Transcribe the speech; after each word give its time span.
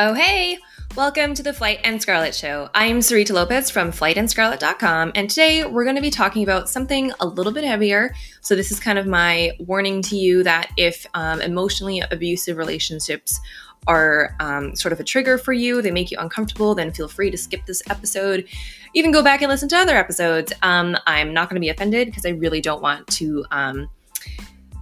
Oh, 0.00 0.14
hey! 0.14 0.58
Welcome 0.94 1.34
to 1.34 1.42
the 1.42 1.52
Flight 1.52 1.80
and 1.82 2.00
Scarlet 2.00 2.32
Show. 2.32 2.70
I'm 2.72 3.00
Sarita 3.00 3.32
Lopez 3.32 3.68
from 3.68 3.90
flightandscarlet.com, 3.90 5.10
and 5.16 5.28
today 5.28 5.64
we're 5.64 5.82
going 5.82 5.96
to 5.96 6.02
be 6.02 6.12
talking 6.12 6.44
about 6.44 6.68
something 6.68 7.10
a 7.18 7.26
little 7.26 7.50
bit 7.50 7.64
heavier. 7.64 8.14
So, 8.40 8.54
this 8.54 8.70
is 8.70 8.78
kind 8.78 8.96
of 8.96 9.08
my 9.08 9.50
warning 9.58 10.00
to 10.02 10.16
you 10.16 10.44
that 10.44 10.70
if 10.76 11.04
um, 11.14 11.40
emotionally 11.40 12.00
abusive 12.12 12.58
relationships 12.58 13.40
are 13.88 14.36
um, 14.38 14.76
sort 14.76 14.92
of 14.92 15.00
a 15.00 15.04
trigger 15.04 15.36
for 15.36 15.52
you, 15.52 15.82
they 15.82 15.90
make 15.90 16.12
you 16.12 16.18
uncomfortable, 16.20 16.76
then 16.76 16.92
feel 16.92 17.08
free 17.08 17.32
to 17.32 17.36
skip 17.36 17.66
this 17.66 17.82
episode. 17.90 18.46
Even 18.94 19.10
go 19.10 19.20
back 19.20 19.42
and 19.42 19.50
listen 19.50 19.68
to 19.70 19.76
other 19.76 19.96
episodes. 19.96 20.52
Um, 20.62 20.96
I'm 21.08 21.34
not 21.34 21.48
going 21.48 21.56
to 21.56 21.60
be 21.60 21.70
offended 21.70 22.06
because 22.06 22.24
I 22.24 22.30
really 22.30 22.60
don't 22.60 22.82
want 22.82 23.04
to 23.08 23.44
um, 23.50 23.88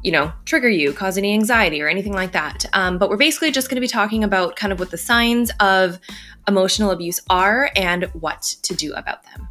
you 0.06 0.12
know, 0.12 0.32
trigger 0.44 0.68
you, 0.68 0.92
cause 0.92 1.18
any 1.18 1.34
anxiety 1.34 1.82
or 1.82 1.88
anything 1.88 2.12
like 2.12 2.30
that. 2.30 2.64
Um, 2.72 2.96
but 2.96 3.10
we're 3.10 3.16
basically 3.16 3.50
just 3.50 3.68
going 3.68 3.74
to 3.74 3.80
be 3.80 3.88
talking 3.88 4.22
about 4.22 4.54
kind 4.54 4.72
of 4.72 4.78
what 4.78 4.92
the 4.92 4.96
signs 4.96 5.50
of 5.58 5.98
emotional 6.46 6.92
abuse 6.92 7.20
are 7.28 7.70
and 7.74 8.04
what 8.14 8.42
to 8.62 8.72
do 8.72 8.94
about 8.94 9.24
them. 9.24 9.48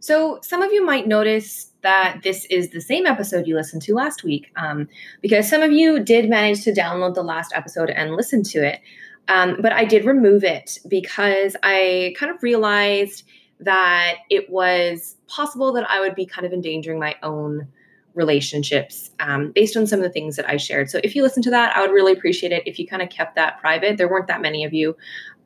So, 0.00 0.40
some 0.42 0.62
of 0.62 0.72
you 0.72 0.84
might 0.84 1.06
notice 1.06 1.70
that 1.82 2.22
this 2.24 2.44
is 2.46 2.70
the 2.70 2.80
same 2.80 3.06
episode 3.06 3.46
you 3.46 3.54
listened 3.54 3.82
to 3.82 3.94
last 3.94 4.24
week 4.24 4.50
um, 4.56 4.88
because 5.22 5.48
some 5.48 5.62
of 5.62 5.70
you 5.70 6.00
did 6.00 6.28
manage 6.28 6.64
to 6.64 6.72
download 6.72 7.14
the 7.14 7.22
last 7.22 7.52
episode 7.54 7.88
and 7.88 8.16
listen 8.16 8.42
to 8.42 8.66
it. 8.66 8.80
Um, 9.28 9.58
but 9.60 9.72
I 9.72 9.84
did 9.84 10.04
remove 10.04 10.42
it 10.42 10.80
because 10.88 11.56
I 11.62 12.16
kind 12.18 12.34
of 12.34 12.42
realized 12.42 13.22
that 13.64 14.18
it 14.30 14.50
was 14.50 15.16
possible 15.26 15.72
that 15.72 15.88
I 15.90 16.00
would 16.00 16.14
be 16.14 16.26
kind 16.26 16.46
of 16.46 16.52
endangering 16.52 16.98
my 16.98 17.16
own 17.22 17.68
relationships 18.14 19.10
um, 19.18 19.50
based 19.52 19.76
on 19.76 19.86
some 19.86 19.98
of 19.98 20.04
the 20.04 20.10
things 20.10 20.36
that 20.36 20.48
I 20.48 20.56
shared. 20.56 20.88
So 20.88 21.00
if 21.02 21.16
you 21.16 21.22
listen 21.22 21.42
to 21.44 21.50
that, 21.50 21.76
I 21.76 21.80
would 21.80 21.90
really 21.90 22.12
appreciate 22.12 22.52
it 22.52 22.62
if 22.66 22.78
you 22.78 22.86
kind 22.86 23.02
of 23.02 23.10
kept 23.10 23.34
that 23.34 23.60
private. 23.60 23.96
There 23.96 24.08
weren't 24.08 24.28
that 24.28 24.40
many 24.40 24.64
of 24.64 24.72
you. 24.72 24.96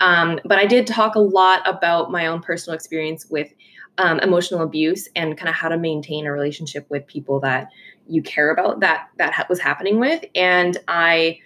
Um, 0.00 0.38
but 0.44 0.58
I 0.58 0.66
did 0.66 0.86
talk 0.86 1.14
a 1.14 1.20
lot 1.20 1.66
about 1.66 2.10
my 2.10 2.26
own 2.26 2.40
personal 2.40 2.74
experience 2.74 3.26
with 3.30 3.52
um, 3.96 4.20
emotional 4.20 4.62
abuse 4.62 5.08
and 5.16 5.36
kind 5.36 5.48
of 5.48 5.54
how 5.54 5.68
to 5.68 5.76
maintain 5.76 6.26
a 6.26 6.32
relationship 6.32 6.86
with 6.88 7.06
people 7.06 7.40
that 7.40 7.68
you 8.06 8.22
care 8.22 8.50
about 8.50 8.80
that 8.80 9.08
that 9.16 9.32
ha- 9.32 9.46
was 9.48 9.60
happening 9.60 9.98
with. 9.98 10.24
And 10.34 10.78
I 10.86 11.40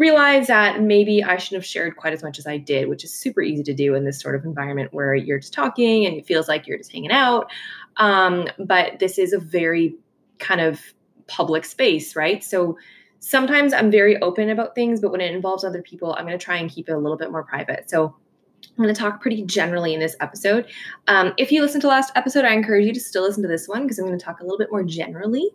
realized 0.00 0.48
that 0.48 0.80
maybe 0.80 1.22
I 1.22 1.36
shouldn't 1.36 1.62
have 1.62 1.66
shared 1.66 1.96
quite 1.96 2.14
as 2.14 2.22
much 2.22 2.38
as 2.38 2.46
I 2.46 2.56
did, 2.56 2.88
which 2.88 3.04
is 3.04 3.12
super 3.12 3.42
easy 3.42 3.62
to 3.62 3.74
do 3.74 3.94
in 3.94 4.04
this 4.06 4.18
sort 4.18 4.34
of 4.34 4.46
environment 4.46 4.94
where 4.94 5.14
you're 5.14 5.38
just 5.38 5.52
talking 5.52 6.06
and 6.06 6.16
it 6.16 6.24
feels 6.24 6.48
like 6.48 6.66
you're 6.66 6.78
just 6.78 6.90
hanging 6.90 7.10
out. 7.10 7.50
Um, 7.98 8.48
but 8.58 8.98
this 8.98 9.18
is 9.18 9.34
a 9.34 9.38
very 9.38 9.94
kind 10.38 10.62
of 10.62 10.80
public 11.26 11.66
space, 11.66 12.16
right? 12.16 12.42
So 12.42 12.78
sometimes 13.18 13.74
I'm 13.74 13.90
very 13.90 14.16
open 14.22 14.48
about 14.48 14.74
things, 14.74 15.02
but 15.02 15.12
when 15.12 15.20
it 15.20 15.34
involves 15.34 15.64
other 15.64 15.82
people, 15.82 16.14
I'm 16.14 16.24
going 16.24 16.38
to 16.38 16.42
try 16.42 16.56
and 16.56 16.70
keep 16.70 16.88
it 16.88 16.92
a 16.92 16.98
little 16.98 17.18
bit 17.18 17.30
more 17.30 17.44
private. 17.44 17.90
So 17.90 18.16
I'm 18.64 18.82
going 18.82 18.94
to 18.94 18.98
talk 18.98 19.20
pretty 19.20 19.42
generally 19.42 19.92
in 19.92 20.00
this 20.00 20.16
episode. 20.20 20.66
Um, 21.08 21.34
if 21.36 21.52
you 21.52 21.60
listened 21.60 21.82
to 21.82 21.88
last 21.88 22.10
episode, 22.16 22.46
I 22.46 22.54
encourage 22.54 22.86
you 22.86 22.94
to 22.94 23.00
still 23.00 23.24
listen 23.24 23.42
to 23.42 23.48
this 23.48 23.68
one 23.68 23.82
because 23.82 23.98
I'm 23.98 24.06
going 24.06 24.18
to 24.18 24.24
talk 24.24 24.40
a 24.40 24.44
little 24.44 24.58
bit 24.58 24.70
more 24.70 24.82
generally 24.82 25.50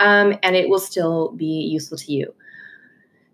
um, 0.00 0.38
and 0.42 0.54
it 0.54 0.68
will 0.68 0.80
still 0.80 1.30
be 1.32 1.46
useful 1.46 1.96
to 1.96 2.12
you. 2.12 2.34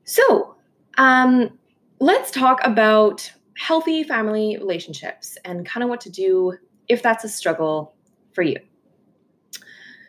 So, 0.05 0.57
um, 0.99 1.59
let's 2.01 2.31
talk 2.31 2.61
about 2.65 3.31
healthy 3.57 4.03
family 4.03 4.57
relationships 4.59 5.37
and 5.45 5.65
kind 5.67 5.85
of 5.85 5.91
what 5.91 6.01
to 6.03 6.11
do 6.11 6.57
if 6.89 7.03
that's 7.03 7.25
a 7.25 7.29
struggle 7.29 7.95
for 8.33 8.43
you. 8.43 8.57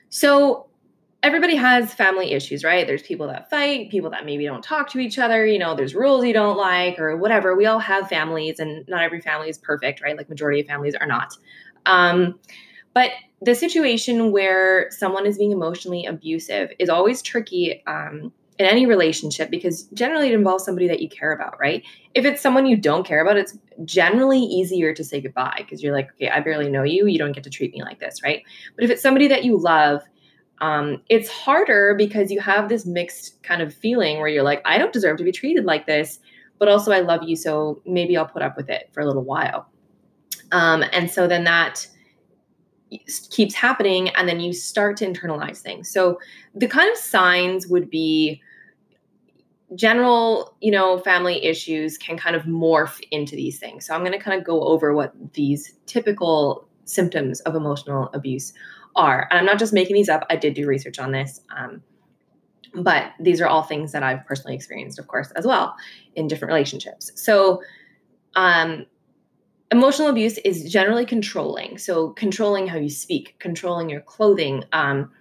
So, 0.10 0.68
everybody 1.24 1.56
has 1.56 1.94
family 1.94 2.32
issues, 2.32 2.64
right? 2.64 2.86
There's 2.86 3.02
people 3.02 3.28
that 3.28 3.50
fight, 3.50 3.90
people 3.90 4.10
that 4.10 4.26
maybe 4.26 4.46
don't 4.46 4.64
talk 4.64 4.90
to 4.92 5.00
each 5.00 5.18
other, 5.18 5.46
you 5.46 5.58
know, 5.58 5.74
there's 5.74 5.96
rules 5.96 6.26
you 6.26 6.34
don't 6.34 6.58
like 6.58 7.00
or 7.00 7.16
whatever. 7.16 7.56
We 7.56 7.66
all 7.66 7.80
have 7.80 8.10
families 8.10 8.60
and 8.60 8.86
not 8.90 9.04
every 9.04 9.22
family 9.22 9.50
is 9.50 9.58
perfect, 9.58 10.02
right? 10.02 10.18
Like 10.18 10.30
majority 10.30 10.60
of 10.60 10.68
families 10.68 10.96
are 10.96 11.08
not. 11.08 11.34
Um, 11.86 12.40
but 12.94 13.12
the 13.42 13.56
situation 13.56 14.32
where 14.32 14.92
someone 14.92 15.26
is 15.26 15.38
being 15.38 15.52
emotionally 15.52 16.06
abusive 16.06 16.72
is 16.78 16.90
always 16.90 17.22
tricky 17.22 17.82
um, 17.88 18.34
in 18.60 18.66
any 18.66 18.86
relationship 18.86 19.50
because 19.50 19.84
generally 19.94 20.28
it 20.28 20.34
involves 20.34 20.64
somebody 20.64 20.88
that 20.88 21.02
you 21.02 21.10
care 21.10 21.32
about, 21.32 21.60
right? 21.60 21.84
If 22.14 22.26
it's 22.26 22.42
someone 22.42 22.66
you 22.66 22.78
don't 22.78 23.06
care 23.06 23.22
about, 23.22 23.38
it's 23.38 23.58
generally 23.84 24.40
easier 24.40 24.94
to 24.94 25.04
say 25.04 25.22
goodbye 25.22 25.58
because 25.58 25.82
you're 25.82 25.94
like, 25.94 26.12
okay, 26.12 26.30
I 26.30 26.40
barely 26.40 26.70
know 26.70 26.84
you. 26.84 27.08
You 27.08 27.18
don't 27.18 27.32
get 27.32 27.44
to 27.46 27.50
treat 27.50 27.74
me 27.74 27.82
like 27.84 28.00
this, 28.00 28.22
right? 28.24 28.44
But 28.76 28.84
if 28.84 28.92
it's 28.92 29.02
somebody 29.02 29.28
that 29.28 29.44
you 29.44 29.58
love, 29.58 30.04
um, 30.62 31.02
it's 31.10 31.30
harder 31.30 31.96
because 31.98 32.32
you 32.32 32.40
have 32.40 32.70
this 32.70 32.86
mixed 32.86 33.42
kind 33.44 33.62
of 33.62 33.74
feeling 33.74 34.20
where 34.20 34.28
you're 34.28 34.44
like, 34.44 34.62
I 34.66 34.78
don't 34.78 34.94
deserve 34.94 35.18
to 35.18 35.24
be 35.24 35.32
treated 35.32 35.66
like 35.66 35.88
this, 35.88 36.20
but 36.60 36.68
also 36.68 36.92
I 36.92 37.00
love 37.00 37.24
you, 37.24 37.36
so 37.36 37.82
maybe 37.86 38.16
I'll 38.16 38.28
put 38.28 38.44
up 38.44 38.56
with 38.56 38.70
it 38.70 38.90
for 38.94 39.02
a 39.02 39.06
little 39.06 39.24
while. 39.24 39.68
Um, 40.52 40.84
and 40.94 41.10
so 41.10 41.28
then 41.28 41.44
that 41.46 41.88
keeps 43.30 43.54
happening 43.54 44.10
and 44.10 44.28
then 44.28 44.40
you 44.40 44.54
start 44.54 44.98
to 44.98 45.06
internalize 45.06 45.60
things. 45.60 45.90
So 45.90 46.20
the 46.54 46.68
kind 46.68 46.92
of 46.92 46.98
signs 46.98 47.68
would 47.68 47.90
be 47.90 48.42
general 49.76 50.56
you 50.62 50.72
know 50.72 51.00
family 51.00 51.44
issues 51.44 51.98
can 51.98 52.16
kind 52.16 52.36
of 52.36 52.44
morph 52.44 53.02
into 53.12 53.36
these 53.36 53.60
things. 53.60 53.88
So 53.88 53.96
i'm 53.96 54.02
going 54.02 54.12
to 54.12 54.20
kind 54.20 54.40
of 54.40 54.46
go 54.46 54.62
over 54.64 54.94
what 54.94 55.14
these 55.34 55.74
typical 55.88 56.68
symptoms 56.86 57.40
of 57.42 57.56
emotional 57.56 58.10
abuse 58.14 58.54
are. 58.96 59.28
And 59.32 59.40
i'm 59.40 59.46
not 59.46 59.58
just 59.58 59.74
making 59.74 59.96
these 59.96 60.10
up 60.10 60.26
i 60.30 60.36
did 60.36 60.54
do 60.54 60.68
research 60.68 61.00
on 61.00 61.12
this 61.12 61.42
um, 61.58 61.82
but 62.76 63.14
these 63.20 63.42
are 63.42 63.48
all 63.48 63.64
things 63.64 63.92
that 63.94 64.04
i've 64.04 64.24
personally 64.28 64.56
experienced 64.56 65.00
of 65.00 65.08
course 65.08 65.32
as 65.36 65.46
well 65.46 65.76
in 66.16 66.28
different 66.28 66.54
relationships. 66.54 67.12
So 67.16 67.62
um, 68.36 68.86
emotional 69.74 70.08
abuse 70.08 70.38
is 70.40 70.72
generally 70.72 71.06
controlling. 71.06 71.80
So, 71.80 72.10
controlling 72.10 72.68
how 72.68 72.78
you 72.78 72.90
speak, 72.90 73.36
controlling 73.40 73.90
your 73.90 74.02
clothing, 74.02 74.64
um, 74.72 75.12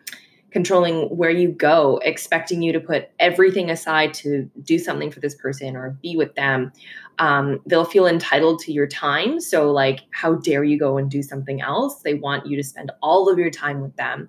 controlling 0.50 1.08
where 1.08 1.30
you 1.30 1.48
go, 1.48 1.98
expecting 2.04 2.60
you 2.60 2.70
to 2.74 2.80
put 2.80 3.08
everything 3.18 3.70
aside 3.70 4.12
to 4.12 4.50
do 4.62 4.78
something 4.78 5.10
for 5.10 5.20
this 5.20 5.34
person 5.34 5.74
or 5.74 5.96
be 6.02 6.16
with 6.16 6.34
them. 6.34 6.70
Um, 7.18 7.60
they'll 7.64 7.86
feel 7.86 8.06
entitled 8.06 8.58
to 8.60 8.72
your 8.72 8.86
time. 8.86 9.40
So, 9.40 9.72
like, 9.72 10.00
how 10.10 10.34
dare 10.34 10.64
you 10.64 10.78
go 10.78 10.98
and 10.98 11.10
do 11.10 11.22
something 11.22 11.62
else? 11.62 12.02
They 12.02 12.14
want 12.14 12.46
you 12.46 12.56
to 12.58 12.62
spend 12.62 12.92
all 13.02 13.30
of 13.30 13.38
your 13.38 13.50
time 13.50 13.80
with 13.80 13.96
them. 13.96 14.28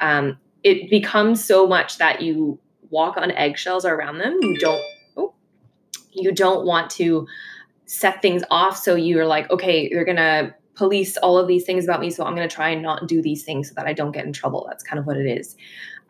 Um, 0.00 0.38
it 0.64 0.88
becomes 0.88 1.44
so 1.44 1.66
much 1.66 1.98
that 1.98 2.22
you 2.22 2.58
walk 2.88 3.18
on 3.18 3.30
eggshells 3.32 3.84
around 3.84 4.18
them. 4.18 4.38
You 4.40 4.58
don't. 4.58 4.82
Oh, 5.18 5.34
you 6.10 6.32
don't 6.32 6.64
want 6.64 6.90
to 6.92 7.26
set 7.88 8.20
things 8.20 8.42
off 8.50 8.76
so 8.76 8.94
you're 8.94 9.26
like 9.26 9.50
okay 9.50 9.88
you're 9.90 10.04
gonna 10.04 10.54
police 10.74 11.16
all 11.16 11.38
of 11.38 11.48
these 11.48 11.64
things 11.64 11.84
about 11.84 12.00
me 12.00 12.10
so 12.10 12.22
i'm 12.22 12.34
gonna 12.34 12.46
try 12.46 12.68
and 12.68 12.82
not 12.82 13.08
do 13.08 13.22
these 13.22 13.42
things 13.44 13.68
so 13.68 13.74
that 13.74 13.86
i 13.86 13.92
don't 13.94 14.12
get 14.12 14.26
in 14.26 14.32
trouble. 14.32 14.66
That's 14.68 14.84
kind 14.84 14.98
of 14.98 15.06
what 15.06 15.16
it 15.16 15.26
is. 15.26 15.56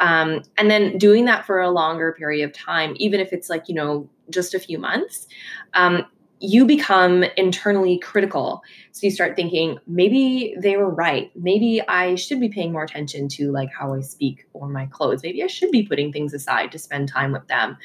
Um, 0.01 0.43
and 0.57 0.71
then 0.71 0.99
doing 0.99 1.25
that 1.25 1.45
for 1.47 1.61
a 1.61 1.71
longer 1.71 2.13
period 2.13 2.45
of 2.45 2.53
time 2.53 2.95
even 2.97 3.21
if 3.21 3.33
it's 3.33 3.49
like 3.49 3.69
you 3.69 3.75
know 3.77 4.09
just 4.29 4.55
a 4.55 4.59
few 4.59 4.79
months 4.79 5.29
um, 5.75 6.05
you 6.41 6.67
become 6.67 7.25
internally 7.37 7.99
critical. 7.99 8.63
So 8.93 9.07
you 9.07 9.11
start 9.11 9.37
thinking 9.37 9.79
maybe 9.87 10.55
they 10.61 10.77
were 10.77 10.91
right. 10.91 11.31
Maybe 11.37 11.81
i 11.89 12.15
should 12.17 12.41
be 12.41 12.49
paying 12.49 12.73
more 12.73 12.85
attention 12.85 13.29
to 13.31 13.51
like 13.53 13.71
how 13.73 13.95
i 13.95 14.01
speak 14.01 14.47
or 14.53 14.69
my 14.69 14.87
clothes. 14.87 15.23
Maybe 15.23 15.43
i 15.43 15.47
should 15.47 15.71
be 15.71 15.85
putting 15.85 16.13
things 16.13 16.35
aside 16.35 16.73
to 16.73 16.79
spend 16.79 17.09
time 17.09 17.33
with 17.33 17.47
them. 17.47 17.77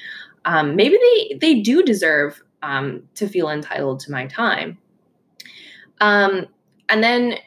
Um, 0.45 0.75
maybe 0.75 0.97
they 0.97 1.37
they 1.37 1.59
do 1.61 1.83
deserve 1.83 2.41
um, 2.63 3.03
to 3.13 3.27
feel 3.27 3.49
entitled 3.49 3.99
to 3.99 4.11
my 4.11 4.25
time. 4.25 4.79
Um, 6.01 6.47
and 6.89 7.03
then 7.03 7.37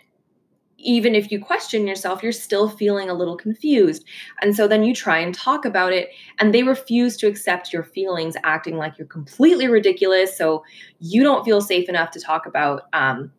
even 0.78 1.14
if 1.14 1.32
you 1.32 1.42
question 1.42 1.86
yourself, 1.86 2.22
you're 2.22 2.30
still 2.30 2.68
feeling 2.68 3.10
a 3.10 3.14
little 3.14 3.36
confused. 3.36 4.04
And 4.40 4.54
so 4.54 4.68
then 4.68 4.84
you 4.84 4.94
try 4.94 5.18
and 5.18 5.34
talk 5.34 5.64
about 5.64 5.92
it, 5.92 6.10
and 6.38 6.54
they 6.54 6.62
refuse 6.62 7.16
to 7.16 7.26
accept 7.26 7.72
your 7.72 7.82
feelings, 7.82 8.36
acting 8.44 8.76
like 8.76 8.96
you're 8.96 9.08
completely 9.08 9.66
ridiculous. 9.66 10.36
So 10.36 10.62
you 11.00 11.24
don't 11.24 11.44
feel 11.44 11.60
safe 11.60 11.88
enough 11.88 12.12
to 12.12 12.20
talk 12.20 12.46
about 12.46 12.82
um, 12.92 13.32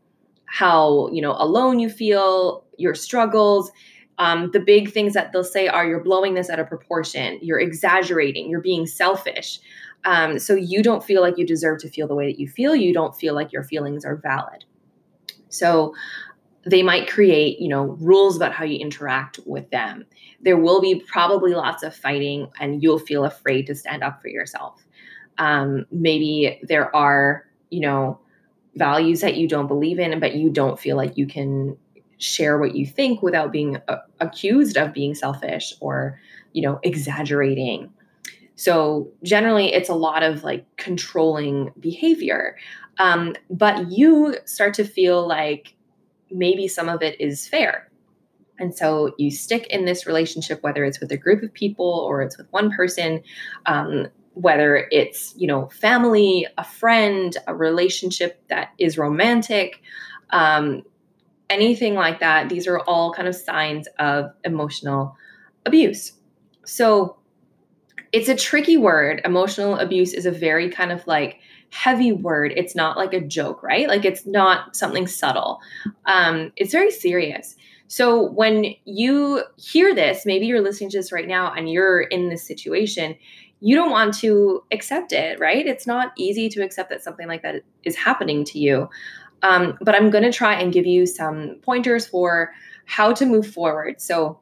how 0.45 1.09
you 1.11 1.21
know 1.21 1.35
alone 1.37 1.79
you 1.79 1.89
feel, 1.89 2.65
your 2.77 2.95
struggles. 2.95 3.71
Um, 4.19 4.49
the 4.51 4.59
big 4.59 4.91
things 4.91 5.13
that 5.13 5.31
they'll 5.31 5.43
say 5.43 5.67
are 5.67 5.85
you're 5.87 6.03
blowing 6.03 6.33
this 6.33 6.49
out 6.49 6.59
of 6.59 6.67
proportion, 6.67 7.37
you're 7.39 7.59
exaggerating, 7.59 8.49
you're 8.49 8.61
being 8.61 8.87
selfish. 8.87 9.59
Um, 10.05 10.39
so 10.39 10.55
you 10.55 10.81
don't 10.81 11.03
feel 11.03 11.21
like 11.21 11.37
you 11.37 11.45
deserve 11.45 11.79
to 11.79 11.89
feel 11.89 12.07
the 12.07 12.15
way 12.15 12.31
that 12.31 12.39
you 12.39 12.47
feel. 12.47 12.75
You 12.75 12.93
don't 12.93 13.15
feel 13.15 13.33
like 13.33 13.51
your 13.51 13.63
feelings 13.63 14.05
are 14.05 14.15
valid. 14.15 14.63
So 15.49 15.93
they 16.65 16.83
might 16.83 17.09
create, 17.09 17.59
you 17.59 17.69
know, 17.69 17.97
rules 17.99 18.35
about 18.35 18.51
how 18.51 18.65
you 18.65 18.77
interact 18.77 19.39
with 19.45 19.69
them. 19.69 20.05
There 20.41 20.57
will 20.57 20.81
be 20.81 21.03
probably 21.07 21.53
lots 21.53 21.83
of 21.83 21.95
fighting, 21.95 22.47
and 22.59 22.83
you'll 22.83 22.99
feel 22.99 23.25
afraid 23.25 23.67
to 23.67 23.75
stand 23.75 24.03
up 24.03 24.21
for 24.21 24.27
yourself. 24.27 24.83
Um, 25.37 25.85
maybe 25.91 26.59
there 26.63 26.93
are, 26.95 27.45
you 27.69 27.79
know, 27.79 28.19
values 28.75 29.21
that 29.21 29.37
you 29.37 29.47
don't 29.47 29.67
believe 29.67 29.99
in, 29.99 30.19
but 30.19 30.35
you 30.35 30.49
don't 30.49 30.79
feel 30.79 30.97
like 30.97 31.17
you 31.17 31.25
can 31.25 31.77
share 32.17 32.57
what 32.57 32.75
you 32.75 32.85
think 32.85 33.21
without 33.21 33.51
being 33.51 33.77
uh, 33.87 33.97
accused 34.19 34.77
of 34.77 34.93
being 34.93 35.15
selfish 35.15 35.73
or, 35.79 36.19
you 36.53 36.61
know, 36.61 36.79
exaggerating 36.83 37.91
So 38.57 39.11
generally, 39.23 39.71
it's 39.71 39.87
a 39.87 39.93
lot 39.93 40.23
of 40.23 40.43
like 40.43 40.65
controlling 40.77 41.71
behavior. 41.79 42.57
Um, 42.97 43.35
but 43.49 43.91
you 43.91 44.35
start 44.45 44.73
to 44.75 44.83
feel 44.83 45.25
like 45.25 45.75
maybe 46.31 46.67
some 46.67 46.89
of 46.89 47.03
it 47.03 47.21
is 47.21 47.47
fair. 47.47 47.89
And 48.59 48.75
so 48.75 49.13
you 49.19 49.29
stick 49.29 49.67
in 49.67 49.85
this 49.85 50.07
relationship, 50.07 50.63
whether 50.63 50.83
it's 50.83 50.99
with 50.99 51.11
a 51.11 51.17
group 51.17 51.43
of 51.43 51.53
people 51.53 52.03
or 52.09 52.23
it's 52.23 52.35
with 52.35 52.47
one 52.51 52.71
person, 52.71 53.21
um, 53.67 54.07
whether 54.33 54.87
it's, 54.91 55.35
you 55.37 55.45
know, 55.45 55.67
family, 55.69 56.47
a 56.57 56.63
friend, 56.63 57.37
a 57.45 57.53
relationship 57.53 58.41
that 58.49 58.69
is 58.79 58.97
romantic, 58.97 59.83
um, 60.31 60.81
anything 61.51 61.93
like 61.93 62.19
that. 62.21 62.49
These 62.49 62.65
are 62.65 62.79
all 62.79 63.13
kind 63.13 63.27
of 63.27 63.35
signs 63.35 63.87
of 63.99 64.31
emotional 64.43 65.15
abuse. 65.63 66.13
So 66.65 67.17
it's 68.11 68.29
a 68.29 68.35
tricky 68.35 68.77
word. 68.77 69.21
Emotional 69.25 69.77
abuse 69.77 70.13
is 70.13 70.25
a 70.25 70.31
very 70.31 70.69
kind 70.69 70.91
of 70.91 71.05
like 71.07 71.39
heavy 71.69 72.11
word. 72.11 72.53
It's 72.55 72.75
not 72.75 72.97
like 72.97 73.13
a 73.13 73.21
joke, 73.21 73.61
right? 73.63 73.87
Like 73.87 74.05
it's 74.05 74.25
not 74.25 74.75
something 74.75 75.07
subtle. 75.07 75.59
Um, 76.05 76.51
it's 76.55 76.71
very 76.71 76.91
serious. 76.91 77.55
So 77.87 78.31
when 78.31 78.75
you 78.85 79.43
hear 79.57 79.95
this, 79.95 80.25
maybe 80.25 80.45
you're 80.45 80.61
listening 80.61 80.89
to 80.91 80.97
this 80.97 81.11
right 81.11 81.27
now 81.27 81.53
and 81.53 81.69
you're 81.69 82.01
in 82.01 82.29
this 82.29 82.45
situation, 82.45 83.15
you 83.59 83.75
don't 83.75 83.91
want 83.91 84.13
to 84.15 84.63
accept 84.71 85.11
it, 85.11 85.39
right? 85.39 85.65
It's 85.65 85.87
not 85.87 86.11
easy 86.17 86.49
to 86.49 86.63
accept 86.63 86.89
that 86.89 87.03
something 87.03 87.27
like 87.27 87.41
that 87.43 87.63
is 87.83 87.95
happening 87.95 88.43
to 88.45 88.59
you. 88.59 88.89
Um, 89.41 89.77
but 89.81 89.95
I'm 89.95 90.09
going 90.09 90.23
to 90.23 90.31
try 90.31 90.53
and 90.53 90.73
give 90.73 90.85
you 90.85 91.05
some 91.05 91.57
pointers 91.61 92.05
for 92.05 92.53
how 92.85 93.13
to 93.13 93.25
move 93.25 93.47
forward. 93.47 94.01
So 94.01 94.39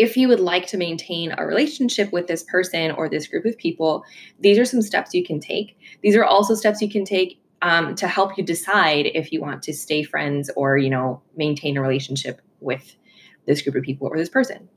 if 0.00 0.16
you 0.16 0.28
would 0.28 0.40
like 0.40 0.66
to 0.68 0.78
maintain 0.78 1.34
a 1.36 1.44
relationship 1.44 2.10
with 2.10 2.26
this 2.26 2.42
person 2.42 2.90
or 2.92 3.06
this 3.06 3.26
group 3.26 3.44
of 3.44 3.58
people, 3.58 4.02
these 4.38 4.58
are 4.58 4.64
some 4.64 4.80
steps 4.80 5.12
you 5.12 5.22
can 5.22 5.40
take. 5.40 5.78
These 6.02 6.16
are 6.16 6.24
also 6.24 6.54
steps 6.54 6.80
you 6.80 6.90
can 6.90 7.04
take 7.04 7.38
um, 7.60 7.94
to 7.96 8.08
help 8.08 8.38
you 8.38 8.42
decide 8.42 9.10
if 9.14 9.30
you 9.30 9.42
want 9.42 9.62
to 9.64 9.74
stay 9.74 10.02
friends 10.02 10.50
or 10.56 10.78
you 10.78 10.88
know 10.88 11.20
maintain 11.36 11.76
a 11.76 11.82
relationship 11.82 12.40
with 12.60 12.96
this 13.46 13.60
group 13.60 13.76
of 13.76 13.82
people 13.82 14.08
or 14.08 14.16
this 14.16 14.30
person. 14.30 14.70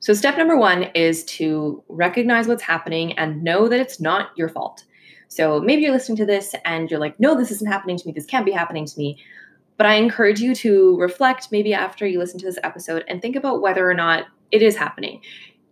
So, 0.00 0.12
step 0.12 0.36
number 0.36 0.58
one 0.58 0.84
is 0.94 1.24
to 1.24 1.82
recognize 1.88 2.46
what's 2.46 2.62
happening 2.62 3.18
and 3.18 3.42
know 3.42 3.68
that 3.68 3.80
it's 3.80 4.00
not 4.00 4.28
your 4.36 4.50
fault. 4.50 4.84
So, 5.28 5.60
maybe 5.60 5.80
you're 5.80 5.92
listening 5.92 6.18
to 6.18 6.26
this 6.26 6.54
and 6.66 6.90
you're 6.90 7.00
like, 7.00 7.18
no, 7.18 7.34
this 7.34 7.50
isn't 7.52 7.72
happening 7.72 7.96
to 7.96 8.06
me. 8.06 8.12
This 8.12 8.26
can't 8.26 8.44
be 8.44 8.52
happening 8.52 8.84
to 8.84 8.98
me. 8.98 9.18
But 9.76 9.86
I 9.86 9.94
encourage 9.94 10.40
you 10.40 10.54
to 10.56 10.96
reflect 10.98 11.48
maybe 11.52 11.74
after 11.74 12.06
you 12.06 12.18
listen 12.18 12.38
to 12.40 12.46
this 12.46 12.58
episode 12.62 13.04
and 13.08 13.20
think 13.20 13.36
about 13.36 13.60
whether 13.60 13.88
or 13.88 13.94
not 13.94 14.24
it 14.50 14.62
is 14.62 14.76
happening. 14.76 15.20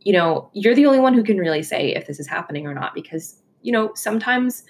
You 0.00 0.12
know, 0.12 0.50
you're 0.52 0.74
the 0.74 0.86
only 0.86 1.00
one 1.00 1.14
who 1.14 1.22
can 1.22 1.38
really 1.38 1.62
say 1.62 1.94
if 1.94 2.06
this 2.06 2.20
is 2.20 2.28
happening 2.28 2.66
or 2.66 2.74
not 2.74 2.94
because, 2.94 3.40
you 3.62 3.72
know, 3.72 3.92
sometimes 3.94 4.64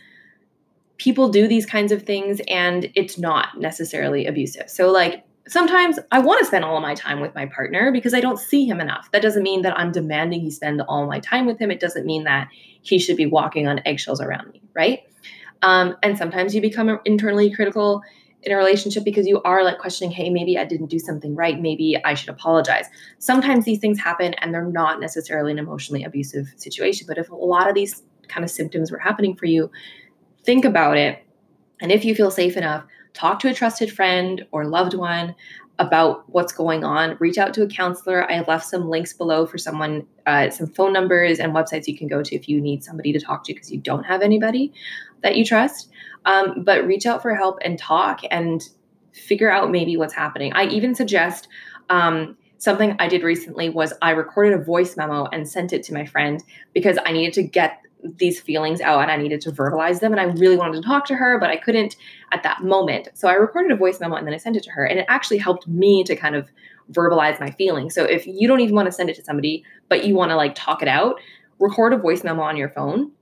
people 0.98 1.28
do 1.28 1.48
these 1.48 1.66
kinds 1.66 1.90
of 1.90 2.02
things 2.02 2.40
and 2.48 2.90
it's 2.94 3.18
not 3.18 3.58
necessarily 3.58 4.26
abusive. 4.26 4.70
So, 4.70 4.90
like, 4.90 5.24
sometimes 5.48 5.98
I 6.10 6.20
want 6.20 6.40
to 6.40 6.46
spend 6.46 6.64
all 6.64 6.76
of 6.76 6.82
my 6.82 6.94
time 6.94 7.20
with 7.20 7.34
my 7.34 7.46
partner 7.46 7.92
because 7.92 8.14
I 8.14 8.20
don't 8.20 8.38
see 8.38 8.66
him 8.66 8.80
enough. 8.80 9.10
That 9.12 9.22
doesn't 9.22 9.42
mean 9.42 9.62
that 9.62 9.78
I'm 9.78 9.92
demanding 9.92 10.40
he 10.40 10.50
spend 10.50 10.80
all 10.82 11.06
my 11.06 11.20
time 11.20 11.46
with 11.46 11.58
him. 11.58 11.70
It 11.70 11.80
doesn't 11.80 12.06
mean 12.06 12.24
that 12.24 12.48
he 12.82 12.98
should 12.98 13.16
be 13.16 13.26
walking 13.26 13.66
on 13.66 13.80
eggshells 13.84 14.20
around 14.20 14.52
me, 14.52 14.62
right? 14.74 15.00
Um, 15.62 15.96
and 16.02 16.16
sometimes 16.16 16.54
you 16.54 16.60
become 16.60 16.98
internally 17.04 17.50
critical 17.50 18.02
in 18.44 18.52
a 18.52 18.56
relationship 18.56 19.04
because 19.04 19.26
you 19.26 19.40
are 19.42 19.64
like 19.64 19.78
questioning, 19.78 20.10
hey, 20.10 20.30
maybe 20.30 20.58
I 20.58 20.64
didn't 20.64 20.86
do 20.86 20.98
something 20.98 21.34
right. 21.34 21.60
Maybe 21.60 21.96
I 22.04 22.14
should 22.14 22.28
apologize. 22.28 22.86
Sometimes 23.18 23.64
these 23.64 23.78
things 23.78 23.98
happen 23.98 24.34
and 24.34 24.52
they're 24.52 24.64
not 24.64 25.00
necessarily 25.00 25.52
an 25.52 25.58
emotionally 25.58 26.04
abusive 26.04 26.52
situation. 26.56 27.06
But 27.08 27.18
if 27.18 27.30
a 27.30 27.34
lot 27.34 27.68
of 27.68 27.74
these 27.74 28.02
kind 28.28 28.44
of 28.44 28.50
symptoms 28.50 28.90
were 28.90 28.98
happening 28.98 29.34
for 29.34 29.46
you, 29.46 29.70
think 30.44 30.64
about 30.64 30.96
it. 30.96 31.24
And 31.80 31.90
if 31.90 32.04
you 32.04 32.14
feel 32.14 32.30
safe 32.30 32.56
enough, 32.56 32.84
talk 33.14 33.38
to 33.40 33.48
a 33.48 33.54
trusted 33.54 33.92
friend 33.92 34.46
or 34.52 34.66
loved 34.66 34.94
one 34.94 35.34
about 35.78 36.24
what's 36.28 36.52
going 36.52 36.84
on. 36.84 37.16
Reach 37.18 37.38
out 37.38 37.52
to 37.54 37.62
a 37.62 37.66
counselor. 37.66 38.30
I 38.30 38.40
left 38.42 38.66
some 38.66 38.88
links 38.88 39.12
below 39.12 39.44
for 39.46 39.58
someone, 39.58 40.06
uh, 40.26 40.50
some 40.50 40.68
phone 40.68 40.92
numbers 40.92 41.40
and 41.40 41.52
websites 41.52 41.88
you 41.88 41.98
can 41.98 42.06
go 42.06 42.22
to 42.22 42.34
if 42.34 42.48
you 42.48 42.60
need 42.60 42.84
somebody 42.84 43.12
to 43.12 43.20
talk 43.20 43.44
to 43.44 43.54
because 43.54 43.72
you 43.72 43.78
don't 43.78 44.04
have 44.04 44.22
anybody 44.22 44.72
that 45.22 45.36
you 45.36 45.44
trust. 45.44 45.90
Um, 46.24 46.64
but 46.64 46.86
reach 46.86 47.06
out 47.06 47.22
for 47.22 47.34
help 47.34 47.58
and 47.62 47.78
talk 47.78 48.20
and 48.30 48.62
figure 49.12 49.50
out 49.50 49.70
maybe 49.70 49.96
what's 49.96 50.14
happening. 50.14 50.52
I 50.54 50.64
even 50.66 50.94
suggest 50.94 51.48
um, 51.90 52.36
something 52.58 52.96
I 52.98 53.08
did 53.08 53.22
recently 53.22 53.68
was 53.68 53.92
I 54.02 54.10
recorded 54.10 54.58
a 54.58 54.62
voice 54.62 54.96
memo 54.96 55.26
and 55.26 55.48
sent 55.48 55.72
it 55.72 55.82
to 55.84 55.94
my 55.94 56.06
friend 56.06 56.42
because 56.72 56.98
I 57.04 57.12
needed 57.12 57.34
to 57.34 57.42
get 57.42 57.80
these 58.18 58.40
feelings 58.40 58.80
out 58.80 59.00
and 59.00 59.10
I 59.10 59.16
needed 59.16 59.40
to 59.42 59.50
verbalize 59.50 60.00
them. 60.00 60.12
And 60.12 60.20
I 60.20 60.24
really 60.24 60.56
wanted 60.56 60.82
to 60.82 60.86
talk 60.86 61.06
to 61.06 61.14
her, 61.14 61.38
but 61.38 61.50
I 61.50 61.56
couldn't 61.56 61.96
at 62.32 62.42
that 62.42 62.62
moment. 62.62 63.08
So 63.14 63.28
I 63.28 63.34
recorded 63.34 63.72
a 63.72 63.76
voice 63.76 64.00
memo 64.00 64.16
and 64.16 64.26
then 64.26 64.34
I 64.34 64.38
sent 64.38 64.56
it 64.56 64.62
to 64.64 64.70
her. 64.72 64.84
And 64.84 64.98
it 64.98 65.06
actually 65.08 65.38
helped 65.38 65.66
me 65.66 66.04
to 66.04 66.14
kind 66.14 66.34
of 66.34 66.50
verbalize 66.92 67.40
my 67.40 67.50
feelings. 67.50 67.94
So 67.94 68.04
if 68.04 68.26
you 68.26 68.46
don't 68.46 68.60
even 68.60 68.74
want 68.74 68.86
to 68.86 68.92
send 68.92 69.08
it 69.08 69.16
to 69.16 69.24
somebody, 69.24 69.64
but 69.88 70.04
you 70.04 70.14
want 70.14 70.30
to 70.30 70.36
like 70.36 70.54
talk 70.54 70.82
it 70.82 70.88
out, 70.88 71.16
record 71.58 71.92
a 71.92 71.96
voice 71.96 72.24
memo 72.24 72.42
on 72.42 72.56
your 72.56 72.68
phone 72.68 73.12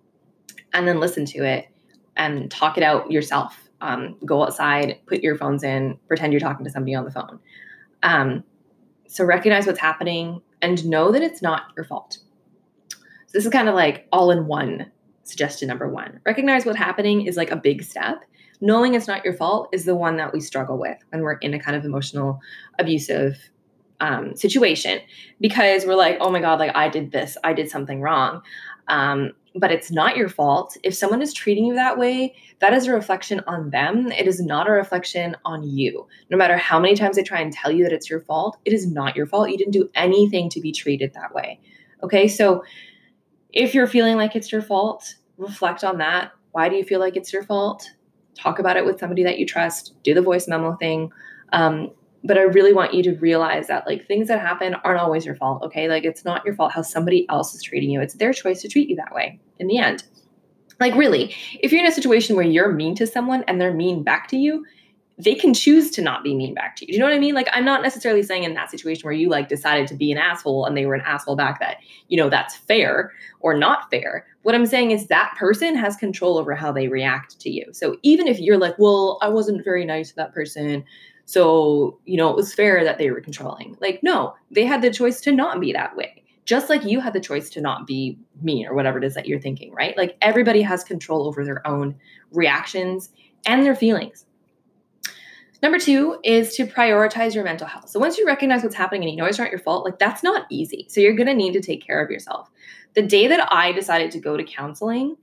and 0.73 0.89
then 0.89 0.99
listen 0.99 1.25
to 1.27 1.45
it 1.45 1.69
and 2.17 2.51
talk 2.51 2.77
it 2.77 2.85
out 2.85 3.11
yourself. 3.11 3.59
Um, 3.81 4.17
go 4.25 4.45
outside, 4.45 5.01
put 5.07 5.25
earphones 5.25 5.65
in, 5.65 5.99
pretend 6.07 6.33
you're 6.33 6.41
talking 6.41 6.65
to 6.65 6.71
somebody 6.71 6.95
on 6.95 7.05
the 7.05 7.11
phone. 7.11 7.41
Um, 8.03 8.45
so 9.09 9.25
recognize 9.25 9.67
what's 9.67 9.81
happening 9.81 10.41
and 10.61 10.87
know 10.87 11.11
that 11.11 11.23
it's 11.23 11.43
not 11.43 11.65
your 11.77 11.85
fault. 11.85 12.19
So 12.89 13.39
this 13.39 13.45
is 13.45 13.51
kind 13.51 13.69
of 13.69 13.75
like 13.75 14.07
all 14.13 14.31
in 14.31 14.47
one 14.47 14.91
suggestion 15.25 15.69
number 15.69 15.89
one. 15.89 16.21
Recognize 16.25 16.65
what's 16.65 16.79
happening 16.79 17.27
is 17.27 17.37
like 17.37 17.51
a 17.51 17.57
big 17.57 17.83
step. 17.83 18.25
Knowing 18.61 18.95
it's 18.95 19.09
not 19.09 19.25
your 19.25 19.35
fault 19.35 19.69
is 19.73 19.85
the 19.85 19.95
one 19.95 20.17
that 20.17 20.33
we 20.33 20.41
struggle 20.41 20.79
with 20.79 20.99
when 21.09 21.23
we're 21.23 21.35
in 21.35 21.53
a 21.53 21.59
kind 21.59 21.77
of 21.77 21.85
emotional, 21.85 22.41
abusive 22.79 23.37
um, 24.01 24.37
situation 24.37 25.01
because 25.41 25.85
we're 25.87 25.95
like, 25.95 26.19
oh 26.21 26.31
my 26.31 26.41
God, 26.41 26.59
like 26.59 26.75
I 26.75 26.89
did 26.89 27.13
this, 27.13 27.37
I 27.43 27.53
did 27.53 27.71
something 27.71 28.01
wrong. 28.01 28.43
Um, 28.89 29.33
but 29.55 29.71
it's 29.71 29.91
not 29.91 30.17
your 30.17 30.29
fault. 30.29 30.77
If 30.83 30.95
someone 30.95 31.21
is 31.21 31.33
treating 31.33 31.67
you 31.67 31.75
that 31.75 31.99
way, 31.99 32.35
that 32.61 32.73
is 32.73 32.87
a 32.87 32.93
reflection 32.93 33.43
on 33.47 33.71
them. 33.71 34.11
It 34.13 34.27
is 34.27 34.41
not 34.41 34.69
a 34.69 34.73
reflection 34.73 35.37
on 35.45 35.63
you. 35.63 36.07
No 36.31 36.37
matter 36.37 36.57
how 36.57 36.79
many 36.81 36.95
times 36.95 37.17
they 37.17 37.23
try 37.23 37.41
and 37.41 37.53
tell 37.53 37.71
you 37.71 37.85
that 37.85 37.93
it's 37.93 38.09
your 38.09 38.21
fault, 38.21 38.57
it 38.65 38.73
is 38.73 38.91
not 38.91 39.17
your 39.17 39.27
fault. 39.27 39.51
You 39.51 39.59
didn't 39.59 39.73
do 39.73 39.91
anything 39.95 40.49
to 40.51 40.61
be 40.61 40.73
treated 40.73 41.13
that 41.15 41.35
way. 41.35 41.61
Okay, 42.03 42.29
so 42.29 42.65
if 43.53 43.75
you're 43.75 43.87
feeling 43.87 44.17
like 44.17 44.35
it's 44.35 44.51
your 44.51 44.63
fault, 44.63 45.17
reflect 45.37 45.85
on 45.85 45.99
that. 45.99 46.33
Why 46.53 46.69
do 46.69 46.77
you 46.77 46.85
feel 46.85 47.01
like 47.01 47.17
it's 47.17 47.33
your 47.33 47.43
fault? 47.43 47.91
Talk 48.35 48.59
about 48.59 48.77
it 48.77 48.85
with 48.85 48.99
somebody 48.99 49.23
that 49.25 49.39
you 49.39 49.47
trust. 49.47 49.95
Do 50.03 50.15
the 50.15 50.23
voice 50.23 50.49
memo 50.49 50.77
thing. 50.77 51.13
Um, 51.53 51.91
but 52.25 52.39
I 52.39 52.43
really 52.43 52.73
want 52.73 52.95
you 52.95 53.03
to 53.05 53.13
realize 53.17 53.67
that 53.67 53.87
like 53.87 54.07
things 54.07 54.29
that 54.29 54.41
happen 54.41 54.75
aren't 54.75 55.01
always 55.01 55.25
your 55.27 55.35
fault. 55.35 55.63
Okay, 55.63 55.89
like 55.89 56.05
it's 56.05 56.25
not 56.25 56.45
your 56.45 56.55
fault 56.55 56.73
how 56.73 56.83
somebody 56.83 57.27
else 57.29 57.55
is 57.55 57.63
treating 57.63 57.91
you. 57.91 58.01
It's 58.01 58.15
their 58.15 58.33
choice 58.33 58.63
to 58.63 58.69
treat 58.69 58.89
you 58.89 58.97
that 58.97 59.15
way 59.15 59.41
in 59.59 59.67
the 59.67 59.79
end. 59.79 60.05
Like 60.81 60.95
really, 60.95 61.35
if 61.61 61.73
you're 61.73 61.81
in 61.81 61.87
a 61.87 61.93
situation 61.93 62.37
where 62.37 62.45
you're 62.45 62.73
mean 62.73 62.95
to 62.97 63.07
someone 63.07 63.45
and 63.47 63.61
they're 63.61 63.75
mean 63.75 64.03
back 64.03 64.29
to 64.29 64.37
you, 64.37 64.65
they 65.19 65.35
can 65.35 65.55
choose 65.55 65.91
to 65.93 66.03
not 66.03 66.25
be 66.25 66.35
mean 66.35 66.55
back 66.55 66.77
to 66.77 66.85
you. 66.85 66.89
Do 66.89 66.95
you 66.95 66.99
know 66.99 67.07
what 67.07 67.15
I 67.15 67.19
mean? 67.19 67.35
Like, 67.35 67.49
I'm 67.53 67.65
not 67.65 67.83
necessarily 67.83 68.23
saying 68.23 68.45
in 68.45 68.55
that 68.55 68.71
situation 68.71 69.05
where 69.05 69.13
you 69.13 69.29
like 69.29 69.49
decided 69.49 69.87
to 69.89 69.95
be 69.95 70.11
an 70.11 70.19
asshole 70.19 70.65
and 70.65 70.77
they 70.77 70.87
were 70.87 70.95
an 70.95 71.03
asshole 71.03 71.37
back 71.37 71.61
that, 71.61 71.77
you 72.09 72.17
know, 72.17 72.29
that's 72.29 72.57
fair 72.57 73.13
or 73.41 73.55
not 73.57 73.91
fair. 73.91 74.27
What 74.43 74.55
I'm 74.55 74.67
saying 74.67 74.91
is 74.91 75.07
that 75.07 75.35
person 75.39 75.77
has 75.77 75.97
control 75.97 76.39
over 76.39 76.55
how 76.55 76.73
they 76.73 76.89
react 76.89 77.39
to 77.41 77.51
you. 77.51 77.67
So 77.73 77.97
even 78.03 78.27
if 78.27 78.41
you're 78.41 78.59
like, 78.59 78.77
well, 78.79 79.19
I 79.23 79.29
wasn't 79.29 79.65
very 79.65 79.85
nice 79.85 80.11
to 80.11 80.17
that 80.17 80.35
person. 80.35 80.85
So, 81.25 81.99
you 82.05 82.17
know, 82.17 82.29
it 82.31 82.37
was 82.37 82.53
fair 82.53 82.85
that 82.85 82.99
they 82.99 83.11
were 83.11 83.21
controlling. 83.21 83.77
Like, 83.81 84.01
no, 84.03 84.35
they 84.51 84.65
had 84.65 84.83
the 84.83 84.91
choice 84.91 85.21
to 85.23 85.33
not 85.33 85.61
be 85.61 85.73
that 85.73 85.97
way. 85.97 86.25
Just 86.45 86.69
like 86.69 86.85
you 86.85 87.01
had 87.01 87.13
the 87.13 87.21
choice 87.21 87.49
to 87.51 87.61
not 87.61 87.87
be 87.87 88.19
mean 88.43 88.67
or 88.67 88.75
whatever 88.75 88.99
it 88.99 89.05
is 89.05 89.15
that 89.15 89.27
you're 89.27 89.41
thinking, 89.41 89.73
right? 89.73 89.97
Like 89.97 90.17
everybody 90.21 90.61
has 90.63 90.83
control 90.83 91.27
over 91.27 91.45
their 91.45 91.67
own 91.67 91.95
reactions 92.33 93.11
and 93.47 93.65
their 93.65 93.77
feelings. 93.77 94.27
Number 95.63 95.79
two 95.79 96.19
is 96.25 96.57
to 96.57 96.67
prioritize 96.67 97.37
your 97.37 97.45
mental 97.45 97.69
health. 97.69 97.89
So 97.89 98.01
once 98.01 98.19
you 98.19 98.27
recognize 98.27 98.65
what's 98.65 98.75
happening 98.75 99.03
and 99.03 99.13
you 99.13 99.17
know 99.17 99.27
it's 99.27 99.39
not 99.39 99.51
your 99.51 99.61
fault, 99.61 99.85
like 99.85 100.01
that's 100.01 100.25
not 100.25 100.47
easy. 100.51 100.87
So 100.89 101.01
you're 101.01 101.15
to 101.15 101.35
need 101.35 101.53
to 101.53 101.61
take 101.61 101.87
care 101.87 102.05
of 102.05 102.11
yourself. 102.11 102.51
The 102.95 103.03
day 103.03 103.29
that 103.29 103.53
I 103.53 103.71
decided 103.71 104.11
to 104.11 104.19
go 104.19 104.37
to 104.37 104.43
counseling 104.43 105.17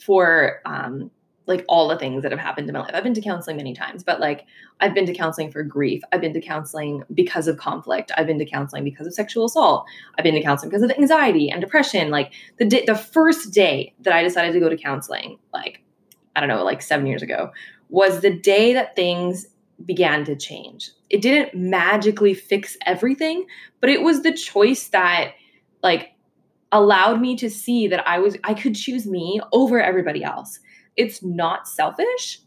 for 0.00 0.60
um, 0.66 1.12
like 1.46 1.64
all 1.68 1.88
the 1.88 1.98
things 1.98 2.22
that 2.22 2.32
have 2.32 2.40
happened 2.40 2.68
in 2.68 2.72
my 2.72 2.80
life, 2.80 2.92
I've 2.94 3.04
been 3.04 3.14
to 3.14 3.20
counseling 3.20 3.56
many 3.56 3.74
times, 3.74 4.02
but 4.02 4.20
like 4.20 4.46
I've 4.80 4.94
been 4.94 5.06
to 5.06 5.12
counseling 5.12 5.50
for 5.50 5.62
grief. 5.62 6.02
I've 6.12 6.20
been 6.20 6.32
to 6.32 6.40
counseling 6.40 7.02
because 7.12 7.48
of 7.48 7.58
conflict. 7.58 8.10
I've 8.16 8.26
been 8.26 8.38
to 8.38 8.46
counseling 8.46 8.84
because 8.84 9.06
of 9.06 9.14
sexual 9.14 9.44
assault. 9.44 9.86
I've 10.16 10.24
been 10.24 10.34
to 10.34 10.42
counseling 10.42 10.70
because 10.70 10.82
of 10.82 10.90
anxiety 10.92 11.50
and 11.50 11.60
depression. 11.60 12.10
Like 12.10 12.32
the 12.58 12.64
di- 12.64 12.84
the 12.86 12.94
first 12.94 13.52
day 13.52 13.94
that 14.00 14.14
I 14.14 14.22
decided 14.22 14.52
to 14.52 14.60
go 14.60 14.68
to 14.68 14.76
counseling, 14.76 15.38
like 15.52 15.82
I 16.34 16.40
don't 16.40 16.48
know, 16.48 16.64
like 16.64 16.82
seven 16.82 17.06
years 17.06 17.22
ago, 17.22 17.52
was 17.88 18.20
the 18.20 18.32
day 18.32 18.72
that 18.72 18.96
things 18.96 19.46
began 19.84 20.24
to 20.24 20.36
change. 20.36 20.90
It 21.10 21.20
didn't 21.20 21.54
magically 21.54 22.34
fix 22.34 22.76
everything, 22.86 23.46
but 23.80 23.90
it 23.90 24.02
was 24.02 24.22
the 24.22 24.32
choice 24.32 24.88
that 24.88 25.32
like 25.82 26.12
allowed 26.72 27.20
me 27.20 27.36
to 27.36 27.48
see 27.48 27.86
that 27.88 28.06
I 28.06 28.18
was 28.18 28.36
I 28.44 28.54
could 28.54 28.74
choose 28.74 29.06
me 29.06 29.40
over 29.52 29.80
everybody 29.80 30.24
else. 30.24 30.58
It's 30.96 31.22
not 31.22 31.68
selfish. 31.68 32.40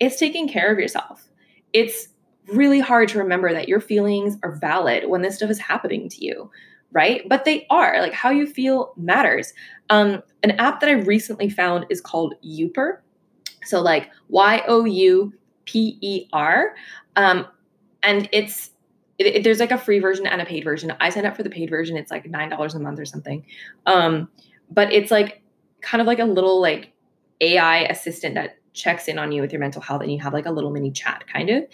It's 0.00 0.18
taking 0.18 0.48
care 0.48 0.72
of 0.72 0.78
yourself. 0.78 1.28
It's 1.72 2.08
really 2.52 2.80
hard 2.80 3.08
to 3.10 3.18
remember 3.18 3.52
that 3.52 3.68
your 3.68 3.80
feelings 3.80 4.36
are 4.42 4.52
valid 4.52 5.08
when 5.08 5.22
this 5.22 5.36
stuff 5.36 5.50
is 5.50 5.58
happening 5.58 6.08
to 6.08 6.24
you, 6.24 6.50
right? 6.92 7.28
But 7.28 7.44
they 7.44 7.66
are. 7.70 8.00
Like 8.00 8.12
how 8.12 8.30
you 8.30 8.46
feel 8.46 8.92
matters. 8.96 9.52
Um, 9.90 10.22
an 10.42 10.52
app 10.52 10.80
that 10.80 10.88
I 10.88 10.92
recently 10.92 11.50
found 11.50 11.86
is 11.90 12.00
called 12.00 12.34
Youper. 12.44 12.98
So 13.64 13.80
like 13.80 14.10
Y 14.28 14.62
O 14.66 14.84
U 14.84 15.32
P 15.64 15.98
E 16.00 16.28
R. 16.32 16.74
Um, 17.16 17.46
and 18.02 18.28
it's 18.32 18.70
it, 19.18 19.26
it, 19.26 19.44
there's 19.44 19.60
like 19.60 19.72
a 19.72 19.78
free 19.78 19.98
version 19.98 20.26
and 20.26 20.40
a 20.40 20.46
paid 20.46 20.64
version. 20.64 20.92
I 21.00 21.10
signed 21.10 21.26
up 21.26 21.36
for 21.36 21.42
the 21.42 21.50
paid 21.50 21.68
version. 21.68 21.96
It's 21.96 22.10
like 22.10 22.26
nine 22.26 22.50
dollars 22.50 22.74
a 22.74 22.80
month 22.80 23.00
or 23.00 23.04
something. 23.04 23.44
Um, 23.86 24.28
but 24.70 24.92
it's 24.92 25.10
like 25.10 25.42
kind 25.80 26.00
of 26.00 26.06
like 26.06 26.18
a 26.18 26.24
little 26.24 26.60
like 26.60 26.92
AI 27.40 27.80
assistant 27.84 28.34
that 28.34 28.58
checks 28.72 29.08
in 29.08 29.18
on 29.18 29.32
you 29.32 29.42
with 29.42 29.52
your 29.52 29.60
mental 29.60 29.82
health, 29.82 30.02
and 30.02 30.12
you 30.12 30.20
have 30.20 30.32
like 30.32 30.46
a 30.46 30.52
little 30.52 30.70
mini 30.70 30.90
chat 30.90 31.24
kind 31.26 31.50
of 31.50 31.64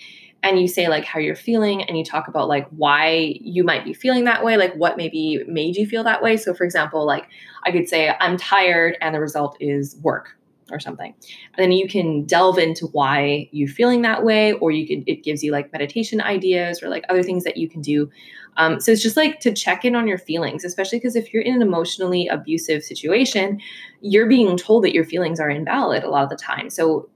and 0.45 0.61
you 0.61 0.69
say 0.69 0.89
like 0.89 1.07
how 1.07 1.19
you're 1.19 1.35
feeling 1.35 1.83
and 1.83 1.97
you 1.97 2.05
talk 2.05 2.29
about 2.29 2.49
like 2.49 2.69
why 2.69 3.35
you 3.41 3.65
might 3.65 3.83
be 3.83 3.95
feeling 3.95 4.25
that 4.25 4.45
way 4.45 4.57
like 4.57 4.75
what 4.75 4.97
maybe 4.97 5.43
made 5.49 5.75
you 5.75 5.87
feel 5.87 6.05
that 6.05 6.23
way. 6.23 6.37
So 6.37 6.55
for 6.55 6.65
example 6.65 7.05
like 7.07 7.27
i 7.65 7.73
could 7.73 7.89
say 7.89 8.15
i'm 8.21 8.37
tired 8.37 8.97
and 9.01 9.15
the 9.15 9.21
result 9.21 9.57
is 9.59 9.97
work 10.03 10.37
or 10.71 10.81
something. 10.81 11.15
And 11.55 11.63
then 11.63 11.73
you 11.73 11.89
can 11.89 12.25
delve 12.25 12.59
into 12.59 12.87
why 12.87 13.49
you're 13.53 13.69
feeling 13.69 14.03
that 14.03 14.25
way 14.25 14.53
or 14.53 14.71
you 14.71 14.87
can 14.87 15.05
it 15.07 15.23
gives 15.23 15.43
you 15.43 15.53
like 15.53 15.73
meditation 15.73 16.21
ideas 16.21 16.83
or 16.83 16.89
like 16.89 17.05
other 17.09 17.23
things 17.23 17.45
that 17.45 17.57
you 17.57 17.69
can 17.69 17.81
do 17.81 18.11
um, 18.57 18.81
so 18.81 18.93
it's 18.93 19.03
just 19.03 19.17
like 19.17 19.41
to 19.41 19.53
check 19.53 19.85
in 19.85 19.95
on 19.95 20.07
your 20.07 20.19
feelings 20.19 20.65
especially 20.65 20.99
because 20.99 21.17
if 21.17 21.33
you're 21.33 21.43
in 21.43 21.57
an 21.57 21.63
emotionally 21.63 22.27
abusive 22.29 22.83
situation 22.83 23.61
you're 24.01 24.29
being 24.29 24.57
told 24.57 24.85
that 24.85 24.95
your 24.95 25.05
feelings 25.05 25.41
are 25.41 25.51
invalid 25.51 26.05
a 26.05 26.11
lot 26.11 26.25
of 26.25 26.31
the 26.31 26.37
time 26.37 26.71
so 26.71 27.09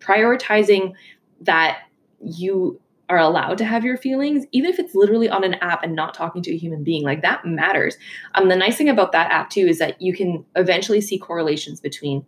prioritizing 0.00 0.92
that 1.40 1.78
you 2.20 2.80
are 3.08 3.18
allowed 3.18 3.58
to 3.58 3.64
have 3.64 3.84
your 3.84 3.96
feelings, 3.96 4.46
even 4.52 4.70
if 4.70 4.78
it's 4.78 4.94
literally 4.94 5.28
on 5.28 5.44
an 5.44 5.54
app 5.54 5.82
and 5.82 5.94
not 5.94 6.14
talking 6.14 6.42
to 6.42 6.52
a 6.52 6.56
human 6.56 6.82
being, 6.82 7.04
like 7.04 7.22
that 7.22 7.44
matters. 7.44 7.96
Um, 8.34 8.48
the 8.48 8.56
nice 8.56 8.76
thing 8.76 8.88
about 8.88 9.12
that 9.12 9.30
app 9.30 9.50
too 9.50 9.66
is 9.66 9.78
that 9.78 10.00
you 10.00 10.14
can 10.14 10.44
eventually 10.56 11.00
see 11.00 11.18
correlations 11.18 11.80
between 11.80 12.24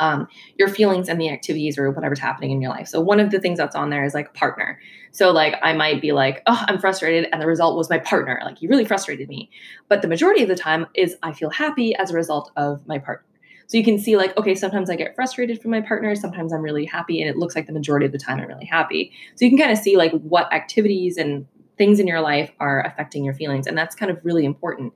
um, 0.00 0.28
your 0.58 0.68
feelings 0.68 1.08
and 1.08 1.20
the 1.20 1.30
activities 1.30 1.78
or 1.78 1.90
whatever's 1.90 2.18
happening 2.18 2.50
in 2.50 2.60
your 2.60 2.70
life. 2.70 2.88
So 2.88 3.00
one 3.00 3.20
of 3.20 3.30
the 3.30 3.40
things 3.40 3.58
that's 3.58 3.76
on 3.76 3.90
there 3.90 4.04
is 4.04 4.14
like 4.14 4.34
partner. 4.34 4.78
So 5.12 5.30
like 5.32 5.54
I 5.62 5.72
might 5.72 6.00
be 6.00 6.12
like, 6.12 6.42
oh, 6.46 6.62
I'm 6.66 6.78
frustrated, 6.78 7.28
and 7.32 7.40
the 7.40 7.46
result 7.46 7.76
was 7.76 7.88
my 7.88 7.98
partner. 7.98 8.40
Like 8.44 8.58
he 8.58 8.66
really 8.66 8.84
frustrated 8.84 9.28
me. 9.28 9.50
But 9.88 10.02
the 10.02 10.08
majority 10.08 10.42
of 10.42 10.48
the 10.48 10.56
time 10.56 10.86
is 10.94 11.16
I 11.22 11.32
feel 11.32 11.50
happy 11.50 11.94
as 11.94 12.10
a 12.10 12.14
result 12.14 12.50
of 12.56 12.86
my 12.86 12.98
partner. 12.98 13.26
So 13.68 13.76
you 13.76 13.84
can 13.84 13.98
see 13.98 14.16
like, 14.16 14.36
okay, 14.36 14.54
sometimes 14.54 14.90
I 14.90 14.96
get 14.96 15.14
frustrated 15.16 15.60
from 15.60 15.72
my 15.72 15.80
partner, 15.80 16.14
sometimes 16.14 16.52
I'm 16.52 16.62
really 16.62 16.84
happy, 16.84 17.20
and 17.20 17.28
it 17.28 17.36
looks 17.36 17.56
like 17.56 17.66
the 17.66 17.72
majority 17.72 18.06
of 18.06 18.12
the 18.12 18.18
time 18.18 18.38
I'm 18.38 18.46
really 18.46 18.66
happy. 18.66 19.12
So 19.34 19.44
you 19.44 19.50
can 19.50 19.58
kind 19.58 19.72
of 19.72 19.78
see 19.78 19.96
like 19.96 20.12
what 20.12 20.52
activities 20.52 21.16
and 21.16 21.46
things 21.76 21.98
in 21.98 22.06
your 22.06 22.20
life 22.20 22.52
are 22.60 22.86
affecting 22.86 23.24
your 23.24 23.34
feelings, 23.34 23.66
and 23.66 23.76
that's 23.76 23.94
kind 23.94 24.10
of 24.10 24.18
really 24.24 24.44
important 24.44 24.92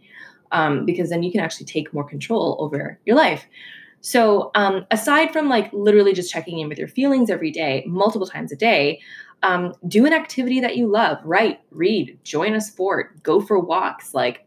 um, 0.53 0.85
because 0.85 1.11
then 1.11 1.23
you 1.23 1.33
can 1.33 1.41
actually 1.41 1.67
take 1.67 1.93
more 1.93 2.05
control 2.05 2.57
over 2.61 2.99
your 3.05 3.17
life. 3.17 3.47
So 4.01 4.51
um, 4.55 4.87
aside 4.91 5.33
from 5.33 5.49
like 5.49 5.73
literally 5.73 6.13
just 6.13 6.33
checking 6.33 6.59
in 6.59 6.69
with 6.69 6.79
your 6.79 6.89
feelings 6.89 7.31
every 7.31 7.51
day, 7.51 7.85
multiple 7.87 8.27
times 8.27 8.53
a 8.53 8.57
day. 8.57 9.01
Um, 9.43 9.73
do 9.89 10.05
an 10.05 10.13
activity 10.13 10.61
that 10.61 10.77
you 10.77 10.87
love, 10.87 11.19
write, 11.25 11.61
read, 11.71 12.19
join 12.25 12.55
a 12.55 12.61
sport, 12.61 13.23
go 13.23 13.41
for 13.41 13.59
walks, 13.59 14.13
like 14.13 14.47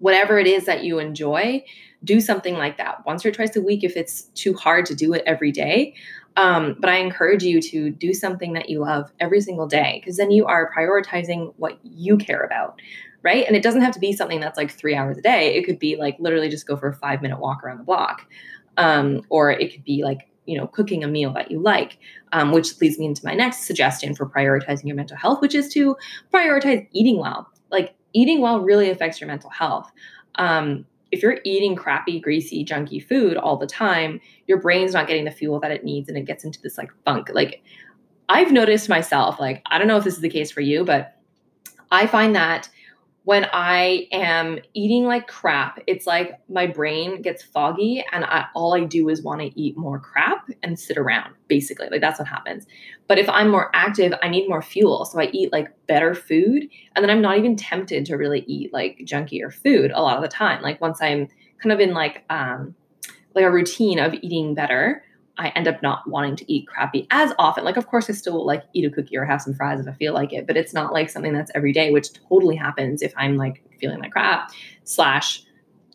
whatever 0.00 0.38
it 0.38 0.48
is 0.48 0.64
that 0.64 0.82
you 0.82 0.98
enjoy, 0.98 1.62
do 2.02 2.20
something 2.20 2.54
like 2.54 2.78
that 2.78 3.04
once 3.06 3.24
or 3.24 3.30
twice 3.30 3.54
a 3.54 3.60
week 3.60 3.84
if 3.84 3.96
it's 3.96 4.22
too 4.34 4.54
hard 4.54 4.86
to 4.86 4.94
do 4.94 5.12
it 5.12 5.22
every 5.26 5.52
day. 5.52 5.94
Um, 6.36 6.76
but 6.78 6.88
I 6.88 6.96
encourage 6.96 7.42
you 7.42 7.60
to 7.60 7.90
do 7.90 8.14
something 8.14 8.54
that 8.54 8.70
you 8.70 8.80
love 8.80 9.12
every 9.20 9.40
single 9.40 9.66
day 9.66 10.00
because 10.00 10.16
then 10.16 10.30
you 10.30 10.46
are 10.46 10.72
prioritizing 10.76 11.52
what 11.56 11.78
you 11.82 12.16
care 12.16 12.42
about, 12.42 12.80
right? 13.22 13.44
And 13.46 13.56
it 13.56 13.62
doesn't 13.62 13.82
have 13.82 13.92
to 13.94 14.00
be 14.00 14.12
something 14.12 14.40
that's 14.40 14.56
like 14.56 14.70
three 14.70 14.94
hours 14.94 15.18
a 15.18 15.22
day. 15.22 15.54
It 15.56 15.64
could 15.64 15.78
be 15.78 15.96
like 15.96 16.16
literally 16.18 16.48
just 16.48 16.66
go 16.66 16.76
for 16.76 16.88
a 16.88 16.94
five 16.94 17.20
minute 17.20 17.38
walk 17.38 17.62
around 17.62 17.78
the 17.78 17.84
block. 17.84 18.26
Um, 18.76 19.22
or 19.28 19.50
it 19.50 19.72
could 19.72 19.84
be 19.84 20.02
like, 20.04 20.28
you 20.46 20.56
know, 20.56 20.66
cooking 20.66 21.04
a 21.04 21.08
meal 21.08 21.32
that 21.34 21.50
you 21.50 21.60
like, 21.60 21.98
um, 22.32 22.52
which 22.52 22.80
leads 22.80 22.98
me 22.98 23.06
into 23.06 23.24
my 23.24 23.34
next 23.34 23.66
suggestion 23.66 24.14
for 24.14 24.26
prioritizing 24.26 24.84
your 24.84 24.96
mental 24.96 25.16
health, 25.16 25.40
which 25.40 25.54
is 25.54 25.72
to 25.74 25.96
prioritize 26.32 26.86
eating 26.92 27.18
well. 27.18 27.48
Like 27.70 27.94
eating 28.12 28.40
well 28.40 28.60
really 28.60 28.90
affects 28.90 29.20
your 29.20 29.28
mental 29.28 29.50
health. 29.50 29.90
Um, 30.36 30.86
if 31.12 31.22
you're 31.22 31.38
eating 31.44 31.76
crappy, 31.76 32.20
greasy, 32.20 32.64
junky 32.64 33.04
food 33.04 33.36
all 33.36 33.56
the 33.56 33.66
time, 33.66 34.20
your 34.46 34.60
brain's 34.60 34.92
not 34.92 35.06
getting 35.06 35.24
the 35.24 35.30
fuel 35.30 35.60
that 35.60 35.72
it 35.72 35.84
needs 35.84 36.08
and 36.08 36.16
it 36.16 36.24
gets 36.24 36.44
into 36.44 36.60
this 36.62 36.78
like 36.78 36.90
funk. 37.04 37.30
Like 37.32 37.62
I've 38.28 38.52
noticed 38.52 38.88
myself, 38.88 39.40
like, 39.40 39.62
I 39.66 39.78
don't 39.78 39.88
know 39.88 39.96
if 39.96 40.04
this 40.04 40.14
is 40.14 40.20
the 40.20 40.28
case 40.28 40.52
for 40.52 40.60
you, 40.60 40.84
but 40.84 41.16
I 41.90 42.06
find 42.06 42.34
that 42.36 42.68
when 43.30 43.46
I 43.52 44.08
am 44.10 44.58
eating 44.74 45.04
like 45.04 45.28
crap, 45.28 45.78
it's 45.86 46.04
like 46.04 46.40
my 46.48 46.66
brain 46.66 47.22
gets 47.22 47.44
foggy 47.44 48.04
and 48.10 48.24
I, 48.24 48.46
all 48.56 48.74
I 48.74 48.80
do 48.80 49.08
is 49.08 49.22
want 49.22 49.40
to 49.40 49.56
eat 49.56 49.78
more 49.78 50.00
crap 50.00 50.48
and 50.64 50.76
sit 50.76 50.98
around, 50.98 51.34
basically. 51.46 51.88
Like 51.88 52.00
that's 52.00 52.18
what 52.18 52.26
happens. 52.26 52.66
But 53.06 53.20
if 53.20 53.28
I'm 53.28 53.48
more 53.48 53.70
active, 53.72 54.12
I 54.20 54.28
need 54.28 54.48
more 54.48 54.62
fuel. 54.62 55.04
So 55.04 55.20
I 55.20 55.26
eat 55.26 55.52
like 55.52 55.68
better 55.86 56.12
food. 56.12 56.68
And 56.96 57.04
then 57.04 57.08
I'm 57.08 57.22
not 57.22 57.38
even 57.38 57.54
tempted 57.54 58.04
to 58.06 58.16
really 58.16 58.40
eat 58.48 58.72
like 58.72 58.98
junkier 59.04 59.54
food 59.54 59.92
a 59.94 60.02
lot 60.02 60.16
of 60.16 60.22
the 60.24 60.28
time. 60.28 60.60
Like 60.60 60.80
once 60.80 61.00
I'm 61.00 61.28
kind 61.62 61.70
of 61.72 61.78
in 61.78 61.94
like, 61.94 62.24
um, 62.30 62.74
like 63.36 63.44
a 63.44 63.52
routine 63.52 64.00
of 64.00 64.12
eating 64.12 64.56
better, 64.56 65.04
I 65.40 65.48
end 65.56 65.66
up 65.66 65.82
not 65.82 66.06
wanting 66.06 66.36
to 66.36 66.52
eat 66.52 66.68
crappy 66.68 67.06
as 67.10 67.32
often. 67.38 67.64
Like, 67.64 67.78
of 67.78 67.86
course, 67.86 68.10
I 68.10 68.12
still 68.12 68.44
like 68.44 68.64
eat 68.74 68.84
a 68.84 68.90
cookie 68.90 69.16
or 69.16 69.24
have 69.24 69.40
some 69.40 69.54
fries 69.54 69.80
if 69.80 69.88
I 69.88 69.92
feel 69.92 70.12
like 70.12 70.32
it, 70.32 70.46
but 70.46 70.56
it's 70.56 70.74
not 70.74 70.92
like 70.92 71.08
something 71.08 71.32
that's 71.32 71.50
every 71.54 71.72
day, 71.72 71.90
which 71.90 72.12
totally 72.12 72.56
happens 72.56 73.00
if 73.00 73.14
I'm 73.16 73.36
like 73.36 73.64
feeling 73.80 73.98
like 74.00 74.12
crap 74.12 74.50
slash 74.84 75.42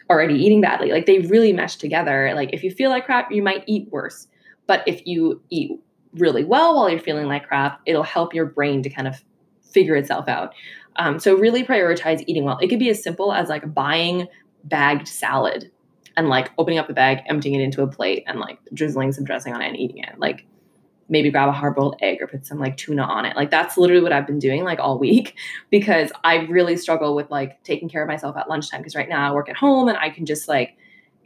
already 0.10 0.34
eating 0.36 0.62
badly. 0.62 0.92
Like 0.92 1.06
they 1.06 1.20
really 1.20 1.54
mesh 1.54 1.76
together. 1.76 2.32
Like 2.36 2.54
if 2.54 2.64
you 2.64 2.72
feel 2.72 2.90
like 2.90 3.06
crap, 3.06 3.32
you 3.32 3.44
might 3.44 3.64
eat 3.68 3.88
worse. 3.92 4.28
But 4.66 4.84
if 4.88 5.06
you 5.06 5.42
eat 5.52 5.80
really 6.14 6.44
well 6.44 6.76
while 6.76 6.90
you're 6.90 7.00
feeling 7.00 7.28
like 7.28 7.48
crap, 7.48 7.82
it'll 7.86 8.04
help 8.04 8.34
your 8.34 8.48
brain 8.48 8.82
to 8.82 8.90
kind 8.90 9.08
of 9.08 9.24
figure 9.62 9.96
itself 9.96 10.28
out. 10.28 10.54
Um, 10.96 11.20
so 11.20 11.36
really 11.36 11.64
prioritize 11.64 12.24
eating 12.26 12.46
well. 12.46 12.58
It 12.60 12.70
could 12.70 12.80
be 12.80 12.90
as 12.90 13.04
simple 13.04 13.32
as 13.32 13.50
like 13.50 13.74
buying 13.74 14.28
bagged 14.64 15.08
salad 15.08 15.72
and 16.18 16.30
like 16.30 16.52
opening 16.58 16.80
up 16.80 16.88
the 16.88 16.94
bag, 16.94 17.20
emptying 17.28 17.60
it 17.60 17.64
into 17.64 17.82
a 17.82 17.88
plate, 17.88 18.24
and 18.28 18.40
like 18.40 18.60
drizzling 18.74 19.12
some 19.12 19.24
dressing 19.24 19.54
on 19.54 19.62
it 19.62 19.68
and 19.68 19.78
eating 19.78 20.00
it. 20.00 20.18
Like 20.18 20.46
maybe 21.08 21.30
grab 21.30 21.50
a 21.50 21.52
hard 21.52 21.76
boiled 21.76 21.96
egg 22.02 22.22
or 22.22 22.28
put 22.28 22.46
some 22.46 22.60
like 22.60 22.78
tuna 22.78 23.04
on 23.04 23.26
it. 23.26 23.36
Like 23.36 23.52
that's 23.52 23.78
literally 23.78 24.02
what 24.02 24.12
I've 24.12 24.26
been 24.26 24.40
doing 24.40 24.64
like 24.64 24.80
all 24.80 24.98
week 24.98 25.36
because 25.70 26.12
I 26.24 26.38
really 26.46 26.78
struggle 26.78 27.16
with 27.16 27.30
like 27.30 27.62
taking 27.64 27.90
care 27.90 28.02
of 28.02 28.08
myself 28.08 28.36
at 28.38 28.50
lunchtime 28.50 28.82
because 28.82 28.96
right 28.96 29.10
now 29.10 29.28
I 29.28 29.34
work 29.34 29.50
at 29.50 29.56
home 29.56 29.88
and 29.88 29.98
I 29.98 30.10
can 30.10 30.26
just 30.26 30.48
like 30.48 30.78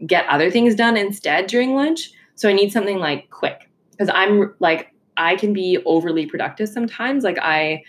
get 0.05 0.25
other 0.27 0.49
things 0.51 0.75
done 0.75 0.97
instead 0.97 1.47
during 1.47 1.75
lunch. 1.75 2.11
So 2.35 2.49
I 2.49 2.53
need 2.53 2.71
something 2.71 2.99
like 2.99 3.29
quick 3.29 3.69
because 3.91 4.09
I'm 4.13 4.53
like 4.59 4.93
I 5.17 5.35
can 5.35 5.53
be 5.53 5.77
overly 5.85 6.25
productive 6.25 6.69
sometimes. 6.69 7.23
Like 7.23 7.37
I 7.41 7.83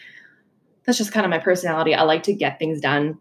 that's 0.85 0.99
just 0.99 1.13
kind 1.13 1.25
of 1.25 1.31
my 1.31 1.39
personality. 1.39 1.95
I 1.95 2.03
like 2.03 2.25
to 2.25 2.35
get 2.35 2.59
things 2.59 2.81
done 2.81 3.19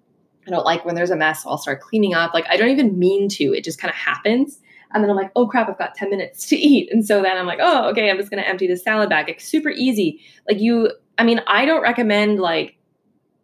I 0.48 0.52
don't 0.52 0.66
like 0.66 0.86
when 0.86 0.96
there's 0.96 1.12
a 1.12 1.16
mess, 1.16 1.44
so 1.44 1.50
I'll 1.50 1.58
start 1.58 1.82
cleaning 1.82 2.14
up. 2.14 2.34
Like 2.34 2.46
I 2.50 2.58
don't 2.58 2.70
even 2.70 2.98
mean 2.98 3.30
to, 3.30 3.54
it 3.54 3.64
just 3.64 3.80
kind 3.80 3.90
of 3.90 3.96
happens. 3.96 4.60
And 4.94 5.04
then 5.04 5.12
I'm 5.12 5.16
like, 5.16 5.32
oh 5.36 5.48
crap, 5.48 5.70
I've 5.70 5.78
got 5.78 5.94
10 5.96 6.10
minutes 6.10 6.48
to 6.48 6.56
eat. 6.56 6.92
And 6.92 7.06
so 7.06 7.22
then 7.22 7.38
I'm 7.38 7.46
like, 7.46 7.60
oh, 7.62 7.90
okay, 7.90 8.10
I'm 8.10 8.18
just 8.18 8.30
gonna 8.30 8.42
empty 8.44 8.68
the 8.68 8.78
salad 8.78 9.10
bag. 9.10 9.30
It's 9.30 9.46
super 9.46 9.70
easy. 9.70 10.22
Like 10.48 10.60
you, 10.60 10.92
I 11.18 11.24
mean, 11.24 11.42
I 11.48 11.66
don't 11.66 11.82
recommend 11.82 12.40
like 12.40 12.78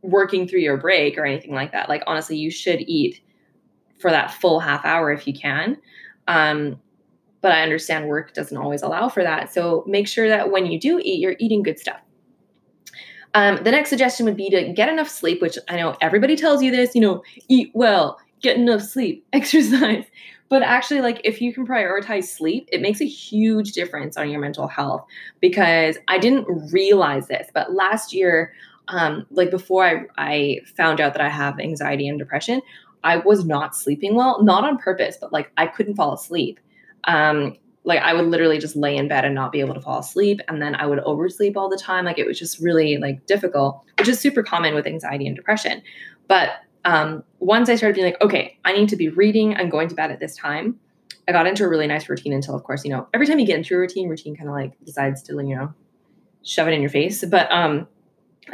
working 0.01 0.47
through 0.47 0.59
your 0.59 0.77
break 0.77 1.17
or 1.17 1.25
anything 1.25 1.53
like 1.53 1.71
that. 1.73 1.89
Like 1.89 2.03
honestly, 2.07 2.37
you 2.37 2.49
should 2.49 2.81
eat 2.81 3.21
for 3.99 4.11
that 4.11 4.31
full 4.31 4.59
half 4.59 4.85
hour 4.85 5.11
if 5.11 5.27
you 5.27 5.33
can. 5.33 5.77
Um, 6.27 6.79
but 7.41 7.51
I 7.51 7.61
understand 7.61 8.07
work 8.07 8.33
doesn't 8.33 8.57
always 8.57 8.81
allow 8.81 9.07
for 9.07 9.21
that. 9.21 9.53
So 9.53 9.83
make 9.87 10.07
sure 10.07 10.27
that 10.27 10.51
when 10.51 10.65
you 10.65 10.79
do 10.79 10.99
eat, 10.99 11.19
you're 11.19 11.35
eating 11.39 11.61
good 11.61 11.77
stuff. 11.77 11.99
Um, 13.35 13.57
the 13.63 13.71
next 13.71 13.89
suggestion 13.89 14.25
would 14.25 14.37
be 14.37 14.49
to 14.49 14.71
get 14.71 14.87
enough 14.87 15.09
sleep, 15.09 15.41
which 15.41 15.59
I 15.67 15.75
know 15.75 15.97
everybody 15.99 16.37
tells 16.37 16.63
you 16.63 16.71
this, 16.71 16.95
you 16.95 17.01
know, 17.01 17.21
eat 17.49 17.69
well, 17.73 18.17
get 18.41 18.55
enough 18.55 18.81
sleep, 18.81 19.25
exercise. 19.33 20.05
But 20.47 20.61
actually, 20.63 21.01
like 21.01 21.19
if 21.25 21.41
you 21.41 21.53
can 21.53 21.67
prioritize 21.67 22.25
sleep, 22.25 22.69
it 22.71 22.81
makes 22.81 23.01
a 23.01 23.05
huge 23.05 23.73
difference 23.73 24.15
on 24.15 24.29
your 24.29 24.39
mental 24.39 24.67
health 24.67 25.05
because 25.41 25.97
I 26.07 26.17
didn't 26.17 26.45
realize 26.71 27.27
this, 27.27 27.49
but 27.53 27.73
last 27.73 28.13
year, 28.13 28.53
um, 28.87 29.25
like 29.31 29.51
before 29.51 29.83
I, 29.83 30.05
I 30.17 30.59
found 30.77 31.01
out 31.01 31.13
that 31.13 31.21
I 31.21 31.29
have 31.29 31.59
anxiety 31.59 32.07
and 32.07 32.17
depression, 32.17 32.61
I 33.03 33.17
was 33.17 33.43
not 33.43 33.75
sleeping 33.75 34.15
well, 34.15 34.41
not 34.43 34.63
on 34.63 34.77
purpose, 34.77 35.17
but 35.19 35.33
like 35.33 35.51
I 35.57 35.67
couldn't 35.67 35.95
fall 35.95 36.13
asleep. 36.13 36.59
Um, 37.03 37.57
like 37.85 38.01
I 38.01 38.13
would 38.13 38.25
literally 38.25 38.59
just 38.59 38.75
lay 38.75 38.97
in 38.97 39.07
bed 39.07 39.23
and 39.23 39.33
not 39.33 39.53
be 39.53 39.61
able 39.61 39.75
to 39.75 39.81
fall 39.81 39.99
asleep 39.99 40.41
and 40.47 40.61
then 40.61 40.75
I 40.75 40.85
would 40.85 40.99
oversleep 40.99 41.55
all 41.55 41.69
the 41.69 41.77
time 41.77 42.03
like 42.03 42.19
it 42.19 42.27
was 42.27 42.37
just 42.37 42.59
really 42.59 42.97
like 42.97 43.25
difficult 43.25 43.83
which 43.97 44.09
is 44.09 44.19
super 44.19 44.43
common 44.43 44.75
with 44.75 44.85
anxiety 44.85 45.27
and 45.27 45.35
depression 45.35 45.81
but 46.27 46.49
Um, 46.85 47.23
once 47.39 47.67
I 47.67 47.77
started 47.77 47.95
being 47.95 48.05
like, 48.05 48.21
okay, 48.21 48.59
I 48.63 48.71
need 48.73 48.89
to 48.89 48.95
be 48.95 49.09
reading 49.09 49.55
I'm 49.55 49.71
going 49.71 49.89
to 49.89 49.95
bed 49.95 50.11
at 50.11 50.19
this 50.19 50.35
time, 50.37 50.79
I 51.27 51.31
got 51.31 51.47
into 51.47 51.63
a 51.63 51.67
really 51.67 51.87
nice 51.87 52.07
routine 52.07 52.31
until, 52.31 52.53
of 52.53 52.63
course, 52.63 52.85
you 52.85 52.91
know, 52.91 53.07
every 53.11 53.25
time 53.25 53.39
you 53.39 53.47
get 53.47 53.57
into 53.57 53.73
a 53.73 53.79
routine, 53.79 54.07
routine 54.07 54.35
kind 54.35 54.49
of 54.49 54.53
like 54.53 54.73
decides 54.85 55.23
to, 55.23 55.33
you 55.33 55.55
know, 55.55 55.73
shove 56.43 56.67
it 56.67 56.73
in 56.75 56.81
your 56.81 56.91
face. 56.91 57.25
But 57.25 57.51
um, 57.51 57.87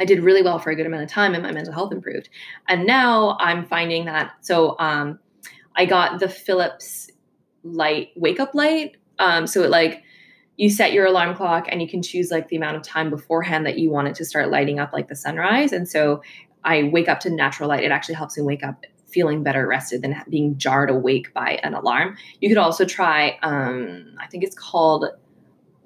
I 0.00 0.06
did 0.06 0.20
really 0.22 0.42
well 0.42 0.58
for 0.58 0.70
a 0.70 0.76
good 0.76 0.86
amount 0.86 1.02
of 1.02 1.10
time 1.10 1.34
and 1.34 1.42
my 1.42 1.52
mental 1.52 1.74
health 1.74 1.92
improved. 1.92 2.30
And 2.68 2.86
now 2.86 3.36
I'm 3.38 3.66
finding 3.66 4.06
that, 4.06 4.32
so 4.40 4.76
um, 4.78 5.18
I 5.76 5.84
got 5.84 6.18
the 6.18 6.28
Philips 6.30 7.10
light, 7.62 8.08
wake 8.16 8.40
up 8.40 8.54
light. 8.54 8.96
Um, 9.22 9.46
so 9.46 9.62
it 9.62 9.70
like, 9.70 10.02
you 10.58 10.68
set 10.68 10.92
your 10.92 11.06
alarm 11.06 11.34
clock 11.34 11.66
and 11.70 11.80
you 11.80 11.88
can 11.88 12.02
choose 12.02 12.30
like 12.30 12.48
the 12.48 12.56
amount 12.56 12.76
of 12.76 12.82
time 12.82 13.08
beforehand 13.08 13.64
that 13.64 13.78
you 13.78 13.90
want 13.90 14.08
it 14.08 14.14
to 14.16 14.24
start 14.24 14.50
lighting 14.50 14.78
up 14.78 14.92
like 14.92 15.08
the 15.08 15.16
sunrise. 15.16 15.72
And 15.72 15.88
so 15.88 16.22
I 16.62 16.82
wake 16.92 17.08
up 17.08 17.20
to 17.20 17.30
natural 17.30 17.70
light. 17.70 17.84
It 17.84 17.90
actually 17.90 18.16
helps 18.16 18.36
me 18.36 18.44
wake 18.44 18.62
up 18.62 18.84
feeling 19.08 19.42
better 19.42 19.66
rested 19.66 20.02
than 20.02 20.14
being 20.28 20.56
jarred 20.58 20.90
awake 20.90 21.32
by 21.32 21.58
an 21.62 21.74
alarm. 21.74 22.16
You 22.40 22.48
could 22.48 22.58
also 22.58 22.84
try, 22.84 23.38
um, 23.42 24.14
I 24.20 24.26
think 24.26 24.44
it's 24.44 24.54
called 24.54 25.06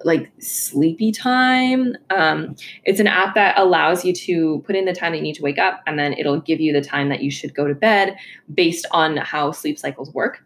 like 0.03 0.31
Sleepy 0.39 1.11
Time. 1.11 1.95
Um, 2.09 2.55
it's 2.83 2.99
an 2.99 3.07
app 3.07 3.35
that 3.35 3.57
allows 3.57 4.05
you 4.05 4.13
to 4.13 4.63
put 4.65 4.75
in 4.75 4.85
the 4.85 4.93
time 4.93 5.11
that 5.11 5.17
you 5.17 5.23
need 5.23 5.35
to 5.35 5.43
wake 5.43 5.57
up, 5.57 5.81
and 5.87 5.97
then 5.97 6.13
it'll 6.13 6.39
give 6.39 6.59
you 6.59 6.71
the 6.71 6.83
time 6.83 7.09
that 7.09 7.23
you 7.23 7.31
should 7.31 7.55
go 7.55 7.67
to 7.67 7.73
bed 7.73 8.15
based 8.53 8.85
on 8.91 9.17
how 9.17 9.51
sleep 9.51 9.79
cycles 9.79 10.13
work. 10.13 10.43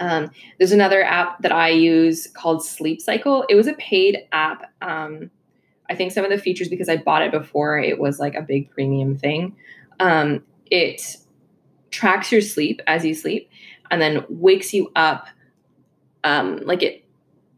Um, 0.00 0.30
there's 0.58 0.72
another 0.72 1.02
app 1.02 1.40
that 1.42 1.52
I 1.52 1.70
use 1.70 2.26
called 2.28 2.64
Sleep 2.64 3.00
Cycle. 3.00 3.44
It 3.48 3.54
was 3.54 3.66
a 3.66 3.74
paid 3.74 4.26
app. 4.32 4.72
Um, 4.80 5.30
I 5.90 5.94
think 5.94 6.12
some 6.12 6.24
of 6.24 6.30
the 6.30 6.38
features 6.38 6.68
because 6.68 6.88
I 6.88 6.96
bought 6.96 7.22
it 7.22 7.32
before 7.32 7.78
it 7.78 7.98
was 7.98 8.18
like 8.18 8.34
a 8.34 8.42
big 8.42 8.70
premium 8.70 9.16
thing. 9.16 9.56
Um, 10.00 10.44
it 10.70 11.16
tracks 11.90 12.30
your 12.30 12.40
sleep 12.40 12.80
as 12.86 13.04
you 13.04 13.14
sleep 13.14 13.50
and 13.90 14.00
then 14.00 14.24
wakes 14.28 14.74
you 14.74 14.90
up 14.94 15.26
um, 16.24 16.58
like 16.64 16.82
it 16.82 17.04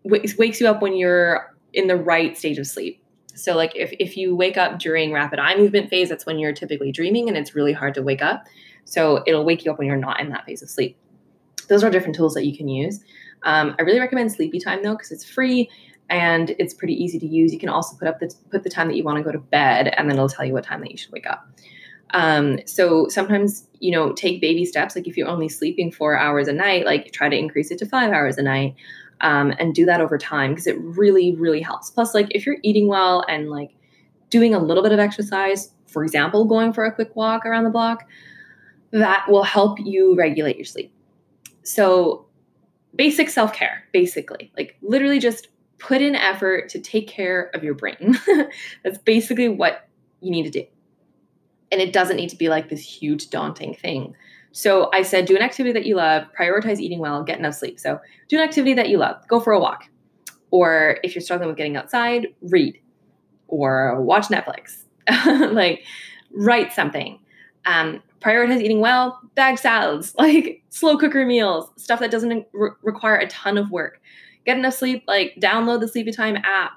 w- 0.05 0.23
wakes 0.39 0.61
you 0.61 0.69
up 0.69 0.83
when 0.83 0.95
you're 0.95 1.55
in 1.73 1.87
the 1.87 1.97
right 1.97 2.37
stage 2.37 2.59
of 2.59 2.67
sleep 2.67 3.03
so 3.35 3.57
like 3.57 3.75
if, 3.75 3.93
if 3.99 4.17
you 4.17 4.37
wake 4.37 4.57
up 4.57 4.79
during 4.79 5.13
rapid 5.13 5.39
eye 5.39 5.57
movement 5.57 5.91
phase 5.91 6.09
that's 6.09 6.27
when 6.27 6.39
you're 6.39 6.53
typically 6.53 6.93
dreaming 6.93 7.29
and 7.29 7.37
it's 7.37 7.55
really 7.55 7.73
hard 7.73 7.95
to 7.95 8.03
wake 8.03 8.23
up 8.23 8.47
so 8.85 9.23
it'll 9.27 9.45
wake 9.45 9.65
you 9.65 9.73
up 9.73 9.79
when 9.79 9.87
you're 9.87 9.97
not 9.97 10.21
in 10.21 10.29
that 10.29 10.45
phase 10.45 10.63
of 10.63 10.71
sleep 10.71 10.97
those 11.71 11.83
are 11.83 11.91
different 11.91 12.15
tools 12.15 12.35
that 12.35 12.45
you 12.45 12.55
can 12.55 12.69
use 12.69 13.01
um, 13.45 13.75
i 13.79 13.83
really 13.83 14.01
recommend 14.01 14.31
sleepy 14.31 14.61
time 14.61 14.83
though 14.83 14.93
because 14.93 15.11
it's 15.11 15.25
free 15.25 15.71
and 16.11 16.51
it's 16.59 16.75
pretty 16.75 16.95
easy 16.95 17.19
to 17.19 17.27
use 17.27 17.53
you 17.53 17.59
can 17.59 17.71
also 17.71 17.97
put 17.97 18.07
up 18.07 18.21
the 18.21 18.35
put 18.51 18.63
the 18.63 18.71
time 18.71 18.89
that 18.89 18.97
you 18.97 19.05
want 19.05 19.17
to 19.17 19.25
go 19.25 19.33
to 19.33 19.39
bed 19.39 19.95
and 19.97 20.11
then 20.11 20.17
it'll 20.17 20.29
tell 20.29 20.45
you 20.45 20.53
what 20.53 20.65
time 20.65 20.81
that 20.81 20.91
you 20.91 20.99
should 20.99 21.13
wake 21.13 21.27
up 21.27 21.49
um, 22.13 22.59
so 22.67 23.09
sometimes, 23.09 23.67
you 23.79 23.93
know, 23.93 24.13
take 24.13 24.41
baby 24.41 24.65
steps. 24.65 24.97
Like 24.97 25.07
if 25.07 25.17
you're 25.17 25.29
only 25.29 25.49
sleeping 25.49 25.93
four 25.93 26.17
hours 26.19 26.49
a 26.49 26.53
night, 26.53 26.85
like 26.85 27.13
try 27.13 27.29
to 27.29 27.37
increase 27.37 27.71
it 27.71 27.79
to 27.79 27.87
five 27.87 28.13
hours 28.13 28.39
a 28.39 28.43
night 28.43 28.75
um, 29.21 29.53
and 29.59 29.75
do 29.75 29.85
that 29.87 30.01
over 30.01 30.19
time 30.19 30.51
because 30.51 30.67
it 30.67 30.79
really, 30.81 31.35
really 31.37 31.61
helps. 31.61 31.91
Plus, 31.91 32.15
like 32.15 32.29
if 32.31 32.47
you're 32.47 32.59
eating 32.63 32.89
well 32.89 33.25
and 33.29 33.51
like 33.51 33.71
doing 34.29 34.55
a 34.55 34.59
little 34.59 34.83
bit 34.83 34.93
of 34.93 34.99
exercise, 34.99 35.73
for 35.87 36.03
example, 36.03 36.45
going 36.45 36.73
for 36.73 36.85
a 36.85 36.93
quick 36.93 37.15
walk 37.17 37.47
around 37.47 37.65
the 37.65 37.71
block, 37.71 38.05
that 38.93 39.25
will 39.29 39.45
help 39.45 39.79
you 39.81 40.17
regulate 40.17 40.57
your 40.57 40.65
sleep. 40.65 40.93
So, 41.63 42.27
basic 42.95 43.29
self 43.29 43.53
care, 43.53 43.85
basically, 43.93 44.53
like 44.57 44.77
literally 44.83 45.19
just 45.19 45.49
put 45.79 46.03
in 46.03 46.15
effort 46.15 46.69
to 46.71 46.79
take 46.79 47.09
care 47.09 47.51
of 47.55 47.65
your 47.65 47.75
brain. 47.75 48.19
That's 48.85 48.99
basically 48.99 49.49
what 49.49 49.89
you 50.21 50.31
need 50.31 50.45
to 50.45 50.51
do 50.51 50.65
and 51.73 51.81
it 51.81 51.93
doesn't 51.93 52.17
need 52.17 52.31
to 52.31 52.37
be 52.37 52.49
like 52.49 52.69
this 52.69 52.81
huge 52.81 53.31
daunting 53.31 53.75
thing. 53.75 54.15
So 54.53 54.91
I 54.93 55.03
said, 55.03 55.27
do 55.27 55.37
an 55.37 55.43
activity 55.43 55.73
that 55.73 55.87
you 55.87 55.95
love, 55.97 56.25
prioritize 56.39 56.81
eating 56.81 56.99
well, 56.99 57.23
get 57.23 57.39
enough 57.39 57.55
sleep. 57.55 57.79
So 57.79 58.01
do 58.29 58.37
an 58.37 58.43
activity 58.43 58.75
that 58.75 58.89
you 58.89 58.99
love, 58.99 59.17
go 59.29 59.39
for 59.39 59.53
a 59.53 59.61
walk. 59.61 59.85
Or 60.51 60.99
if 61.05 61.15
you're 61.15 61.23
struggling 61.23 61.49
with 61.49 61.57
getting 61.57 61.77
outside, 61.77 62.29
read 62.43 62.81
or 63.47 64.01
watch 64.01 64.27
Netflix. 64.27 64.83
like 65.53 65.85
write 66.33 66.73
something. 66.73 67.21
Um, 67.65 68.03
prioritize 68.21 68.61
eating 68.61 68.81
well, 68.81 69.21
bag 69.35 69.59
salads, 69.59 70.15
like 70.19 70.63
slow 70.71 70.97
cooker 70.97 71.25
meals, 71.27 71.71
stuff 71.77 72.01
that 72.01 72.11
doesn't 72.11 72.47
re- 72.53 72.71
require 72.83 73.17
a 73.17 73.27
ton 73.29 73.59
of 73.59 73.71
work. 73.71 74.01
Get 74.47 74.57
enough 74.57 74.75
sleep, 74.75 75.05
like 75.07 75.37
download 75.41 75.81
the 75.81 75.89
Sleepy 75.89 76.13
Time 76.13 76.37
app. 76.45 76.73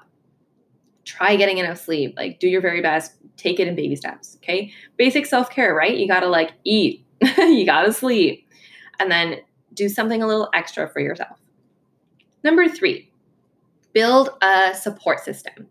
Try 1.04 1.36
getting 1.36 1.58
enough 1.58 1.78
sleep, 1.78 2.14
like 2.16 2.40
do 2.40 2.48
your 2.48 2.60
very 2.60 2.80
best, 2.80 3.12
take 3.36 3.60
it 3.60 3.68
in 3.68 3.74
baby 3.74 3.96
steps. 3.96 4.36
Okay. 4.42 4.72
Basic 4.96 5.26
self 5.26 5.50
care, 5.50 5.74
right? 5.74 5.96
You 5.96 6.08
got 6.08 6.20
to 6.20 6.28
like 6.28 6.52
eat, 6.64 7.04
you 7.38 7.66
got 7.66 7.82
to 7.82 7.92
sleep, 7.92 8.46
and 8.98 9.10
then 9.10 9.36
do 9.74 9.88
something 9.88 10.22
a 10.22 10.26
little 10.26 10.48
extra 10.54 10.88
for 10.88 11.00
yourself. 11.00 11.38
Number 12.42 12.68
three, 12.68 13.10
build 13.92 14.30
a 14.42 14.74
support 14.74 15.20
system. 15.20 15.66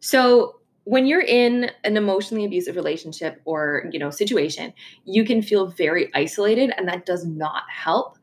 So, 0.00 0.59
when 0.84 1.06
you're 1.06 1.20
in 1.20 1.70
an 1.84 1.96
emotionally 1.96 2.44
abusive 2.44 2.74
relationship 2.74 3.40
or 3.44 3.84
you 3.92 3.98
know 3.98 4.10
situation 4.10 4.72
you 5.04 5.24
can 5.24 5.42
feel 5.42 5.66
very 5.66 6.10
isolated 6.14 6.72
and 6.76 6.88
that 6.88 7.06
does 7.06 7.24
not 7.26 7.64
help 7.68 8.18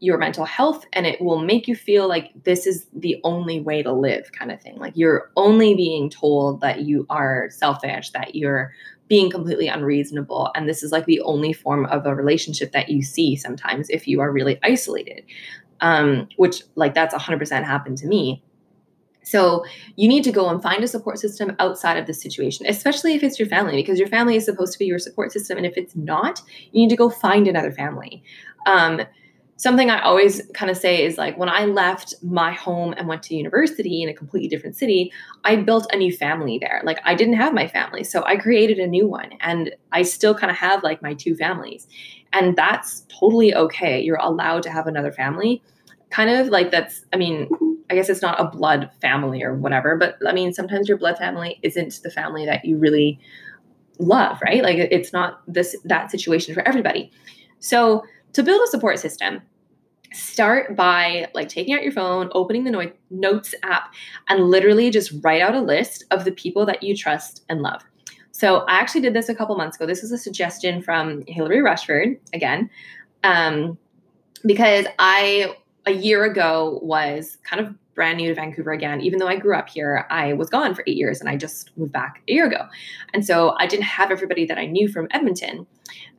your 0.00 0.16
mental 0.16 0.44
health 0.44 0.86
and 0.92 1.06
it 1.06 1.20
will 1.20 1.40
make 1.40 1.66
you 1.66 1.74
feel 1.74 2.06
like 2.06 2.30
this 2.44 2.66
is 2.66 2.86
the 2.94 3.20
only 3.24 3.60
way 3.60 3.82
to 3.82 3.92
live 3.92 4.30
kind 4.32 4.52
of 4.52 4.60
thing. 4.62 4.76
Like 4.76 4.92
you're 4.96 5.30
only 5.36 5.74
being 5.74 6.08
told 6.08 6.60
that 6.60 6.82
you 6.82 7.04
are 7.10 7.48
selfish 7.50 8.10
that 8.10 8.34
you're 8.34 8.72
being 9.08 9.30
completely 9.30 9.66
unreasonable 9.66 10.50
and 10.54 10.68
this 10.68 10.82
is 10.82 10.92
like 10.92 11.06
the 11.06 11.20
only 11.22 11.52
form 11.52 11.86
of 11.86 12.06
a 12.06 12.14
relationship 12.14 12.72
that 12.72 12.90
you 12.90 13.02
see 13.02 13.34
sometimes 13.34 13.90
if 13.90 14.06
you 14.06 14.20
are 14.20 14.30
really 14.30 14.58
isolated. 14.62 15.24
Um, 15.80 16.28
which 16.36 16.62
like 16.74 16.94
that's 16.94 17.14
100% 17.14 17.64
happened 17.64 17.98
to 17.98 18.08
me 18.08 18.42
so 19.28 19.62
you 19.96 20.08
need 20.08 20.24
to 20.24 20.32
go 20.32 20.48
and 20.48 20.62
find 20.62 20.82
a 20.82 20.88
support 20.88 21.18
system 21.18 21.54
outside 21.58 21.98
of 21.98 22.06
the 22.06 22.14
situation, 22.14 22.64
especially 22.66 23.14
if 23.14 23.22
it's 23.22 23.38
your 23.38 23.46
family, 23.46 23.76
because 23.76 23.98
your 23.98 24.08
family 24.08 24.36
is 24.36 24.46
supposed 24.46 24.72
to 24.72 24.78
be 24.78 24.86
your 24.86 24.98
support 24.98 25.32
system. 25.32 25.58
And 25.58 25.66
if 25.66 25.76
it's 25.76 25.94
not, 25.94 26.40
you 26.72 26.80
need 26.80 26.88
to 26.88 26.96
go 26.96 27.10
find 27.10 27.46
another 27.46 27.70
family. 27.70 28.22
Um, 28.64 29.02
something 29.56 29.90
I 29.90 30.00
always 30.00 30.40
kind 30.54 30.70
of 30.70 30.78
say 30.78 31.04
is 31.04 31.18
like 31.18 31.36
when 31.36 31.50
I 31.50 31.66
left 31.66 32.14
my 32.22 32.52
home 32.52 32.94
and 32.96 33.06
went 33.06 33.22
to 33.24 33.34
university 33.34 34.02
in 34.02 34.08
a 34.08 34.14
completely 34.14 34.48
different 34.48 34.76
city, 34.76 35.12
I 35.44 35.56
built 35.56 35.92
a 35.92 35.98
new 35.98 36.12
family 36.12 36.58
there. 36.58 36.80
Like 36.82 37.00
I 37.04 37.14
didn't 37.14 37.34
have 37.34 37.52
my 37.52 37.68
family, 37.68 38.04
so 38.04 38.24
I 38.24 38.36
created 38.36 38.78
a 38.78 38.86
new 38.86 39.06
one 39.06 39.32
and 39.40 39.74
I 39.92 40.02
still 40.02 40.34
kind 40.34 40.50
of 40.50 40.56
have 40.56 40.82
like 40.82 41.02
my 41.02 41.12
two 41.12 41.34
families. 41.34 41.86
And 42.32 42.56
that's 42.56 43.04
totally 43.20 43.54
okay. 43.54 44.00
You're 44.00 44.16
allowed 44.16 44.62
to 44.62 44.70
have 44.70 44.86
another 44.86 45.12
family. 45.12 45.62
Kind 46.08 46.30
of 46.30 46.48
like 46.48 46.70
that's 46.70 47.04
I 47.12 47.18
mean, 47.18 47.50
I 47.90 47.94
guess 47.94 48.08
it's 48.08 48.22
not 48.22 48.40
a 48.40 48.44
blood 48.44 48.90
family 49.00 49.42
or 49.42 49.54
whatever, 49.54 49.96
but 49.96 50.16
I 50.26 50.32
mean 50.32 50.52
sometimes 50.52 50.88
your 50.88 50.98
blood 50.98 51.18
family 51.18 51.58
isn't 51.62 52.00
the 52.02 52.10
family 52.10 52.44
that 52.46 52.64
you 52.64 52.76
really 52.76 53.18
love, 53.98 54.38
right? 54.42 54.62
Like 54.62 54.76
it's 54.78 55.12
not 55.12 55.42
this 55.46 55.76
that 55.84 56.10
situation 56.10 56.54
for 56.54 56.66
everybody. 56.66 57.10
So 57.60 58.04
to 58.34 58.42
build 58.42 58.60
a 58.62 58.70
support 58.70 58.98
system, 58.98 59.42
start 60.12 60.76
by 60.76 61.28
like 61.34 61.48
taking 61.48 61.74
out 61.74 61.82
your 61.82 61.92
phone, 61.92 62.30
opening 62.32 62.64
the 62.64 62.70
no- 62.70 62.92
notes 63.10 63.54
app, 63.62 63.92
and 64.28 64.44
literally 64.44 64.90
just 64.90 65.12
write 65.22 65.42
out 65.42 65.54
a 65.54 65.60
list 65.60 66.04
of 66.10 66.24
the 66.24 66.32
people 66.32 66.66
that 66.66 66.82
you 66.82 66.96
trust 66.96 67.44
and 67.48 67.62
love. 67.62 67.82
So 68.32 68.58
I 68.68 68.78
actually 68.78 69.00
did 69.00 69.14
this 69.14 69.28
a 69.28 69.34
couple 69.34 69.56
months 69.56 69.76
ago. 69.76 69.86
This 69.86 70.02
is 70.02 70.12
a 70.12 70.18
suggestion 70.18 70.80
from 70.82 71.24
Hilary 71.26 71.60
Rushford 71.60 72.18
again, 72.32 72.70
um, 73.24 73.76
because 74.46 74.86
I 74.98 75.56
a 75.88 75.92
year 75.92 76.24
ago 76.24 76.78
was 76.82 77.38
kind 77.42 77.64
of 77.64 77.74
brand 77.94 78.18
new 78.18 78.28
to 78.28 78.34
Vancouver 78.34 78.70
again. 78.70 79.00
Even 79.00 79.18
though 79.18 79.26
I 79.26 79.36
grew 79.36 79.56
up 79.56 79.68
here, 79.68 80.06
I 80.10 80.34
was 80.34 80.48
gone 80.48 80.74
for 80.74 80.84
eight 80.86 80.96
years 80.96 81.20
and 81.20 81.28
I 81.28 81.36
just 81.36 81.76
moved 81.76 81.92
back 81.92 82.22
a 82.28 82.32
year 82.32 82.46
ago. 82.46 82.66
And 83.12 83.26
so 83.26 83.56
I 83.58 83.66
didn't 83.66 83.84
have 83.84 84.12
everybody 84.12 84.46
that 84.46 84.58
I 84.58 84.66
knew 84.66 84.88
from 84.88 85.08
Edmonton. 85.10 85.66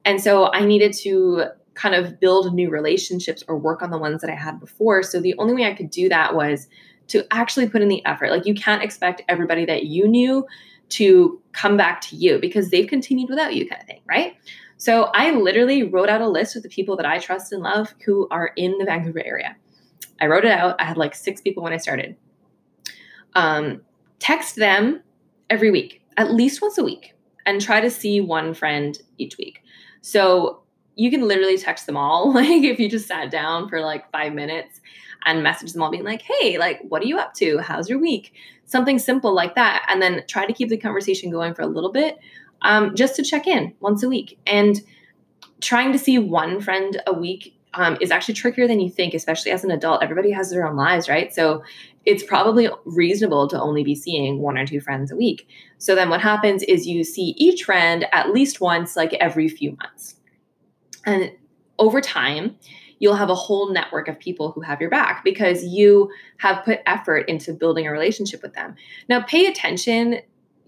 And 0.03 0.21
so 0.21 0.51
I 0.51 0.65
needed 0.65 0.91
to 1.03 1.45
kind 1.75 1.95
of 1.95 2.19
build 2.19 2.53
new 2.53 2.69
relationships 2.69 3.43
or 3.47 3.57
work 3.57 3.81
on 3.81 3.91
the 3.91 3.97
ones 3.97 4.19
that 4.21 4.29
I 4.29 4.35
had 4.35 4.59
before. 4.59 5.03
So 5.03 5.21
the 5.21 5.35
only 5.37 5.53
way 5.53 5.65
I 5.65 5.73
could 5.73 5.89
do 5.89 6.09
that 6.09 6.35
was 6.35 6.67
to 7.07 7.25
actually 7.31 7.69
put 7.69 7.81
in 7.81 7.87
the 7.87 8.05
effort. 8.05 8.31
Like 8.31 8.45
you 8.45 8.55
can't 8.55 8.83
expect 8.83 9.21
everybody 9.29 9.63
that 9.65 9.85
you 9.85 10.07
knew 10.07 10.45
to 10.89 11.39
come 11.53 11.77
back 11.77 12.01
to 12.01 12.15
you 12.15 12.39
because 12.39 12.71
they've 12.71 12.87
continued 12.87 13.29
without 13.29 13.55
you, 13.55 13.69
kind 13.69 13.81
of 13.81 13.87
thing, 13.87 14.01
right? 14.05 14.35
So 14.79 15.11
I 15.13 15.31
literally 15.31 15.83
wrote 15.83 16.07
out 16.07 16.21
a 16.21 16.27
list 16.27 16.55
of 16.55 16.63
the 16.63 16.69
people 16.69 16.95
that 16.95 17.05
I 17.05 17.19
trust 17.19 17.51
and 17.51 17.61
love 17.61 17.93
who 18.05 18.29
are 18.31 18.51
in 18.55 18.77
the 18.77 18.85
Vancouver 18.85 19.21
area. 19.23 19.57
I 20.21 20.27
wrote 20.27 20.45
it 20.45 20.51
out. 20.51 20.77
I 20.79 20.85
had 20.85 20.95
like 20.95 21.13
six 21.13 21.41
people 21.41 21.61
when 21.61 21.73
I 21.73 21.77
started. 21.77 22.15
Um, 23.35 23.81
text 24.19 24.55
them 24.55 25.03
every 25.49 25.69
week, 25.69 26.01
at 26.15 26.31
least 26.31 26.61
once 26.61 26.77
a 26.77 26.83
week, 26.83 27.13
and 27.45 27.61
try 27.61 27.81
to 27.81 27.91
see 27.91 28.21
one 28.21 28.53
friend 28.53 28.97
each 29.17 29.37
week. 29.37 29.63
So 29.99 30.63
you 30.95 31.11
can 31.11 31.27
literally 31.27 31.57
text 31.57 31.85
them 31.85 31.97
all. 31.97 32.33
Like 32.39 32.63
if 32.63 32.79
you 32.79 32.89
just 32.89 33.07
sat 33.07 33.29
down 33.31 33.67
for 33.67 33.81
like 33.81 34.09
five 34.11 34.33
minutes 34.33 34.79
and 35.25 35.43
message 35.43 35.73
them 35.73 35.83
all, 35.83 35.91
being 35.91 36.05
like, 36.05 36.21
hey, 36.21 36.57
like, 36.57 36.79
what 36.87 37.01
are 37.01 37.05
you 37.05 37.17
up 37.17 37.33
to? 37.35 37.57
How's 37.57 37.89
your 37.89 37.99
week? 37.99 38.33
Something 38.65 38.97
simple 38.97 39.33
like 39.33 39.55
that. 39.55 39.85
And 39.89 40.01
then 40.01 40.23
try 40.27 40.45
to 40.45 40.53
keep 40.53 40.69
the 40.69 40.77
conversation 40.77 41.31
going 41.31 41.53
for 41.53 41.63
a 41.63 41.67
little 41.67 41.91
bit 41.91 42.17
um, 42.61 42.95
just 42.95 43.15
to 43.15 43.23
check 43.23 43.47
in 43.47 43.73
once 43.79 44.03
a 44.03 44.09
week. 44.09 44.39
And 44.45 44.81
trying 45.61 45.91
to 45.91 45.99
see 45.99 46.17
one 46.17 46.61
friend 46.61 47.01
a 47.07 47.13
week 47.13 47.55
um, 47.73 47.97
is 48.01 48.11
actually 48.11 48.33
trickier 48.33 48.67
than 48.67 48.79
you 48.79 48.89
think, 48.89 49.13
especially 49.13 49.51
as 49.51 49.63
an 49.63 49.71
adult. 49.71 50.01
Everybody 50.01 50.31
has 50.31 50.49
their 50.49 50.65
own 50.67 50.75
lives, 50.75 51.07
right? 51.07 51.33
So 51.33 51.63
it's 52.05 52.23
probably 52.23 52.69
reasonable 52.85 53.47
to 53.49 53.61
only 53.61 53.83
be 53.83 53.93
seeing 53.93 54.39
one 54.39 54.57
or 54.57 54.65
two 54.65 54.81
friends 54.81 55.11
a 55.11 55.15
week. 55.15 55.47
So 55.77 55.95
then 55.95 56.09
what 56.09 56.21
happens 56.21 56.63
is 56.63 56.87
you 56.87 57.03
see 57.03 57.35
each 57.37 57.63
friend 57.63 58.05
at 58.11 58.31
least 58.31 58.61
once, 58.61 58.95
like 58.95 59.13
every 59.15 59.47
few 59.47 59.77
months. 59.81 60.15
And 61.05 61.31
over 61.77 62.01
time, 62.01 62.55
you'll 62.99 63.15
have 63.15 63.29
a 63.29 63.35
whole 63.35 63.71
network 63.71 64.07
of 64.07 64.19
people 64.19 64.51
who 64.51 64.61
have 64.61 64.81
your 64.81 64.89
back 64.89 65.23
because 65.23 65.63
you 65.63 66.09
have 66.37 66.63
put 66.65 66.79
effort 66.85 67.29
into 67.29 67.53
building 67.53 67.87
a 67.87 67.91
relationship 67.91 68.41
with 68.41 68.53
them. 68.53 68.75
Now, 69.07 69.21
pay 69.21 69.45
attention. 69.45 70.19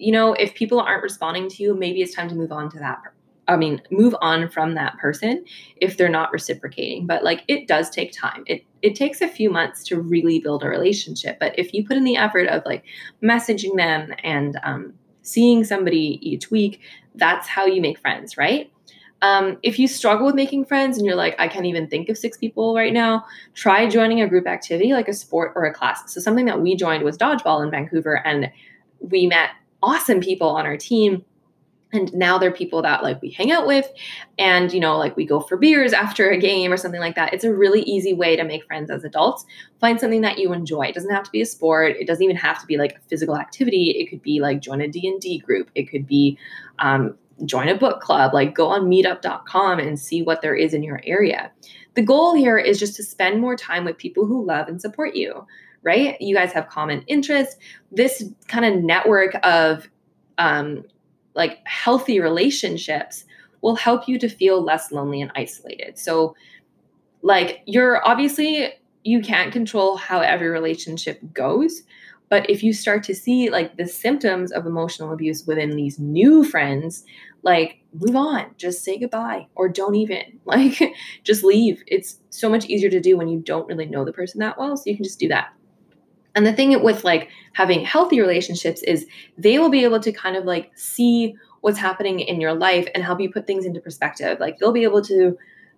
You 0.02 0.12
know, 0.12 0.34
if 0.34 0.54
people 0.56 0.80
aren't 0.80 1.04
responding 1.04 1.50
to 1.50 1.64
you, 1.64 1.76
maybe 1.76 2.02
it's 2.02 2.16
time 2.16 2.28
to 2.30 2.36
move 2.36 2.52
on 2.52 2.70
to 2.72 2.80
that 2.80 3.02
I 3.48 3.58
mean, 3.58 3.82
move 3.92 4.16
on 4.22 4.50
from 4.50 4.76
that 4.76 4.98
person 4.98 5.44
if 5.78 5.98
they're 5.98 6.10
not 6.10 6.32
reciprocating. 6.32 7.06
But 7.06 7.24
like 7.24 7.44
it 7.48 7.68
does 7.68 7.90
take 7.90 8.14
time. 8.14 8.44
It 8.48 8.64
it 8.82 8.96
takes 8.96 9.22
a 9.22 9.28
few 9.28 9.50
months 9.50 9.84
to 9.86 10.00
really 10.00 10.40
build 10.40 10.64
a 10.64 10.70
relationship. 10.70 11.38
But 11.40 11.58
if 11.58 11.74
you 11.74 11.86
put 11.86 11.98
in 11.98 12.04
the 12.04 12.18
effort 12.18 12.48
of 12.48 12.64
like 12.66 12.84
messaging 13.22 13.76
them 13.76 14.14
and 14.24 14.60
um, 14.64 14.94
seeing 15.22 15.64
somebody 15.64 16.20
each 16.22 16.50
week, 16.50 16.80
that's 17.16 17.48
how 17.48 17.66
you 17.66 17.82
make 17.82 18.00
friends, 18.00 18.38
right? 18.38 18.72
Um, 19.22 19.58
if 19.62 19.78
you 19.78 19.88
struggle 19.88 20.26
with 20.26 20.34
making 20.34 20.66
friends 20.66 20.98
and 20.98 21.06
you're 21.06 21.16
like, 21.16 21.36
I 21.38 21.48
can't 21.48 21.68
even 21.68 21.88
think 21.88 22.10
of 22.10 22.18
six 22.18 22.38
people 22.38 22.74
right 22.74 22.92
now, 22.92 23.26
try 23.54 23.88
joining 23.88 24.22
a 24.22 24.28
group 24.28 24.48
activity 24.48 24.94
like 24.94 25.08
a 25.08 25.14
sport 25.14 25.54
or 25.56 25.66
a 25.66 25.74
class. 25.74 26.12
So, 26.12 26.20
something 26.20 26.46
that 26.46 26.60
we 26.60 26.76
joined 26.76 27.04
was 27.04 27.18
dodgeball 27.20 27.64
in 27.64 27.70
Vancouver, 27.70 28.26
and 28.26 28.50
we 29.00 29.28
met 29.28 29.52
awesome 29.84 30.20
people 30.20 30.50
on 30.50 30.66
our 30.66 30.78
team. 30.78 31.24
And 31.94 32.14
now 32.14 32.38
they're 32.38 32.52
people 32.52 32.82
that 32.84 33.04
like 33.04 33.22
we 33.22 33.32
hang 33.32 33.52
out 33.52 33.68
with 33.68 33.86
and 34.40 34.72
you 34.72 34.80
know 34.80 34.98
like 34.98 35.18
we 35.18 35.26
go 35.26 35.42
for 35.42 35.58
beers 35.58 35.92
after 35.92 36.30
a 36.30 36.40
game 36.40 36.72
or 36.72 36.78
something 36.78 37.02
like 37.02 37.16
that. 37.16 37.34
It's 37.34 37.44
a 37.44 37.54
really 37.54 37.82
easy 37.82 38.14
way 38.14 38.38
to 38.38 38.46
make 38.46 38.64
friends 38.66 38.90
as 38.90 39.04
adults. 39.04 39.46
Find 39.82 40.00
something 40.00 40.22
that 40.22 40.38
you 40.38 40.54
enjoy. 40.54 40.84
It 40.84 40.96
doesn't 40.96 41.14
have 41.14 41.26
to 41.26 41.32
be 41.32 41.42
a 41.42 41.46
sport. 41.46 41.98
It 42.00 42.08
doesn't 42.08 42.24
even 42.24 42.38
have 42.38 42.62
to 42.62 42.66
be 42.66 42.78
like 42.78 42.94
a 42.94 43.00
physical 43.10 43.36
activity. 43.36 43.90
It 43.92 44.10
could 44.10 44.22
be 44.22 44.40
like 44.40 44.62
join 44.62 44.80
a 44.80 44.88
d&d 44.88 45.40
group. 45.40 45.70
It 45.76 45.90
could 45.90 46.08
be 46.08 46.38
um, 46.80 47.18
join 47.44 47.68
a 47.68 47.76
book 47.76 48.00
club. 48.00 48.34
Like 48.34 48.56
go 48.56 48.68
on 48.68 48.90
meetup.com 48.90 49.80
and 49.80 50.00
see 50.00 50.22
what 50.22 50.42
there 50.42 50.56
is 50.56 50.74
in 50.74 50.84
your 50.84 51.02
area. 51.06 51.52
The 51.96 52.04
goal 52.04 52.36
here 52.36 52.58
is 52.58 52.80
just 52.80 52.96
to 52.96 53.04
spend 53.04 53.42
more 53.42 53.58
time 53.58 53.84
with 53.84 53.98
people 53.98 54.26
who 54.26 54.46
love 54.46 54.70
and 54.70 54.80
support 54.80 55.14
you 55.14 55.46
right 55.84 56.20
you 56.22 56.36
guys 56.36 56.52
have 56.52 56.68
common 56.70 57.04
interests 57.08 57.56
this 57.92 58.24
kind 58.48 58.66
of 58.66 58.84
network 58.84 59.36
of 59.44 59.88
um, 60.38 60.84
like 61.36 61.60
healthy 61.66 62.20
relationships 62.20 63.26
will 63.62 63.76
help 63.76 64.08
you 64.08 64.18
to 64.20 64.28
feel 64.28 64.62
less 64.62 64.92
lonely 64.92 65.22
and 65.22 65.32
isolated. 65.36 65.98
So, 65.98 66.36
like, 67.22 67.62
you're 67.66 68.06
obviously, 68.08 68.74
you 69.04 69.22
can't 69.22 69.54
control 69.54 69.98
how 69.98 70.22
every 70.22 70.48
relationship 70.48 71.20
goes. 71.34 71.84
But 72.30 72.50
if 72.50 72.64
you 72.64 72.72
start 72.72 73.04
to 73.04 73.16
see 73.16 73.50
like 73.50 73.76
the 73.76 73.86
symptoms 73.86 74.54
of 74.54 74.66
emotional 74.66 75.12
abuse 75.12 75.46
within 75.46 75.72
these 75.72 76.00
new 76.00 76.46
friends, 76.46 77.04
like 77.44 77.82
move 77.94 78.16
on, 78.16 78.46
just 78.58 78.86
say 78.86 78.98
goodbye 78.98 79.48
or 79.56 79.68
don't 79.68 79.96
even 79.96 80.40
like 80.46 80.82
just 81.24 81.44
leave. 81.44 81.84
It's 81.88 82.20
so 82.30 82.50
much 82.50 82.66
easier 82.66 82.90
to 82.90 83.02
do 83.02 83.18
when 83.18 83.28
you 83.28 83.40
don't 83.40 83.68
really 83.68 83.86
know 83.86 84.06
the 84.06 84.14
person 84.14 84.40
that 84.40 84.58
well. 84.58 84.78
So 84.78 84.84
you 84.90 84.96
can 84.96 85.04
just 85.04 85.20
do 85.20 85.28
that. 85.28 85.52
And 86.36 86.46
the 86.46 86.54
thing 86.54 86.82
with 86.84 87.04
like 87.04 87.30
having 87.54 87.84
healthy 87.84 88.20
relationships 88.22 88.82
is 88.84 89.06
they 89.38 89.60
will 89.60 89.70
be 89.70 89.84
able 89.84 90.00
to 90.00 90.12
kind 90.12 90.36
of 90.36 90.46
like 90.46 90.72
see 90.76 91.36
what's 91.62 91.78
happening 91.78 92.20
in 92.20 92.42
your 92.42 92.54
life 92.54 92.88
and 92.94 93.04
help 93.04 93.20
you 93.20 93.32
put 93.32 93.48
things 93.48 93.66
into 93.66 93.80
perspective. 93.80 94.40
Like 94.40 94.58
they'll 94.58 94.72
be 94.72 94.84
able 94.84 95.02
to, 95.04 95.38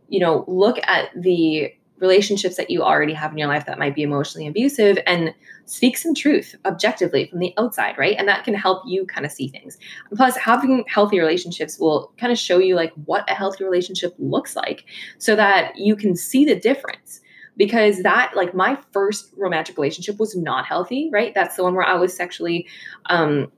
you 0.09 0.19
know, 0.19 0.45
look 0.47 0.77
at 0.83 1.09
the 1.15 1.73
relationships 1.99 2.57
that 2.57 2.69
you 2.69 2.83
already 2.83 3.13
have 3.13 3.31
in 3.31 3.37
your 3.37 3.47
life 3.47 3.65
that 3.65 3.79
might 3.79 3.95
be 3.95 4.03
emotionally 4.03 4.47
abusive 4.47 4.97
and 5.07 5.33
speak 5.65 5.97
some 5.97 6.13
truth 6.13 6.55
objectively 6.65 7.27
from 7.27 7.39
the 7.39 7.53
outside, 7.57 7.97
right? 7.97 8.15
And 8.17 8.27
that 8.27 8.43
can 8.43 8.53
help 8.53 8.83
you 8.85 9.05
kind 9.05 9.25
of 9.25 9.31
see 9.31 9.47
things. 9.47 9.77
And 10.09 10.17
plus, 10.17 10.35
having 10.35 10.83
healthy 10.87 11.19
relationships 11.19 11.79
will 11.79 12.11
kind 12.17 12.31
of 12.31 12.37
show 12.37 12.59
you 12.59 12.75
like 12.75 12.91
what 13.05 13.29
a 13.29 13.33
healthy 13.33 13.63
relationship 13.63 14.13
looks 14.19 14.55
like 14.55 14.85
so 15.17 15.35
that 15.35 15.77
you 15.77 15.95
can 15.95 16.15
see 16.15 16.43
the 16.43 16.59
difference 16.59 17.21
because 17.57 18.03
that 18.03 18.33
like 18.35 18.53
my 18.53 18.77
first 18.91 19.33
romantic 19.37 19.77
relationship 19.77 20.19
was 20.19 20.35
not 20.35 20.65
healthy 20.65 21.09
right 21.11 21.33
that's 21.33 21.55
the 21.55 21.63
one 21.63 21.75
where 21.75 21.85
i 21.85 21.93
was 21.93 22.15
sexually 22.15 22.67
um 23.07 23.51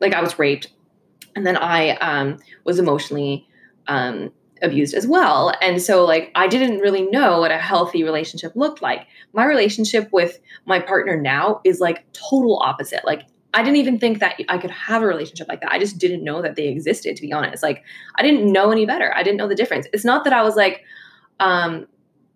like 0.00 0.14
i 0.14 0.20
was 0.20 0.38
raped 0.38 0.68
and 1.36 1.46
then 1.46 1.56
i 1.56 1.90
um 1.96 2.36
was 2.64 2.78
emotionally 2.78 3.46
um 3.88 4.30
abused 4.62 4.94
as 4.94 5.06
well 5.06 5.52
and 5.60 5.82
so 5.82 6.04
like 6.04 6.30
i 6.34 6.46
didn't 6.46 6.78
really 6.78 7.02
know 7.02 7.40
what 7.40 7.50
a 7.50 7.58
healthy 7.58 8.02
relationship 8.02 8.52
looked 8.54 8.80
like 8.80 9.06
my 9.32 9.44
relationship 9.44 10.08
with 10.12 10.38
my 10.64 10.78
partner 10.78 11.20
now 11.20 11.60
is 11.64 11.80
like 11.80 12.04
total 12.12 12.58
opposite 12.62 13.04
like 13.04 13.22
I 13.54 13.62
didn't 13.62 13.76
even 13.76 14.00
think 14.00 14.18
that 14.18 14.34
I 14.48 14.58
could 14.58 14.72
have 14.72 15.00
a 15.00 15.06
relationship 15.06 15.46
like 15.48 15.60
that. 15.60 15.70
I 15.70 15.78
just 15.78 15.98
didn't 15.98 16.24
know 16.24 16.42
that 16.42 16.56
they 16.56 16.66
existed, 16.66 17.14
to 17.14 17.22
be 17.22 17.32
honest. 17.32 17.62
Like, 17.62 17.84
I 18.16 18.22
didn't 18.22 18.52
know 18.52 18.72
any 18.72 18.84
better. 18.84 19.14
I 19.14 19.22
didn't 19.22 19.36
know 19.36 19.46
the 19.46 19.54
difference. 19.54 19.86
It's 19.92 20.04
not 20.04 20.24
that 20.24 20.32
I 20.32 20.42
was 20.42 20.56
like, 20.56 20.82
um, 21.38 21.86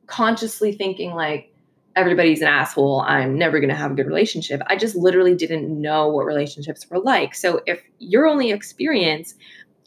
consciously 0.09 0.73
thinking 0.73 1.13
like 1.13 1.53
everybody's 1.95 2.43
an 2.43 2.49
asshole. 2.49 3.03
I'm 3.03 3.39
never 3.39 3.61
going 3.61 3.71
to 3.71 3.77
have 3.77 3.93
a 3.93 3.95
good 3.95 4.07
relationship. 4.07 4.61
I 4.67 4.77
just 4.77 4.97
literally 4.97 5.35
didn't 5.35 5.69
know 5.81 6.09
what 6.09 6.27
relationships 6.27 6.89
were 6.91 7.01
like. 7.01 7.35
So 7.35 7.61
if 7.67 7.83
your 7.99 8.27
only 8.27 8.51
experience 8.51 9.35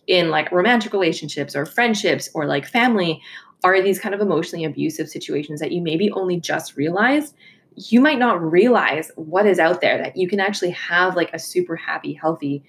in 0.07 0.29
like 0.29 0.51
romantic 0.51 0.93
relationships 0.93 1.55
or 1.55 1.65
friendships 1.65 2.29
or 2.34 2.45
like 2.45 2.65
family 2.65 3.21
are 3.63 3.81
these 3.81 3.99
kind 3.99 4.15
of 4.15 4.21
emotionally 4.21 4.65
abusive 4.65 5.07
situations 5.07 5.60
that 5.60 5.71
you 5.71 5.81
maybe 5.81 6.12
only 6.12 6.39
just 6.39 6.75
realized 6.75 7.36
you 7.75 8.01
might 8.01 8.19
not 8.19 8.41
realize 8.41 9.12
what 9.15 9.45
is 9.45 9.60
out 9.60 9.79
there 9.81 9.97
that 9.97 10.17
you 10.17 10.27
can 10.27 10.39
actually 10.39 10.71
have 10.71 11.15
like 11.15 11.34
a 11.34 11.39
super 11.39 11.75
happy 11.75 12.13
healthy 12.13 12.63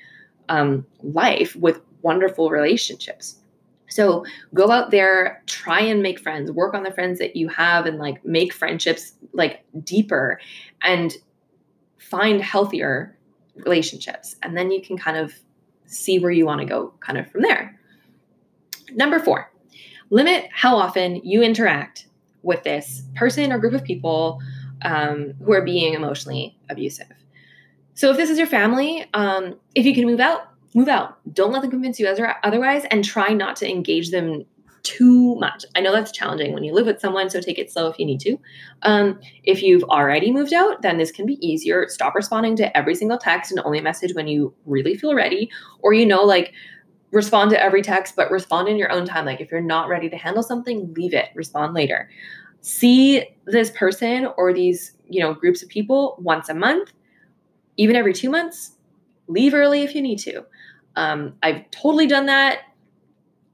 um, 0.49 0.87
life 1.03 1.57
with 1.57 1.81
wonderful 2.03 2.51
relationships 2.51 3.42
so 3.93 4.25
go 4.55 4.71
out 4.71 4.91
there, 4.91 5.43
try 5.47 5.81
and 5.81 6.03
make 6.03 6.19
friends, 6.19 6.51
work 6.51 6.73
on 6.73 6.83
the 6.83 6.91
friends 6.91 7.19
that 7.19 7.37
you 7.37 7.49
have 7.49 7.85
and 7.85 7.99
like 7.99 8.25
make 8.25 8.53
friendships 8.53 9.13
like 9.35 9.65
deeper 9.85 10.41
and 10.83 11.13
find 11.99 12.41
healthier 12.41 13.17
relationships. 13.57 14.37
And 14.43 14.57
then 14.57 14.71
you 14.71 14.81
can 14.81 14.97
kind 14.97 15.19
of 15.19 15.35
see 15.85 16.19
where 16.19 16.31
you 16.31 16.47
want 16.47 16.61
to 16.61 16.67
go 16.67 16.95
kind 17.01 17.19
of 17.19 17.31
from 17.31 17.43
there. 17.43 17.79
Number 18.93 19.19
four, 19.19 19.53
limit 20.09 20.49
how 20.53 20.77
often 20.77 21.17
you 21.17 21.43
interact 21.43 22.07
with 22.43 22.63
this 22.63 23.03
person 23.15 23.53
or 23.53 23.59
group 23.59 23.75
of 23.75 23.85
people 23.85 24.41
um, 24.83 25.35
who 25.45 25.53
are 25.53 25.63
being 25.63 25.93
emotionally 25.93 26.57
abusive. 26.71 27.13
So 27.95 28.11
if 28.11 28.17
this 28.17 28.31
is 28.31 28.39
your 28.39 28.47
family, 28.47 29.05
um, 29.13 29.57
if 29.75 29.85
you 29.85 29.95
can 29.95 30.07
move 30.07 30.19
out, 30.19 30.52
move 30.75 30.89
out. 30.89 31.19
Don't 31.33 31.53
let 31.53 31.63
them 31.63 31.71
convince 31.71 31.99
you 32.01 32.07
otherwise 32.09 32.85
and 32.91 33.05
try 33.05 33.33
not 33.33 33.57
to 33.57 33.71
engage 33.71 34.11
them 34.11 34.45
too 34.83 35.37
much. 35.37 35.65
I 35.77 35.81
know 35.81 35.93
that's 35.93 36.13
challenging 36.13 36.53
when 36.53 36.65
you 36.65 36.73
live 36.73 36.87
with 36.87 37.01
someone, 37.01 37.31
so 37.31 37.41
take 37.41 37.59
it 37.59 37.71
slow 37.71 37.89
if 37.89 37.99
you 37.99 38.07
need 38.07 38.21
to. 38.21 38.37
Um, 38.83 39.21
if 39.45 39.63
you've 39.63 39.85
already 39.85 40.33
moved 40.33 40.53
out, 40.53 40.83
then 40.83 40.99
this 40.99 41.13
can 41.13 41.25
be 41.25 41.35
easier. 41.47 41.87
Stop 41.89 42.15
responding 42.15 42.57
to 42.57 42.77
every 42.77 42.95
single 42.95 43.19
text 43.19 43.53
and 43.53 43.61
only 43.65 43.81
message 43.81 44.15
when 44.15 44.27
you 44.27 44.55
really 44.67 44.97
feel 44.97 45.15
ready, 45.15 45.51
or 45.81 45.93
you 45.93 46.05
know, 46.05 46.23
like 46.23 46.53
respond 47.13 47.51
to 47.51 47.63
every 47.63 47.83
text, 47.83 48.17
but 48.17 48.31
respond 48.31 48.69
in 48.69 48.77
your 48.77 48.91
own 48.91 49.05
time. 49.05 49.25
Like 49.25 49.41
if 49.41 49.51
you're 49.51 49.61
not 49.61 49.89
ready 49.89 50.09
to 50.09 50.17
handle 50.17 50.43
something, 50.43 50.93
leave 50.95 51.15
it, 51.15 51.29
respond 51.35 51.75
later. 51.75 52.11
See 52.61 53.25
this 53.47 53.71
person 53.71 54.29
or 54.37 54.53
these, 54.53 54.93
you 55.09 55.21
know, 55.21 55.35
groups 55.35 55.63
of 55.63 55.69
people 55.69 56.17
once 56.21 56.49
a 56.49 56.55
month, 56.55 56.93
even 57.77 57.97
every 57.97 58.15
two 58.15 58.31
months. 58.31 58.73
Leave 59.29 59.55
early 59.55 59.83
if 59.83 59.95
you 59.95 60.03
need 60.03 60.19
to. 60.19 60.45
Um, 60.97 61.35
I've 61.43 61.71
totally 61.71 62.07
done 62.07 62.27
that 62.27 62.61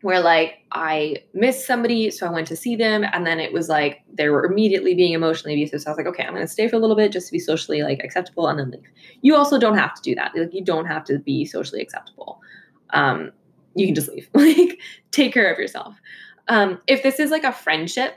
where 0.03 0.20
like 0.20 0.59
I 0.70 1.16
missed 1.35 1.66
somebody, 1.66 2.11
so 2.11 2.27
I 2.27 2.31
went 2.31 2.46
to 2.48 2.57
see 2.57 2.77
them, 2.77 3.05
and 3.12 3.27
then 3.27 3.40
it 3.40 3.53
was 3.53 3.68
like 3.68 4.03
they 4.12 4.29
were 4.29 4.44
immediately 4.44 4.94
being 4.94 5.12
emotionally 5.12 5.55
abusive. 5.55 5.81
So 5.81 5.88
I 5.88 5.90
was 5.90 5.98
like, 5.98 6.07
okay, 6.07 6.24
I'm 6.24 6.35
gonna 6.35 6.46
stay 6.46 6.68
for 6.68 6.77
a 6.77 6.79
little 6.79 6.96
bit 6.96 7.12
just 7.12 7.27
to 7.29 7.33
be 7.33 7.38
socially 7.38 7.83
like 7.83 8.01
acceptable 8.05 8.46
and 8.46 8.59
then 8.59 8.70
leave. 8.70 8.90
You 9.22 9.35
also 9.35 9.59
don't 9.59 9.77
have 9.77 9.94
to 9.94 10.03
do 10.03 10.14
that. 10.14 10.33
Like 10.37 10.55
you 10.55 10.64
don't 10.64 10.87
have 10.87 11.05
to 11.05 11.18
be 11.18 11.44
socially 11.44 11.83
acceptable. 11.83 12.40
Um, 12.90 13.33
you 13.74 13.87
can 13.87 13.94
just 13.94 14.09
leave. 14.09 14.29
like 14.35 14.79
take 15.11 15.33
care 15.33 15.53
of 15.53 15.59
yourself. 15.59 15.96
Um, 16.48 16.81
if 16.87 17.03
this 17.03 17.18
is 17.20 17.31
like 17.31 17.44
a 17.44 17.53
friendship, 17.53 18.14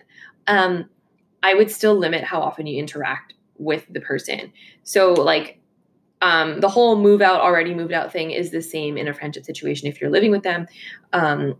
um, 0.47 0.89
I 1.43 1.53
would 1.53 1.71
still 1.71 1.95
limit 1.95 2.23
how 2.23 2.41
often 2.41 2.67
you 2.67 2.79
interact 2.79 3.33
with 3.57 3.85
the 3.89 4.01
person. 4.01 4.51
So 4.83 5.13
like 5.13 5.60
um, 6.21 6.59
the 6.59 6.69
whole 6.69 6.95
move 6.97 7.21
out 7.21 7.41
already 7.41 7.73
moved 7.73 7.93
out 7.93 8.11
thing 8.11 8.31
is 8.31 8.51
the 8.51 8.61
same 8.61 8.97
in 8.97 9.07
a 9.07 9.13
friendship 9.13 9.45
situation 9.45 9.87
if 9.87 9.99
you're 9.99 10.11
living 10.11 10.31
with 10.31 10.43
them. 10.43 10.67
Um, 11.13 11.55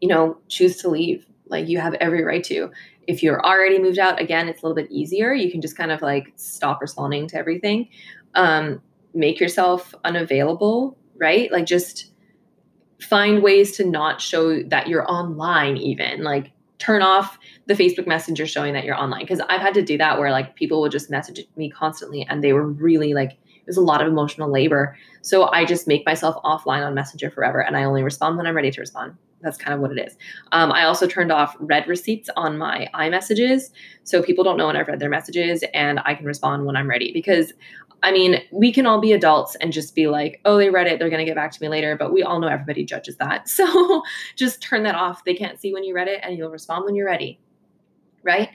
you 0.00 0.08
know 0.08 0.38
choose 0.48 0.76
to 0.78 0.88
leave. 0.88 1.26
Like 1.46 1.68
you 1.68 1.78
have 1.78 1.94
every 1.94 2.24
right 2.24 2.44
to. 2.44 2.70
If 3.06 3.22
you're 3.22 3.44
already 3.44 3.78
moved 3.78 3.98
out 3.98 4.20
again 4.20 4.48
it's 4.48 4.62
a 4.62 4.66
little 4.66 4.76
bit 4.76 4.90
easier. 4.90 5.32
You 5.32 5.50
can 5.50 5.60
just 5.60 5.76
kind 5.76 5.92
of 5.92 6.02
like 6.02 6.32
stop 6.36 6.80
responding 6.80 7.28
to 7.28 7.36
everything. 7.36 7.88
Um, 8.34 8.82
make 9.14 9.38
yourself 9.38 9.94
unavailable 10.04 10.98
right? 11.16 11.50
Like 11.50 11.66
just 11.66 12.12
find 13.00 13.42
ways 13.42 13.76
to 13.76 13.84
not 13.84 14.20
show 14.20 14.62
that 14.64 14.88
you're 14.88 15.10
online 15.10 15.76
even. 15.76 16.22
Like 16.22 16.52
turn 16.78 17.02
off 17.02 17.38
the 17.66 17.74
facebook 17.74 18.06
messenger 18.06 18.46
showing 18.46 18.72
that 18.72 18.84
you're 18.84 18.96
online 18.96 19.20
because 19.20 19.40
i've 19.48 19.60
had 19.60 19.74
to 19.74 19.82
do 19.82 19.96
that 19.98 20.18
where 20.18 20.30
like 20.30 20.54
people 20.56 20.80
will 20.80 20.88
just 20.88 21.10
message 21.10 21.40
me 21.56 21.70
constantly 21.70 22.26
and 22.28 22.42
they 22.42 22.52
were 22.52 22.66
really 22.66 23.14
like 23.14 23.32
it 23.32 23.66
was 23.66 23.76
a 23.76 23.82
lot 23.82 24.02
of 24.02 24.08
emotional 24.08 24.50
labor 24.50 24.96
so 25.22 25.50
i 25.50 25.64
just 25.64 25.86
make 25.86 26.04
myself 26.04 26.36
offline 26.44 26.84
on 26.84 26.94
messenger 26.94 27.30
forever 27.30 27.60
and 27.60 27.76
i 27.76 27.84
only 27.84 28.02
respond 28.02 28.36
when 28.36 28.46
i'm 28.46 28.56
ready 28.56 28.70
to 28.70 28.80
respond 28.80 29.16
that's 29.44 29.58
kind 29.58 29.74
of 29.74 29.80
what 29.80 29.92
it 29.92 30.00
is. 30.04 30.16
Um, 30.52 30.72
I 30.72 30.84
also 30.84 31.06
turned 31.06 31.30
off 31.30 31.54
read 31.60 31.86
receipts 31.86 32.30
on 32.36 32.56
my 32.56 32.88
iMessages 32.94 33.70
so 34.02 34.22
people 34.22 34.42
don't 34.42 34.56
know 34.56 34.66
when 34.66 34.76
I've 34.76 34.88
read 34.88 35.00
their 35.00 35.10
messages 35.10 35.62
and 35.74 36.00
I 36.04 36.14
can 36.14 36.24
respond 36.24 36.64
when 36.64 36.76
I'm 36.76 36.88
ready. 36.88 37.12
Because, 37.12 37.52
I 38.04 38.12
mean, 38.12 38.42
we 38.52 38.70
can 38.70 38.84
all 38.84 39.00
be 39.00 39.12
adults 39.12 39.56
and 39.56 39.72
just 39.72 39.94
be 39.94 40.08
like, 40.08 40.38
oh, 40.44 40.58
they 40.58 40.68
read 40.68 40.86
it, 40.86 40.98
they're 40.98 41.08
going 41.08 41.20
to 41.20 41.24
get 41.24 41.34
back 41.34 41.50
to 41.52 41.62
me 41.62 41.70
later. 41.70 41.96
But 41.96 42.12
we 42.12 42.22
all 42.22 42.38
know 42.38 42.48
everybody 42.48 42.84
judges 42.84 43.16
that. 43.16 43.48
So 43.54 44.02
just 44.36 44.60
turn 44.60 44.82
that 44.82 44.94
off. 44.94 45.24
They 45.24 45.34
can't 45.34 45.58
see 45.58 45.72
when 45.72 45.84
you 45.84 45.94
read 45.94 46.08
it 46.08 46.20
and 46.22 46.36
you'll 46.36 46.50
respond 46.50 46.84
when 46.84 46.94
you're 46.94 47.06
ready. 47.06 47.40
Right? 48.22 48.50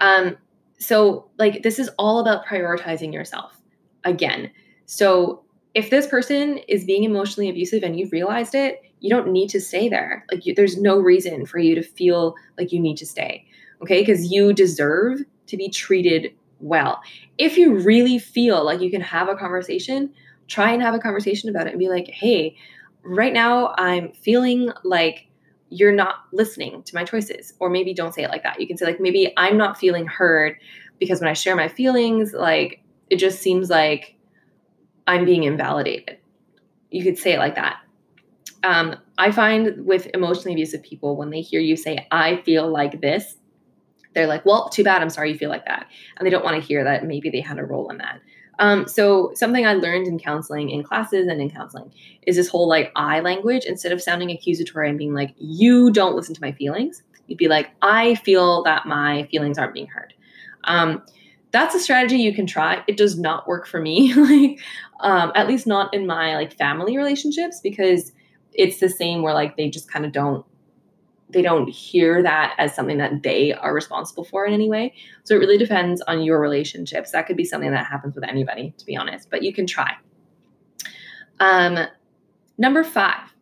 Um, 0.00 0.36
so, 0.78 1.28
like, 1.36 1.64
this 1.64 1.80
is 1.80 1.90
all 1.98 2.20
about 2.20 2.46
prioritizing 2.46 3.12
yourself 3.12 3.60
again. 4.04 4.52
So, 4.86 5.42
if 5.74 5.90
this 5.90 6.06
person 6.06 6.58
is 6.68 6.84
being 6.84 7.02
emotionally 7.02 7.48
abusive 7.48 7.82
and 7.82 7.98
you've 7.98 8.12
realized 8.12 8.54
it, 8.54 8.82
you 9.00 9.10
don't 9.10 9.32
need 9.32 9.48
to 9.48 9.60
stay 9.60 9.88
there. 9.88 10.24
Like 10.30 10.46
you, 10.46 10.54
there's 10.54 10.80
no 10.80 10.98
reason 10.98 11.44
for 11.46 11.58
you 11.58 11.74
to 11.74 11.82
feel 11.82 12.34
like 12.56 12.72
you 12.72 12.78
need 12.78 12.98
to 12.98 13.06
stay. 13.06 13.46
Okay? 13.82 14.02
Because 14.02 14.30
you 14.30 14.52
deserve 14.52 15.20
to 15.46 15.56
be 15.56 15.68
treated 15.68 16.34
well. 16.62 17.02
If 17.38 17.58
you 17.58 17.74
really 17.76 18.18
feel 18.18 18.64
like 18.64 18.80
you 18.80 18.90
can 18.90 19.00
have 19.00 19.28
a 19.28 19.34
conversation, 19.36 20.12
try 20.48 20.72
and 20.72 20.82
have 20.82 20.94
a 20.94 20.98
conversation 20.98 21.50
about 21.50 21.66
it 21.66 21.70
and 21.70 21.78
be 21.78 21.88
like, 21.88 22.08
"Hey, 22.08 22.56
right 23.02 23.32
now 23.32 23.74
I'm 23.76 24.12
feeling 24.12 24.70
like 24.84 25.26
you're 25.70 25.92
not 25.92 26.16
listening 26.32 26.82
to 26.84 26.94
my 26.94 27.04
choices." 27.04 27.54
Or 27.58 27.70
maybe 27.70 27.94
don't 27.94 28.14
say 28.14 28.22
it 28.22 28.30
like 28.30 28.42
that. 28.44 28.60
You 28.60 28.66
can 28.66 28.76
say 28.76 28.86
like 28.86 29.00
maybe 29.00 29.32
I'm 29.36 29.56
not 29.56 29.78
feeling 29.78 30.06
heard 30.06 30.56
because 30.98 31.20
when 31.20 31.28
I 31.28 31.34
share 31.34 31.56
my 31.56 31.68
feelings, 31.68 32.32
like 32.32 32.82
it 33.10 33.16
just 33.16 33.40
seems 33.40 33.70
like 33.70 34.16
I'm 35.06 35.24
being 35.24 35.44
invalidated. 35.44 36.18
You 36.90 37.02
could 37.04 37.18
say 37.18 37.32
it 37.32 37.38
like 37.38 37.56
that 37.56 37.78
um, 38.64 38.96
I 39.18 39.32
find 39.32 39.84
with 39.84 40.08
emotionally 40.14 40.52
abusive 40.52 40.82
people, 40.82 41.16
when 41.16 41.30
they 41.30 41.40
hear 41.40 41.60
you 41.60 41.76
say, 41.76 42.06
I 42.10 42.36
feel 42.42 42.68
like 42.70 43.00
this, 43.00 43.36
they're 44.14 44.26
like, 44.26 44.44
well, 44.44 44.68
too 44.68 44.84
bad. 44.84 45.02
I'm 45.02 45.10
sorry 45.10 45.32
you 45.32 45.38
feel 45.38 45.50
like 45.50 45.64
that. 45.66 45.86
And 46.16 46.26
they 46.26 46.30
don't 46.30 46.44
want 46.44 46.60
to 46.60 46.66
hear 46.66 46.84
that 46.84 47.04
maybe 47.04 47.30
they 47.30 47.40
had 47.40 47.58
a 47.58 47.64
role 47.64 47.90
in 47.90 47.98
that. 47.98 48.20
Um, 48.58 48.86
so, 48.86 49.32
something 49.34 49.66
I 49.66 49.74
learned 49.74 50.06
in 50.06 50.18
counseling, 50.18 50.70
in 50.70 50.82
classes 50.82 51.26
and 51.26 51.40
in 51.40 51.50
counseling, 51.50 51.92
is 52.26 52.36
this 52.36 52.48
whole 52.48 52.68
like 52.68 52.92
I 52.94 53.20
language. 53.20 53.64
Instead 53.64 53.92
of 53.92 54.02
sounding 54.02 54.30
accusatory 54.30 54.88
and 54.88 54.98
being 54.98 55.14
like, 55.14 55.34
you 55.38 55.90
don't 55.90 56.14
listen 56.14 56.34
to 56.34 56.40
my 56.40 56.52
feelings, 56.52 57.02
you'd 57.26 57.38
be 57.38 57.48
like, 57.48 57.70
I 57.80 58.16
feel 58.16 58.62
that 58.64 58.86
my 58.86 59.26
feelings 59.30 59.58
aren't 59.58 59.74
being 59.74 59.86
heard. 59.86 60.12
Um, 60.64 61.02
that's 61.50 61.74
a 61.74 61.80
strategy 61.80 62.16
you 62.16 62.34
can 62.34 62.46
try. 62.46 62.82
It 62.86 62.96
does 62.96 63.18
not 63.18 63.46
work 63.46 63.66
for 63.66 63.80
me, 63.80 64.14
like 64.16 64.60
um, 65.00 65.32
at 65.34 65.48
least 65.48 65.66
not 65.66 65.92
in 65.94 66.06
my 66.06 66.34
like 66.34 66.56
family 66.56 66.96
relationships 66.96 67.60
because 67.62 68.12
it's 68.52 68.80
the 68.80 68.88
same 68.88 69.22
where 69.22 69.34
like 69.34 69.56
they 69.56 69.68
just 69.68 69.90
kind 69.90 70.04
of 70.04 70.12
don't 70.12 70.44
they 71.32 71.42
don't 71.42 71.68
hear 71.68 72.22
that 72.22 72.54
as 72.58 72.74
something 72.74 72.98
that 72.98 73.22
they 73.22 73.52
are 73.52 73.74
responsible 73.74 74.24
for 74.24 74.46
in 74.46 74.52
any 74.52 74.68
way. 74.68 74.94
So 75.24 75.34
it 75.34 75.38
really 75.38 75.58
depends 75.58 76.00
on 76.02 76.22
your 76.22 76.40
relationships. 76.40 77.10
That 77.12 77.26
could 77.26 77.36
be 77.36 77.44
something 77.44 77.70
that 77.70 77.86
happens 77.86 78.14
with 78.14 78.24
anybody, 78.28 78.74
to 78.78 78.86
be 78.86 78.96
honest, 78.96 79.30
but 79.30 79.42
you 79.42 79.52
can 79.52 79.66
try. 79.66 79.94
Um, 81.40 81.86
number 82.58 82.84
five, 82.84 83.32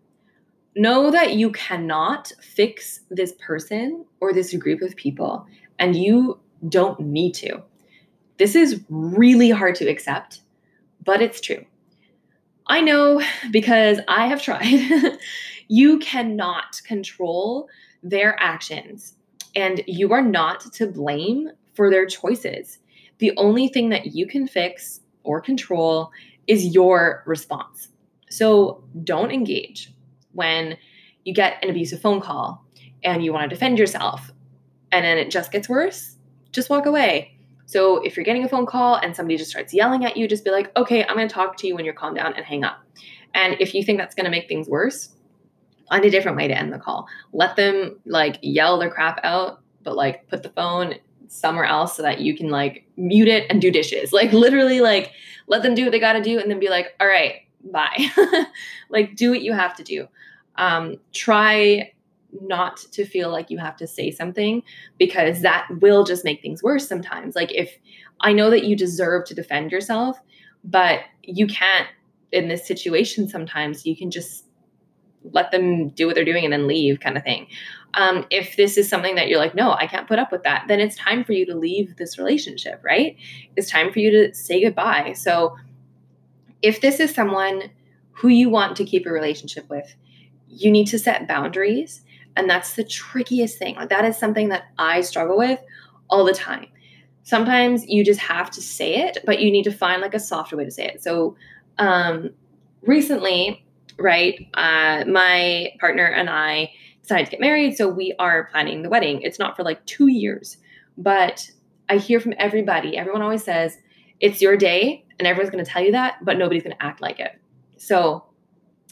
know 0.77 1.11
that 1.11 1.35
you 1.35 1.51
cannot 1.51 2.33
fix 2.41 3.01
this 3.11 3.35
person 3.45 4.05
or 4.21 4.33
this 4.33 4.55
group 4.55 4.83
of 4.83 4.97
people, 4.97 5.47
and 5.79 5.97
you 5.97 6.39
don't 6.69 7.01
need 7.01 7.33
to. 7.35 7.63
This 8.39 8.55
is 8.55 8.83
really 8.89 9.51
hard 9.51 9.75
to 9.77 9.89
accept, 9.89 10.41
but 11.05 11.21
it's 11.21 11.41
true. 11.41 11.65
I 12.67 12.81
know 12.81 13.21
because 13.51 13.99
I 14.09 14.29
have 14.29 14.41
tried. 14.41 14.65
you 15.71 16.01
cannot 16.01 16.83
control 16.85 17.69
their 18.03 18.37
actions, 18.43 19.15
and 19.55 19.85
you 19.87 20.13
are 20.13 20.21
not 20.21 20.61
to 20.73 20.89
blame 20.89 21.49
for 21.75 21.89
their 21.91 22.07
choices. 22.07 22.81
The 23.19 23.33
only 23.37 23.69
thing 23.69 23.89
that 23.91 24.07
you 24.07 24.27
can 24.27 24.49
fix 24.49 25.01
or 25.23 25.41
control 25.41 26.11
is 26.49 26.75
your 26.75 27.23
response. 27.25 27.89
So 28.31 28.83
don't 29.05 29.31
engage 29.31 29.93
when 30.33 30.77
you 31.25 31.33
get 31.33 31.63
an 31.63 31.71
abusive 31.71 32.01
phone 32.01 32.21
call 32.21 32.65
and 33.05 33.25
you 33.25 33.33
want 33.33 33.49
to 33.49 33.55
defend 33.55 33.79
yourself 33.79 34.33
and 34.91 35.05
then 35.05 35.19
it 35.19 35.31
just 35.31 35.53
gets 35.53 35.69
worse. 35.69 36.17
Just 36.51 36.69
walk 36.69 36.87
away. 36.87 37.37
So 37.67 37.99
if 37.99 38.17
you're 38.17 38.25
getting 38.25 38.43
a 38.43 38.49
phone 38.49 38.67
call 38.67 38.97
and 38.97 39.15
somebody 39.15 39.37
just 39.37 39.51
starts 39.51 39.73
yelling 39.73 40.05
at 40.05 40.17
you, 40.17 40.27
just 40.27 40.45
be 40.45 40.51
like, 40.51 40.77
okay, 40.77 41.05
I'm 41.05 41.15
going 41.15 41.29
to 41.29 41.35
talk 41.35 41.57
to 41.59 41.69
you 41.69 41.77
when 41.77 41.85
you're 41.85 41.95
calmed 41.95 42.17
down 42.17 42.35
and 42.35 42.45
hang 42.45 42.65
up. 42.65 42.81
And 43.35 43.55
if 43.61 43.73
you 43.73 43.85
think 43.85 43.99
that's 43.99 44.17
going 44.17 44.25
to 44.25 44.31
make 44.31 44.49
things 44.49 44.69
worse, 44.69 45.11
find 45.91 46.05
a 46.05 46.11
different 46.11 46.37
way 46.37 46.49
to 46.49 46.57
end 46.57 46.73
the 46.73 46.79
call. 46.79 47.09
Let 47.33 47.57
them 47.57 47.99
like 48.07 48.39
yell 48.41 48.79
their 48.79 48.91
crap 48.91 49.21
out, 49.23 49.61
but 49.83 49.97
like 49.97 50.29
put 50.29 50.43
the 50.43 50.51
phone 50.51 50.95
somewhere 51.29 51.65
else 51.65 51.97
so 51.97 52.03
that 52.03 52.21
you 52.21 52.37
can 52.37 52.49
like 52.49 52.87
mute 52.97 53.29
it 53.29 53.47
and 53.51 53.61
do 53.61 53.71
dishes. 53.71 54.13
Like 54.13 54.33
literally 54.33 54.81
like 54.81 55.13
let 55.49 55.63
them 55.63 55.75
do 55.75 55.85
what 55.85 55.93
they 55.93 56.01
got 56.01 56.15
to 56.15 56.23
do 56.23 56.39
and 56.39 56.51
then 56.51 56.61
be 56.61 56.71
like, 56.71 56.95
"All 57.01 57.07
right, 57.07 57.43
bye." 57.71 58.09
like 58.89 59.17
do 59.17 59.31
what 59.31 59.43
you 59.43 59.53
have 59.53 59.75
to 59.77 59.83
do. 59.83 60.07
Um 60.57 60.97
try 61.13 61.93
not 62.43 62.77
to 62.93 63.05
feel 63.05 63.31
like 63.31 63.51
you 63.51 63.59
have 63.59 63.77
to 63.77 63.89
say 63.89 64.13
something 64.13 64.63
because 64.99 65.43
that 65.43 65.67
will 65.81 66.05
just 66.05 66.25
make 66.25 66.41
things 66.41 66.63
worse 66.63 66.87
sometimes. 66.87 67.35
Like 67.35 67.53
if 67.53 67.77
I 68.21 68.33
know 68.33 68.51
that 68.51 68.65
you 68.65 68.77
deserve 68.77 69.25
to 69.27 69.35
defend 69.35 69.73
yourself, 69.73 70.17
but 70.63 71.01
you 71.25 71.49
can't 71.49 71.89
in 72.31 72.47
this 72.47 72.65
situation 72.65 73.29
sometimes 73.29 73.85
you 73.85 73.97
can 73.97 74.09
just 74.09 74.45
let 75.25 75.51
them 75.51 75.91
do 75.91 76.07
what 76.07 76.15
they're 76.15 76.25
doing 76.25 76.45
and 76.45 76.53
then 76.53 76.67
leave 76.67 77.01
kind 77.01 77.17
of 77.17 77.23
thing. 77.23 77.47
Um, 77.95 78.25
if 78.31 78.57
this 78.57 78.79
is 78.79 78.89
something 78.89 79.17
that 79.17 79.29
you're 79.29 79.39
like, 79.39 79.55
no, 79.55 79.73
I 79.73 79.87
can't 79.87 80.07
put 80.07 80.19
up 80.19 80.31
with 80.31 80.45
that, 80.45 80.65
then 80.69 80.81
it's 80.81 80.97
time 80.97 81.25
for 81.25 81.33
you 81.33 81.45
to 81.47 81.55
leave 81.55 81.97
this 81.97 82.19
relationship, 82.19 82.81
right? 82.85 83.17
It's 83.57 83.71
time 83.71 83.93
for 83.93 83.99
you 83.99 84.11
to 84.11 84.35
say 84.35 84.63
goodbye. 84.63 85.15
So 85.15 85.57
if 86.63 86.81
this 86.81 87.01
is 87.01 87.13
someone 87.13 87.71
who 88.13 88.29
you 88.29 88.49
want 88.49 88.77
to 88.77 88.85
keep 88.85 89.07
a 89.07 89.11
relationship 89.11 89.69
with, 89.69 89.95
you 90.49 90.71
need 90.71 90.87
to 90.87 90.99
set 90.99 91.27
boundaries 91.27 92.03
and 92.37 92.49
that's 92.49 92.75
the 92.75 92.85
trickiest 92.85 93.59
thing. 93.59 93.75
Like 93.77 93.89
that 93.89 94.05
is 94.05 94.17
something 94.17 94.49
that 94.51 94.65
I 94.79 95.01
struggle 95.01 95.37
with 95.37 95.61
all 96.09 96.25
the 96.25 96.33
time. 96.33 96.67
Sometimes 97.23 97.87
you 97.87 98.05
just 98.05 98.21
have 98.21 98.51
to 98.53 98.63
say 98.63 98.97
it, 98.97 99.19
but 99.25 99.41
you 99.41 99.51
need 99.51 99.65
to 99.65 99.73
find 99.73 100.01
like 100.01 100.15
a 100.15 100.21
softer 100.21 100.57
way 100.57 100.65
to 100.65 100.71
say 100.71 100.87
it. 100.87 101.03
So 101.03 101.37
um, 101.79 102.31
recently, 102.83 103.65
right, 104.01 104.49
uh, 104.55 105.05
my 105.07 105.73
partner 105.79 106.07
and 106.07 106.29
I 106.29 106.73
decided 107.03 107.27
to 107.27 107.31
get 107.31 107.41
married. 107.41 107.77
So 107.77 107.89
we 107.89 108.15
are 108.19 108.49
planning 108.51 108.83
the 108.83 108.89
wedding. 108.89 109.23
It's 109.23 109.39
not 109.39 109.57
for 109.57 109.63
like 109.63 109.85
two 109.87 110.09
years, 110.09 110.57
but 110.97 111.51
I 111.89 111.97
hear 111.99 112.21
from 112.21 112.35
everybody. 112.39 112.97
Everyone 112.97 113.23
always 113.23 113.45
says, 113.45 113.77
it's 114.21 114.41
your 114.41 114.57
day, 114.57 115.05
and 115.19 115.27
everyone's 115.27 115.51
going 115.51 115.65
to 115.65 115.71
tell 115.71 115.83
you 115.83 115.93
that, 115.93 116.25
but 116.25 116.37
nobody's 116.37 116.63
going 116.63 116.77
to 116.77 116.83
act 116.83 117.01
like 117.01 117.21
it. 117.21 117.41
So 117.79 118.25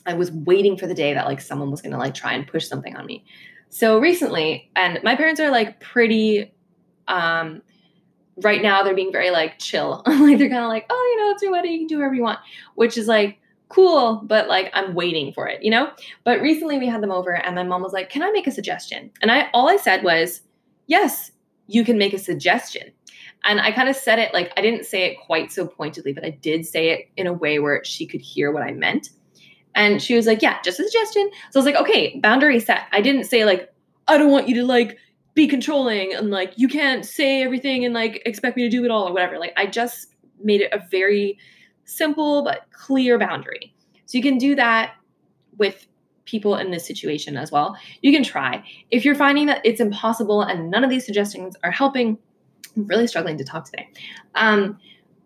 I 0.07 0.15
was 0.15 0.33
waiting 0.33 0.77
for 0.77 0.87
the 0.87 0.95
day 0.95 1.13
that 1.15 1.27
like 1.27 1.41
someone 1.41 1.71
was 1.71 1.83
going 1.83 1.93
to 1.93 1.99
like 1.99 2.15
try 2.15 2.33
and 2.33 2.47
push 2.47 2.67
something 2.67 2.97
on 2.97 3.05
me. 3.05 3.25
So 3.69 3.99
recently, 3.99 4.71
and 4.75 4.99
my 5.03 5.17
parents 5.17 5.41
are 5.41 5.51
like 5.51 5.81
pretty 5.81 6.55
um 7.07 7.63
right 8.43 8.63
now 8.63 8.83
they're 8.83 8.95
being 8.95 9.13
very 9.13 9.31
like 9.31 9.59
chill. 9.59 10.03
like 10.07 10.39
they're 10.39 10.49
kind 10.49 10.63
of 10.65 10.69
like, 10.69 10.87
"Oh, 10.89 11.13
you 11.13 11.25
know, 11.25 11.31
it's 11.33 11.43
your 11.43 11.53
wedding, 11.53 11.73
you 11.73 11.79
can 11.81 11.87
do 11.87 11.97
whatever 11.99 12.15
you 12.15 12.23
want." 12.23 12.39
Which 12.75 12.97
is 12.97 13.07
like 13.07 13.39
cool, 13.69 14.23
but 14.25 14.49
like 14.49 14.71
I'm 14.73 14.95
waiting 14.95 15.33
for 15.33 15.47
it, 15.47 15.63
you 15.63 15.71
know? 15.71 15.91
But 16.25 16.41
recently 16.41 16.79
we 16.79 16.87
had 16.87 17.03
them 17.03 17.11
over 17.11 17.35
and 17.35 17.55
my 17.55 17.63
mom 17.63 17.83
was 17.83 17.93
like, 17.93 18.11
"Can 18.11 18.23
I 18.23 18.31
make 18.31 18.47
a 18.47 18.51
suggestion?" 18.51 19.11
And 19.21 19.31
I 19.31 19.49
all 19.53 19.69
I 19.69 19.77
said 19.77 20.03
was, 20.03 20.43
"Yes, 20.87 21.33
you 21.67 21.85
can 21.85 21.99
make 21.99 22.13
a 22.13 22.19
suggestion." 22.19 22.93
And 23.45 23.61
I 23.61 23.73
kind 23.73 23.89
of 23.89 23.97
said 23.97 24.19
it 24.19 24.35
like 24.35 24.53
I 24.57 24.61
didn't 24.61 24.85
say 24.85 25.05
it 25.05 25.19
quite 25.21 25.53
so 25.53 25.67
pointedly, 25.67 26.13
but 26.13 26.25
I 26.25 26.31
did 26.31 26.67
say 26.67 26.91
it 26.91 27.11
in 27.17 27.27
a 27.27 27.33
way 27.33 27.59
where 27.59 27.85
she 27.85 28.07
could 28.07 28.21
hear 28.21 28.51
what 28.53 28.63
I 28.63 28.73
meant. 28.73 29.11
And 29.75 30.03
she 30.03 30.17
was 30.17 30.27
like, 30.27 30.43
Yeah, 30.43 30.59
just 30.63 30.81
a 30.81 30.85
suggestion. 30.85 31.31
So 31.51 31.61
I 31.61 31.65
was 31.65 31.67
like, 31.67 31.81
Okay, 31.81 32.19
boundary 32.21 32.61
set. 32.61 32.87
I 32.93 33.01
didn't 33.01 33.25
say, 33.25 33.45
like, 33.45 33.73
I 34.09 34.19
don't 34.19 34.31
want 34.31 34.49
you 34.49 34.55
to 34.57 34.65
like 34.65 34.99
be 35.35 35.47
controlling 35.47 36.15
and 36.15 36.31
like 36.31 36.55
you 36.57 36.67
can't 36.67 37.05
say 37.05 37.43
everything 37.43 37.85
and 37.85 37.95
like 37.95 38.23
expect 38.27 38.57
me 38.57 38.65
to 38.65 38.69
do 38.69 38.85
it 38.85 38.91
all 38.91 39.09
or 39.09 39.13
whatever. 39.13 39.39
Like, 39.39 39.53
I 39.57 39.67
just 39.67 40.09
made 40.43 40.61
it 40.61 40.73
a 40.73 40.85
very 40.91 41.39
simple 41.89 42.43
but 42.43 42.67
clear 42.71 43.19
boundary. 43.19 43.75
So 44.07 44.17
you 44.19 44.23
can 44.23 44.39
do 44.39 44.55
that 44.55 44.95
with 45.57 45.87
people 46.25 46.57
in 46.57 46.71
this 46.71 46.87
situation 46.87 47.37
as 47.37 47.51
well. 47.51 47.77
You 48.03 48.13
can 48.13 48.23
try. 48.23 48.63
If 48.91 49.05
you're 49.05 49.15
finding 49.15 49.47
that 49.47 49.61
it's 49.65 49.81
impossible 49.81 50.43
and 50.43 50.71
none 50.71 50.85
of 50.85 50.91
these 50.91 51.05
suggestions 51.05 51.57
are 51.65 51.71
helping, 51.71 52.19
I'm 52.77 52.87
really 52.87 53.07
struggling 53.07 53.39
to 53.39 53.45
talk 53.45 53.65
today. 53.65 53.89
Um, 54.35 54.79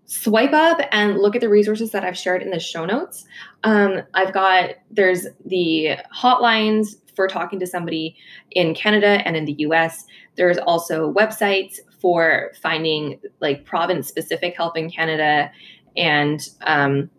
swipe 0.06 0.52
up 0.52 0.80
and 0.92 1.18
look 1.18 1.34
at 1.34 1.40
the 1.40 1.48
resources 1.48 1.90
that 1.90 2.04
I've 2.04 2.16
shared 2.16 2.42
in 2.42 2.50
the 2.50 2.60
show 2.60 2.84
notes. 2.84 3.24
Um, 3.64 4.02
I've 4.14 4.32
got, 4.32 4.70
there's 4.90 5.26
the 5.44 5.96
hotlines 6.14 6.96
for 7.14 7.28
talking 7.28 7.58
to 7.60 7.66
somebody 7.66 8.16
in 8.52 8.74
Canada 8.74 9.22
and 9.26 9.36
in 9.36 9.44
the 9.44 9.54
US. 9.58 10.06
There's 10.36 10.58
also 10.58 11.12
websites 11.12 11.78
for 12.00 12.52
finding 12.60 13.20
like 13.40 13.64
province 13.64 14.08
specific 14.08 14.56
help 14.56 14.76
in 14.76 14.90
Canada 14.90 15.50
and 15.96 16.48
um, 16.62 17.10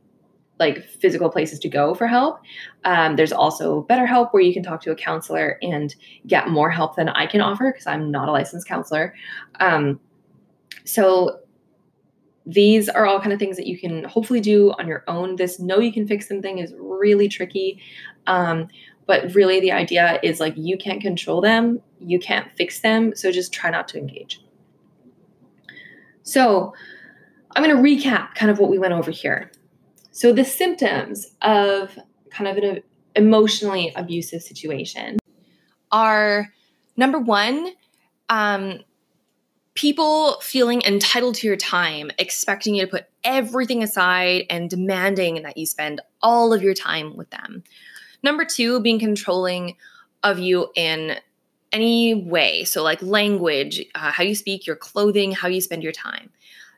like 0.59 0.83
physical 0.85 1.29
places 1.29 1.59
to 1.59 1.69
go 1.69 1.93
for 1.93 2.07
help. 2.07 2.39
Um, 2.85 3.15
there's 3.15 3.31
also 3.31 3.85
BetterHelp 3.89 4.31
where 4.31 4.43
you 4.43 4.53
can 4.53 4.63
talk 4.63 4.81
to 4.81 4.91
a 4.91 4.95
counselor 4.95 5.57
and 5.61 5.93
get 6.27 6.49
more 6.49 6.69
help 6.69 6.95
than 6.95 7.09
I 7.09 7.25
can 7.25 7.41
offer 7.41 7.71
because 7.71 7.87
I'm 7.87 8.11
not 8.11 8.29
a 8.29 8.31
licensed 8.31 8.67
counselor. 8.67 9.13
Um, 9.59 9.99
so 10.85 11.39
these 12.45 12.89
are 12.89 13.05
all 13.05 13.19
kind 13.19 13.33
of 13.33 13.39
things 13.39 13.57
that 13.57 13.67
you 13.67 13.79
can 13.79 14.03
hopefully 14.03 14.41
do 14.41 14.71
on 14.77 14.87
your 14.87 15.03
own. 15.07 15.37
This 15.37 15.59
know 15.59 15.79
you 15.79 15.93
can 15.93 16.07
fix 16.07 16.27
them 16.27 16.41
thing 16.41 16.59
is 16.59 16.73
really 16.77 17.27
tricky. 17.27 17.81
Um, 18.27 18.67
but 19.05 19.33
really, 19.35 19.59
the 19.59 19.71
idea 19.71 20.19
is 20.23 20.39
like 20.39 20.53
you 20.55 20.77
can't 20.77 21.01
control 21.01 21.41
them, 21.41 21.81
you 21.99 22.19
can't 22.19 22.49
fix 22.53 22.79
them. 22.79 23.15
So 23.15 23.31
just 23.31 23.53
try 23.53 23.69
not 23.69 23.87
to 23.89 23.97
engage. 23.97 24.41
So 26.23 26.73
I'm 27.55 27.63
going 27.63 27.75
to 27.75 27.81
recap 27.81 28.35
kind 28.35 28.51
of 28.51 28.59
what 28.59 28.69
we 28.69 28.79
went 28.79 28.93
over 28.93 29.11
here. 29.11 29.51
So 30.11 30.31
the 30.33 30.45
symptoms 30.45 31.27
of 31.41 31.97
kind 32.31 32.47
of 32.47 32.57
an 32.57 32.81
emotionally 33.15 33.91
abusive 33.95 34.41
situation 34.41 35.19
are 35.91 36.51
number 36.97 37.19
one, 37.19 37.69
um, 38.29 38.79
people 39.75 40.39
feeling 40.41 40.81
entitled 40.83 41.35
to 41.35 41.47
your 41.47 41.55
time, 41.55 42.11
expecting 42.17 42.75
you 42.75 42.85
to 42.85 42.87
put 42.87 43.05
everything 43.23 43.83
aside 43.83 44.45
and 44.49 44.69
demanding 44.69 45.43
that 45.43 45.57
you 45.57 45.65
spend 45.65 46.01
all 46.21 46.53
of 46.53 46.61
your 46.61 46.73
time 46.73 47.15
with 47.15 47.29
them. 47.29 47.63
Number 48.21 48.45
two, 48.45 48.79
being 48.79 48.99
controlling 48.99 49.75
of 50.23 50.39
you 50.39 50.69
in 50.75 51.17
any 51.71 52.13
way. 52.13 52.63
So, 52.63 52.83
like 52.83 53.01
language, 53.01 53.83
uh, 53.95 54.11
how 54.11 54.23
you 54.23 54.35
speak, 54.35 54.65
your 54.65 54.75
clothing, 54.75 55.31
how 55.31 55.47
you 55.47 55.59
spend 55.59 55.83
your 55.83 55.91
time. 55.91 56.29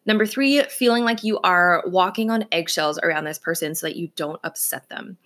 Number 0.06 0.26
three, 0.26 0.62
feeling 0.64 1.04
like 1.04 1.24
you 1.24 1.40
are 1.40 1.84
walking 1.88 2.30
on 2.30 2.46
eggshells 2.52 3.00
around 3.00 3.26
this 3.26 3.40
person 3.40 3.74
so 3.74 3.88
that 3.88 3.96
you 3.96 4.10
don't 4.16 4.40
upset 4.44 4.88
them. 4.90 5.18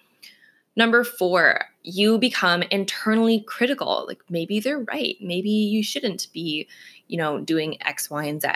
Number 0.76 1.04
four, 1.04 1.66
you 1.84 2.18
become 2.18 2.64
internally 2.64 3.42
critical. 3.42 4.06
Like 4.08 4.22
maybe 4.30 4.60
they're 4.60 4.80
right. 4.80 5.18
Maybe 5.20 5.50
you 5.50 5.84
shouldn't 5.84 6.28
be, 6.32 6.68
you 7.08 7.18
know, 7.18 7.42
doing 7.42 7.82
X, 7.84 8.10
Y, 8.10 8.24
and 8.24 8.42
Z. 8.42 8.50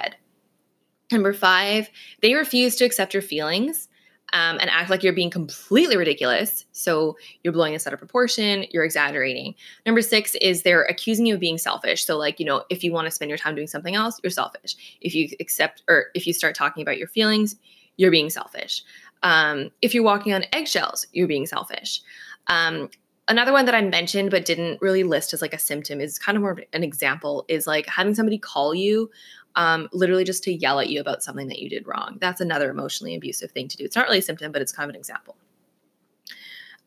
Number 1.12 1.34
five, 1.34 1.90
they 2.22 2.34
refuse 2.34 2.76
to 2.78 2.86
accept 2.86 3.14
your 3.14 3.22
feelings 3.22 3.90
um, 4.34 4.58
and 4.60 4.70
act 4.70 4.90
like 4.90 5.04
you're 5.04 5.14
being 5.14 5.30
completely 5.30 5.96
ridiculous. 5.96 6.66
So 6.72 7.16
you're 7.44 7.54
blowing 7.54 7.74
this 7.74 7.86
out 7.88 7.94
of 7.94 8.00
proportion, 8.00 8.66
you're 8.72 8.84
exaggerating. 8.84 9.54
Number 9.86 10.02
six 10.02 10.36
is 10.42 10.64
they're 10.64 10.84
accusing 10.84 11.28
you 11.28 11.36
of 11.36 11.40
being 11.40 11.60
selfish. 11.60 12.06
So, 12.06 12.18
like, 12.18 12.40
you 12.40 12.46
know, 12.46 12.64
if 12.70 12.84
you 12.84 12.92
want 12.92 13.06
to 13.06 13.12
spend 13.12 13.30
your 13.30 13.38
time 13.38 13.56
doing 13.56 13.68
something 13.68 13.96
else, 13.96 14.20
you're 14.24 14.32
selfish. 14.32 14.76
If 15.02 15.14
you 15.14 15.30
accept 15.40 15.84
or 15.88 16.06
if 16.16 16.28
you 16.28 16.34
start 16.34 16.56
talking 16.56 16.82
about 16.82 16.98
your 16.98 17.08
feelings, 17.08 17.56
you're 17.98 18.12
being 18.12 18.32
selfish. 18.32 18.84
Um, 19.22 19.70
if 19.82 19.94
you're 19.94 20.04
walking 20.04 20.34
on 20.34 20.46
eggshells, 20.52 21.06
you're 21.14 21.28
being 21.28 21.46
selfish. 21.46 22.02
Um, 22.48 22.90
another 23.28 23.54
one 23.54 23.66
that 23.66 23.76
I 23.76 23.82
mentioned 23.82 24.32
but 24.32 24.46
didn't 24.46 24.82
really 24.82 25.04
list 25.04 25.34
as 25.34 25.42
like 25.42 25.54
a 25.54 25.60
symptom 25.60 26.02
is 26.02 26.20
kind 26.20 26.36
of 26.36 26.42
more 26.42 26.52
of 26.52 26.60
an 26.74 26.84
example 26.84 27.46
is 27.48 27.68
like 27.68 27.86
having 27.88 28.16
somebody 28.16 28.38
call 28.38 28.74
you 28.74 29.10
um, 29.56 29.90
literally 29.92 30.24
just 30.24 30.44
to 30.44 30.54
yell 30.54 30.80
at 30.80 30.90
you 30.90 31.00
about 31.00 31.24
something 31.24 31.48
that 31.48 31.60
you 31.60 31.70
did 31.70 31.88
wrong. 31.88 32.18
That's 32.20 32.42
another 32.42 32.70
emotionally 32.70 33.16
abusive 33.16 33.52
thing 33.52 33.68
to 33.68 33.78
do. 33.78 33.84
It's 33.84 33.96
not 33.96 34.06
really 34.06 34.20
a 34.20 34.24
symptom, 34.24 34.52
but 34.52 34.62
it's 34.62 34.72
kind 34.72 34.90
of 34.90 34.96
an 34.96 35.00
example. 35.00 35.36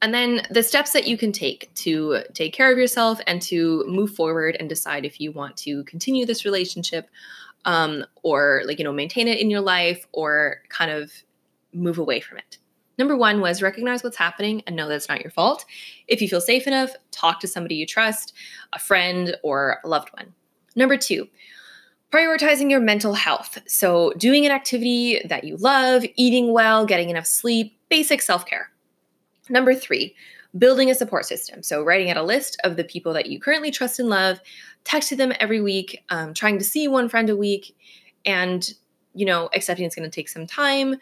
And 0.02 0.12
then 0.12 0.46
the 0.50 0.62
steps 0.62 0.92
that 0.92 1.06
you 1.06 1.16
can 1.16 1.32
take 1.32 1.72
to 1.76 2.22
take 2.34 2.52
care 2.52 2.70
of 2.70 2.76
yourself 2.76 3.18
and 3.26 3.40
to 3.42 3.84
move 3.86 4.14
forward 4.14 4.56
and 4.60 4.68
decide 4.68 5.04
if 5.06 5.20
you 5.20 5.32
want 5.32 5.56
to 5.58 5.84
continue 5.84 6.26
this 6.26 6.44
relationship 6.44 7.08
um, 7.64 8.04
or 8.22 8.62
like, 8.66 8.78
you 8.78 8.84
know, 8.84 8.92
maintain 8.92 9.26
it 9.26 9.40
in 9.40 9.48
your 9.48 9.62
life 9.62 10.06
or 10.12 10.62
kind 10.68 10.90
of 10.90 11.12
move 11.72 11.98
away 11.98 12.20
from 12.20 12.38
it. 12.38 12.58
Number 12.98 13.16
one 13.16 13.40
was 13.40 13.62
recognize 13.62 14.02
what's 14.02 14.16
happening 14.16 14.62
and 14.66 14.76
know 14.76 14.88
that's 14.88 15.08
not 15.08 15.22
your 15.22 15.30
fault. 15.30 15.64
If 16.08 16.22
you 16.22 16.28
feel 16.28 16.40
safe 16.40 16.66
enough, 16.66 16.94
talk 17.10 17.40
to 17.40 17.48
somebody 17.48 17.74
you 17.74 17.86
trust, 17.86 18.34
a 18.72 18.78
friend 18.78 19.36
or 19.42 19.78
a 19.84 19.88
loved 19.88 20.10
one. 20.14 20.34
Number 20.74 20.96
two, 20.96 21.28
prioritizing 22.16 22.70
your 22.70 22.80
mental 22.80 23.12
health. 23.12 23.58
So, 23.66 24.12
doing 24.16 24.46
an 24.46 24.52
activity 24.52 25.20
that 25.26 25.44
you 25.44 25.56
love, 25.58 26.04
eating 26.16 26.52
well, 26.52 26.86
getting 26.86 27.10
enough 27.10 27.26
sleep, 27.26 27.78
basic 27.90 28.22
self 28.22 28.46
care. 28.46 28.70
Number 29.50 29.74
three, 29.74 30.14
building 30.56 30.90
a 30.90 30.94
support 30.94 31.26
system. 31.26 31.62
So, 31.62 31.82
writing 31.82 32.10
out 32.10 32.16
a 32.16 32.22
list 32.22 32.58
of 32.64 32.76
the 32.76 32.84
people 32.84 33.12
that 33.12 33.26
you 33.26 33.38
currently 33.38 33.70
trust 33.70 33.98
and 33.98 34.08
love, 34.08 34.40
texting 34.84 35.18
them 35.18 35.34
every 35.40 35.60
week, 35.60 36.02
um, 36.08 36.32
trying 36.32 36.58
to 36.58 36.64
see 36.64 36.88
one 36.88 37.10
friend 37.10 37.28
a 37.28 37.36
week, 37.36 37.76
and 38.24 38.72
you 39.12 39.26
know, 39.26 39.50
accepting 39.54 39.84
it's 39.84 39.94
going 39.94 40.08
to 40.08 40.14
take 40.14 40.28
some 40.28 40.46
time, 40.46 40.96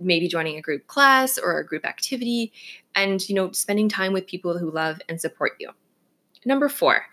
maybe 0.00 0.28
joining 0.28 0.56
a 0.56 0.62
group 0.62 0.86
class 0.86 1.36
or 1.36 1.58
a 1.58 1.66
group 1.66 1.84
activity, 1.84 2.52
and 2.94 3.28
you 3.28 3.34
know, 3.34 3.52
spending 3.52 3.88
time 3.90 4.14
with 4.14 4.26
people 4.26 4.56
who 4.56 4.70
love 4.70 4.98
and 5.10 5.20
support 5.20 5.52
you. 5.60 5.70
Number 6.46 6.70
four, 6.70 7.04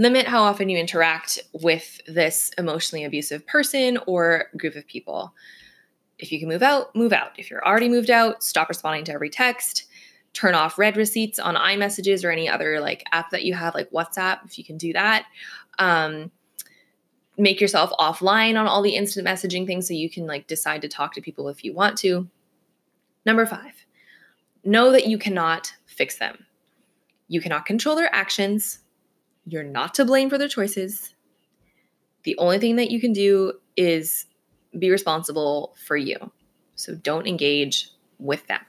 limit 0.00 0.26
how 0.26 0.42
often 0.42 0.70
you 0.70 0.78
interact 0.78 1.38
with 1.52 2.00
this 2.06 2.50
emotionally 2.56 3.04
abusive 3.04 3.46
person 3.46 3.98
or 4.06 4.46
group 4.56 4.74
of 4.74 4.86
people. 4.86 5.34
If 6.18 6.32
you 6.32 6.40
can 6.40 6.48
move 6.48 6.62
out, 6.62 6.96
move 6.96 7.12
out. 7.12 7.32
If 7.36 7.50
you're 7.50 7.66
already 7.66 7.90
moved 7.90 8.08
out, 8.08 8.42
stop 8.42 8.70
responding 8.70 9.04
to 9.04 9.12
every 9.12 9.28
text. 9.28 9.84
Turn 10.32 10.54
off 10.54 10.78
read 10.78 10.96
receipts 10.96 11.38
on 11.38 11.54
iMessages 11.54 12.24
or 12.24 12.30
any 12.30 12.48
other 12.48 12.80
like 12.80 13.04
app 13.12 13.28
that 13.28 13.44
you 13.44 13.52
have, 13.52 13.74
like 13.74 13.90
WhatsApp, 13.90 14.38
if 14.46 14.56
you 14.56 14.64
can 14.64 14.78
do 14.78 14.94
that. 14.94 15.26
Um, 15.78 16.30
make 17.36 17.60
yourself 17.60 17.90
offline 17.98 18.58
on 18.58 18.66
all 18.66 18.80
the 18.80 18.96
instant 18.96 19.26
messaging 19.26 19.66
things 19.66 19.86
so 19.86 19.92
you 19.92 20.08
can 20.08 20.26
like 20.26 20.46
decide 20.46 20.80
to 20.80 20.88
talk 20.88 21.12
to 21.12 21.20
people 21.20 21.46
if 21.48 21.62
you 21.62 21.74
want 21.74 21.98
to. 21.98 22.26
Number 23.26 23.44
five, 23.44 23.84
know 24.64 24.92
that 24.92 25.08
you 25.08 25.18
cannot 25.18 25.74
fix 25.84 26.16
them. 26.16 26.46
You 27.28 27.42
cannot 27.42 27.66
control 27.66 27.96
their 27.96 28.12
actions. 28.14 28.79
You're 29.52 29.64
not 29.64 29.94
to 29.94 30.04
blame 30.04 30.30
for 30.30 30.38
their 30.38 30.46
choices. 30.46 31.12
The 32.22 32.38
only 32.38 32.60
thing 32.60 32.76
that 32.76 32.92
you 32.92 33.00
can 33.00 33.12
do 33.12 33.54
is 33.76 34.26
be 34.78 34.92
responsible 34.92 35.74
for 35.88 35.96
you. 35.96 36.30
So 36.76 36.94
don't 36.94 37.26
engage 37.26 37.90
with 38.20 38.46
them. 38.46 38.60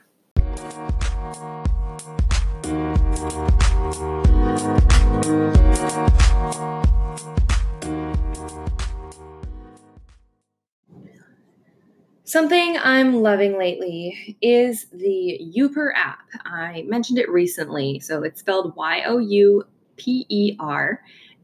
Something 12.24 12.76
I'm 12.82 13.22
loving 13.22 13.56
lately 13.56 14.36
is 14.42 14.86
the 14.86 15.38
Youper 15.54 15.90
app. 15.94 16.26
I 16.44 16.82
mentioned 16.88 17.20
it 17.20 17.28
recently. 17.28 18.00
So 18.00 18.24
it's 18.24 18.40
spelled 18.40 18.74
Y 18.74 19.04
O 19.06 19.18
U 19.18 19.64
P 19.96 20.26
E 20.28 20.56
R. 20.58 21.00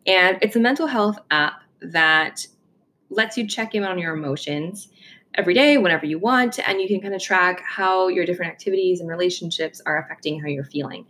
And 0.07 0.39
it's 0.41 0.57
a 0.57 0.61
mental 0.61 0.87
health 0.87 1.19
app 1.31 1.63
that 1.81 2.47
lets 3.11 3.37
you 3.37 3.47
check 3.47 3.75
in 3.75 3.85
on 3.85 3.99
your 3.99 4.15
emotions 4.15 4.89
every 5.35 5.55
day, 5.55 5.79
whenever 5.79 6.07
you 6.07 6.19
want. 6.19 6.59
And 6.67 6.81
you 6.81 6.89
can 6.89 7.01
kind 7.01 7.15
of 7.15 7.23
track 7.23 7.61
how 7.61 8.09
your 8.09 8.25
different 8.25 8.53
activities 8.53 9.01
and 9.01 9.09
relationships 9.09 9.81
are 9.87 9.99
affecting 9.99 10.41
how 10.41 10.49
you're 10.49 10.65
feeling 10.65 11.07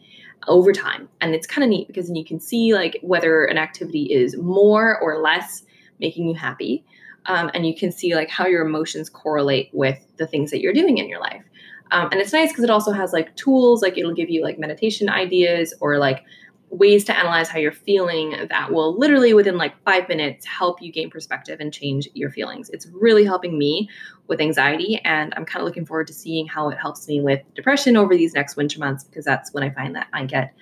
over 0.46 0.72
time. 0.72 1.08
And 1.20 1.34
it's 1.34 1.46
kind 1.46 1.64
of 1.64 1.70
neat 1.70 1.88
because 1.88 2.06
then 2.06 2.16
you 2.16 2.24
can 2.24 2.40
see 2.40 2.74
like 2.74 2.98
whether 3.02 3.44
an 3.44 3.58
activity 3.58 4.12
is 4.12 4.36
more 4.36 4.98
or 5.00 5.18
less 5.18 5.64
making 6.00 6.28
you 6.28 6.34
happy. 6.34 6.84
Um, 7.26 7.50
and 7.54 7.66
you 7.66 7.74
can 7.74 7.90
see 7.92 8.14
like 8.14 8.30
how 8.30 8.46
your 8.46 8.66
emotions 8.66 9.10
correlate 9.10 9.70
with 9.72 9.98
the 10.16 10.26
things 10.26 10.50
that 10.50 10.60
you're 10.60 10.72
doing 10.72 10.98
in 10.98 11.08
your 11.08 11.20
life. 11.20 11.42
Um, 11.90 12.08
and 12.12 12.20
it's 12.20 12.32
nice 12.32 12.50
because 12.50 12.64
it 12.64 12.70
also 12.70 12.92
has 12.92 13.12
like 13.12 13.34
tools, 13.36 13.82
like 13.82 13.96
it'll 13.96 14.14
give 14.14 14.30
you 14.30 14.42
like 14.42 14.58
meditation 14.58 15.08
ideas 15.08 15.74
or 15.80 15.98
like 15.98 16.24
ways 16.70 17.04
to 17.04 17.16
analyze 17.16 17.48
how 17.48 17.58
you're 17.58 17.72
feeling 17.72 18.46
that 18.48 18.72
will 18.72 18.98
literally 18.98 19.32
within 19.34 19.56
like 19.56 19.74
five 19.84 20.08
minutes 20.08 20.44
help 20.46 20.82
you 20.82 20.92
gain 20.92 21.10
perspective 21.10 21.60
and 21.60 21.72
change 21.72 22.08
your 22.14 22.30
feelings. 22.30 22.68
It's 22.70 22.86
really 22.92 23.24
helping 23.24 23.58
me 23.58 23.88
with 24.26 24.40
anxiety, 24.40 25.00
and 25.04 25.32
I'm 25.36 25.44
kind 25.44 25.62
of 25.62 25.66
looking 25.66 25.86
forward 25.86 26.06
to 26.08 26.12
seeing 26.12 26.46
how 26.46 26.68
it 26.68 26.78
helps 26.78 27.08
me 27.08 27.20
with 27.20 27.40
depression 27.54 27.96
over 27.96 28.16
these 28.16 28.34
next 28.34 28.56
winter 28.56 28.78
months 28.78 29.04
because 29.04 29.24
that's 29.24 29.52
when 29.52 29.62
I 29.62 29.70
find 29.70 29.94
that 29.96 30.08
I 30.12 30.24
get 30.24 30.54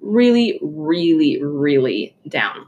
really, 0.00 0.58
really, 0.62 1.42
really 1.42 2.16
down. 2.28 2.66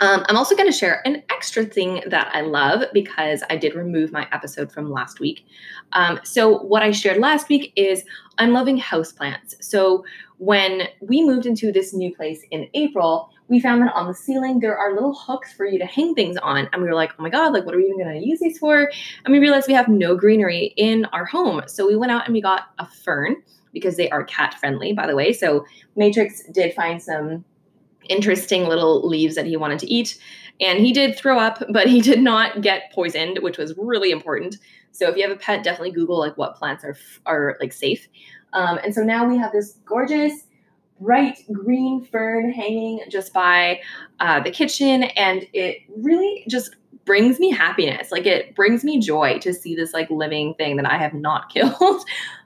Um, 0.00 0.24
I'm 0.28 0.36
also 0.36 0.56
going 0.56 0.70
to 0.70 0.76
share 0.76 1.06
an 1.06 1.22
extra 1.30 1.64
thing 1.64 2.02
that 2.08 2.28
I 2.34 2.40
love 2.40 2.82
because 2.92 3.42
I 3.48 3.56
did 3.56 3.74
remove 3.74 4.10
my 4.10 4.26
episode 4.32 4.72
from 4.72 4.90
last 4.90 5.20
week. 5.20 5.46
Um, 5.92 6.18
so, 6.24 6.58
what 6.58 6.82
I 6.82 6.90
shared 6.90 7.18
last 7.18 7.48
week 7.48 7.72
is 7.76 8.04
I'm 8.38 8.52
loving 8.52 8.80
houseplants. 8.80 9.54
So, 9.62 10.04
when 10.38 10.88
we 11.00 11.24
moved 11.24 11.46
into 11.46 11.70
this 11.70 11.94
new 11.94 12.14
place 12.14 12.42
in 12.50 12.68
April, 12.74 13.30
we 13.48 13.60
found 13.60 13.82
that 13.82 13.94
on 13.94 14.06
the 14.06 14.14
ceiling 14.14 14.60
there 14.60 14.76
are 14.76 14.94
little 14.94 15.14
hooks 15.14 15.52
for 15.52 15.66
you 15.66 15.78
to 15.78 15.86
hang 15.86 16.14
things 16.14 16.36
on. 16.38 16.68
And 16.72 16.82
we 16.82 16.88
were 16.88 16.94
like, 16.94 17.12
oh 17.18 17.22
my 17.22 17.30
God, 17.30 17.52
like 17.52 17.64
what 17.64 17.74
are 17.74 17.78
we 17.78 17.84
even 17.84 17.98
gonna 17.98 18.18
use 18.18 18.40
these 18.40 18.58
for? 18.58 18.90
And 19.24 19.32
we 19.32 19.38
realized 19.38 19.68
we 19.68 19.74
have 19.74 19.88
no 19.88 20.16
greenery 20.16 20.74
in 20.76 21.04
our 21.06 21.24
home. 21.24 21.62
So 21.66 21.86
we 21.86 21.96
went 21.96 22.12
out 22.12 22.24
and 22.24 22.34
we 22.34 22.40
got 22.40 22.70
a 22.78 22.86
fern 22.86 23.36
because 23.72 23.96
they 23.96 24.08
are 24.10 24.24
cat 24.24 24.54
friendly, 24.54 24.92
by 24.92 25.06
the 25.06 25.16
way. 25.16 25.32
So 25.32 25.64
Matrix 25.96 26.42
did 26.52 26.74
find 26.74 27.02
some 27.02 27.44
interesting 28.08 28.64
little 28.64 29.06
leaves 29.06 29.34
that 29.34 29.46
he 29.46 29.56
wanted 29.56 29.78
to 29.80 29.86
eat. 29.86 30.18
And 30.60 30.78
he 30.78 30.92
did 30.92 31.16
throw 31.16 31.38
up, 31.38 31.62
but 31.70 31.88
he 31.88 32.00
did 32.00 32.20
not 32.20 32.60
get 32.62 32.92
poisoned, 32.92 33.40
which 33.40 33.58
was 33.58 33.74
really 33.76 34.10
important. 34.10 34.56
So 34.92 35.08
if 35.08 35.16
you 35.16 35.22
have 35.26 35.36
a 35.36 35.38
pet, 35.38 35.64
definitely 35.64 35.90
Google 35.90 36.18
like 36.18 36.38
what 36.38 36.54
plants 36.54 36.84
are 36.84 36.96
are 37.26 37.56
like 37.60 37.72
safe. 37.72 38.08
Um, 38.54 38.78
and 38.82 38.94
so 38.94 39.02
now 39.02 39.26
we 39.26 39.36
have 39.36 39.52
this 39.52 39.78
gorgeous 39.84 40.46
bright 41.00 41.38
green 41.52 42.04
fern 42.04 42.50
hanging 42.50 43.00
just 43.10 43.32
by 43.32 43.80
uh, 44.20 44.40
the 44.40 44.50
kitchen, 44.50 45.04
and 45.04 45.46
it 45.52 45.78
really 45.96 46.44
just 46.48 46.76
brings 47.04 47.38
me 47.38 47.50
happiness. 47.50 48.10
Like 48.10 48.26
it 48.26 48.54
brings 48.54 48.84
me 48.84 48.98
joy 48.98 49.38
to 49.40 49.52
see 49.52 49.74
this 49.74 49.92
like 49.92 50.08
living 50.10 50.54
thing 50.54 50.76
that 50.76 50.90
I 50.90 50.96
have 50.96 51.12
not 51.12 51.48
killed. 51.52 52.04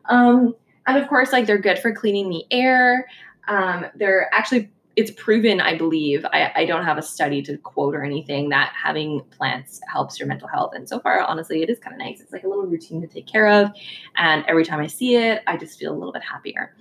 um, 0.08 0.54
and 0.86 0.96
of 0.96 1.08
course, 1.08 1.32
like 1.32 1.46
they're 1.46 1.58
good 1.58 1.78
for 1.78 1.92
cleaning 1.92 2.30
the 2.30 2.44
air. 2.50 3.06
Um, 3.46 3.86
they're 3.94 4.28
actually 4.32 4.70
it's 4.98 5.12
proven, 5.12 5.60
I 5.60 5.78
believe, 5.78 6.26
I, 6.32 6.50
I, 6.56 6.64
don't 6.64 6.84
have 6.84 6.98
a 6.98 7.02
study 7.02 7.40
to 7.42 7.56
quote 7.58 7.94
or 7.94 8.02
anything 8.02 8.48
that 8.48 8.72
having 8.74 9.20
plants 9.30 9.80
helps 9.86 10.18
your 10.18 10.26
mental 10.26 10.48
health. 10.48 10.72
And 10.74 10.88
so 10.88 10.98
far, 10.98 11.20
honestly, 11.20 11.62
it 11.62 11.70
is 11.70 11.78
kind 11.78 11.94
of 11.94 12.00
nice. 12.00 12.20
It's 12.20 12.32
like 12.32 12.42
a 12.42 12.48
little 12.48 12.66
routine 12.66 13.00
to 13.02 13.06
take 13.06 13.24
care 13.24 13.46
of. 13.46 13.70
And 14.16 14.44
every 14.48 14.64
time 14.64 14.80
I 14.80 14.88
see 14.88 15.14
it, 15.14 15.44
I 15.46 15.56
just 15.56 15.78
feel 15.78 15.92
a 15.92 15.96
little 15.96 16.12
bit 16.12 16.24
happier. 16.24 16.74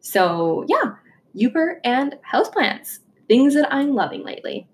So 0.00 0.64
yeah, 0.66 0.96
Youper 1.36 1.76
and 1.84 2.16
houseplants, 2.28 2.98
things 3.28 3.54
that 3.54 3.72
I'm 3.72 3.94
loving 3.94 4.24
lately. 4.24 4.66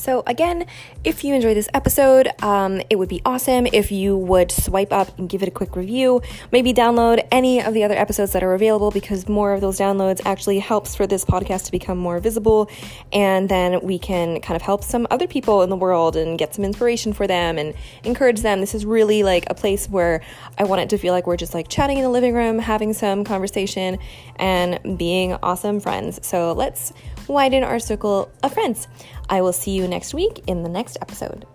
So, 0.00 0.22
again, 0.26 0.64
if 1.04 1.24
you 1.24 1.34
enjoyed 1.34 1.58
this 1.58 1.68
episode, 1.74 2.30
um, 2.42 2.80
it 2.88 2.96
would 2.96 3.10
be 3.10 3.20
awesome 3.26 3.66
if 3.66 3.92
you 3.92 4.16
would 4.16 4.50
swipe 4.50 4.94
up 4.94 5.18
and 5.18 5.28
give 5.28 5.42
it 5.42 5.48
a 5.48 5.50
quick 5.50 5.76
review. 5.76 6.22
Maybe 6.50 6.72
download 6.72 7.26
any 7.30 7.60
of 7.60 7.74
the 7.74 7.84
other 7.84 7.94
episodes 7.96 8.32
that 8.32 8.42
are 8.42 8.54
available 8.54 8.90
because 8.90 9.28
more 9.28 9.52
of 9.52 9.60
those 9.60 9.78
downloads 9.78 10.22
actually 10.24 10.58
helps 10.58 10.94
for 10.94 11.06
this 11.06 11.22
podcast 11.22 11.66
to 11.66 11.70
become 11.70 11.98
more 11.98 12.18
visible. 12.18 12.70
And 13.12 13.50
then 13.50 13.80
we 13.82 13.98
can 13.98 14.40
kind 14.40 14.56
of 14.56 14.62
help 14.62 14.84
some 14.84 15.06
other 15.10 15.26
people 15.26 15.62
in 15.62 15.68
the 15.68 15.76
world 15.76 16.16
and 16.16 16.38
get 16.38 16.54
some 16.54 16.64
inspiration 16.64 17.12
for 17.12 17.26
them 17.26 17.58
and 17.58 17.74
encourage 18.02 18.40
them. 18.40 18.60
This 18.60 18.74
is 18.74 18.86
really 18.86 19.22
like 19.22 19.44
a 19.50 19.54
place 19.54 19.86
where 19.86 20.22
I 20.56 20.64
want 20.64 20.80
it 20.80 20.88
to 20.90 20.98
feel 20.98 21.12
like 21.12 21.26
we're 21.26 21.36
just 21.36 21.52
like 21.52 21.68
chatting 21.68 21.98
in 21.98 22.04
the 22.04 22.10
living 22.10 22.32
room, 22.32 22.58
having 22.58 22.94
some 22.94 23.22
conversation, 23.22 23.98
and 24.36 24.96
being 24.96 25.34
awesome 25.42 25.78
friends. 25.78 26.26
So, 26.26 26.54
let's 26.54 26.94
widen 27.30 27.64
our 27.64 27.78
circle 27.78 28.30
of 28.42 28.52
friends. 28.52 28.88
I 29.28 29.40
will 29.42 29.52
see 29.52 29.72
you 29.72 29.86
next 29.88 30.14
week 30.14 30.42
in 30.46 30.62
the 30.62 30.68
next 30.68 30.98
episode. 31.00 31.46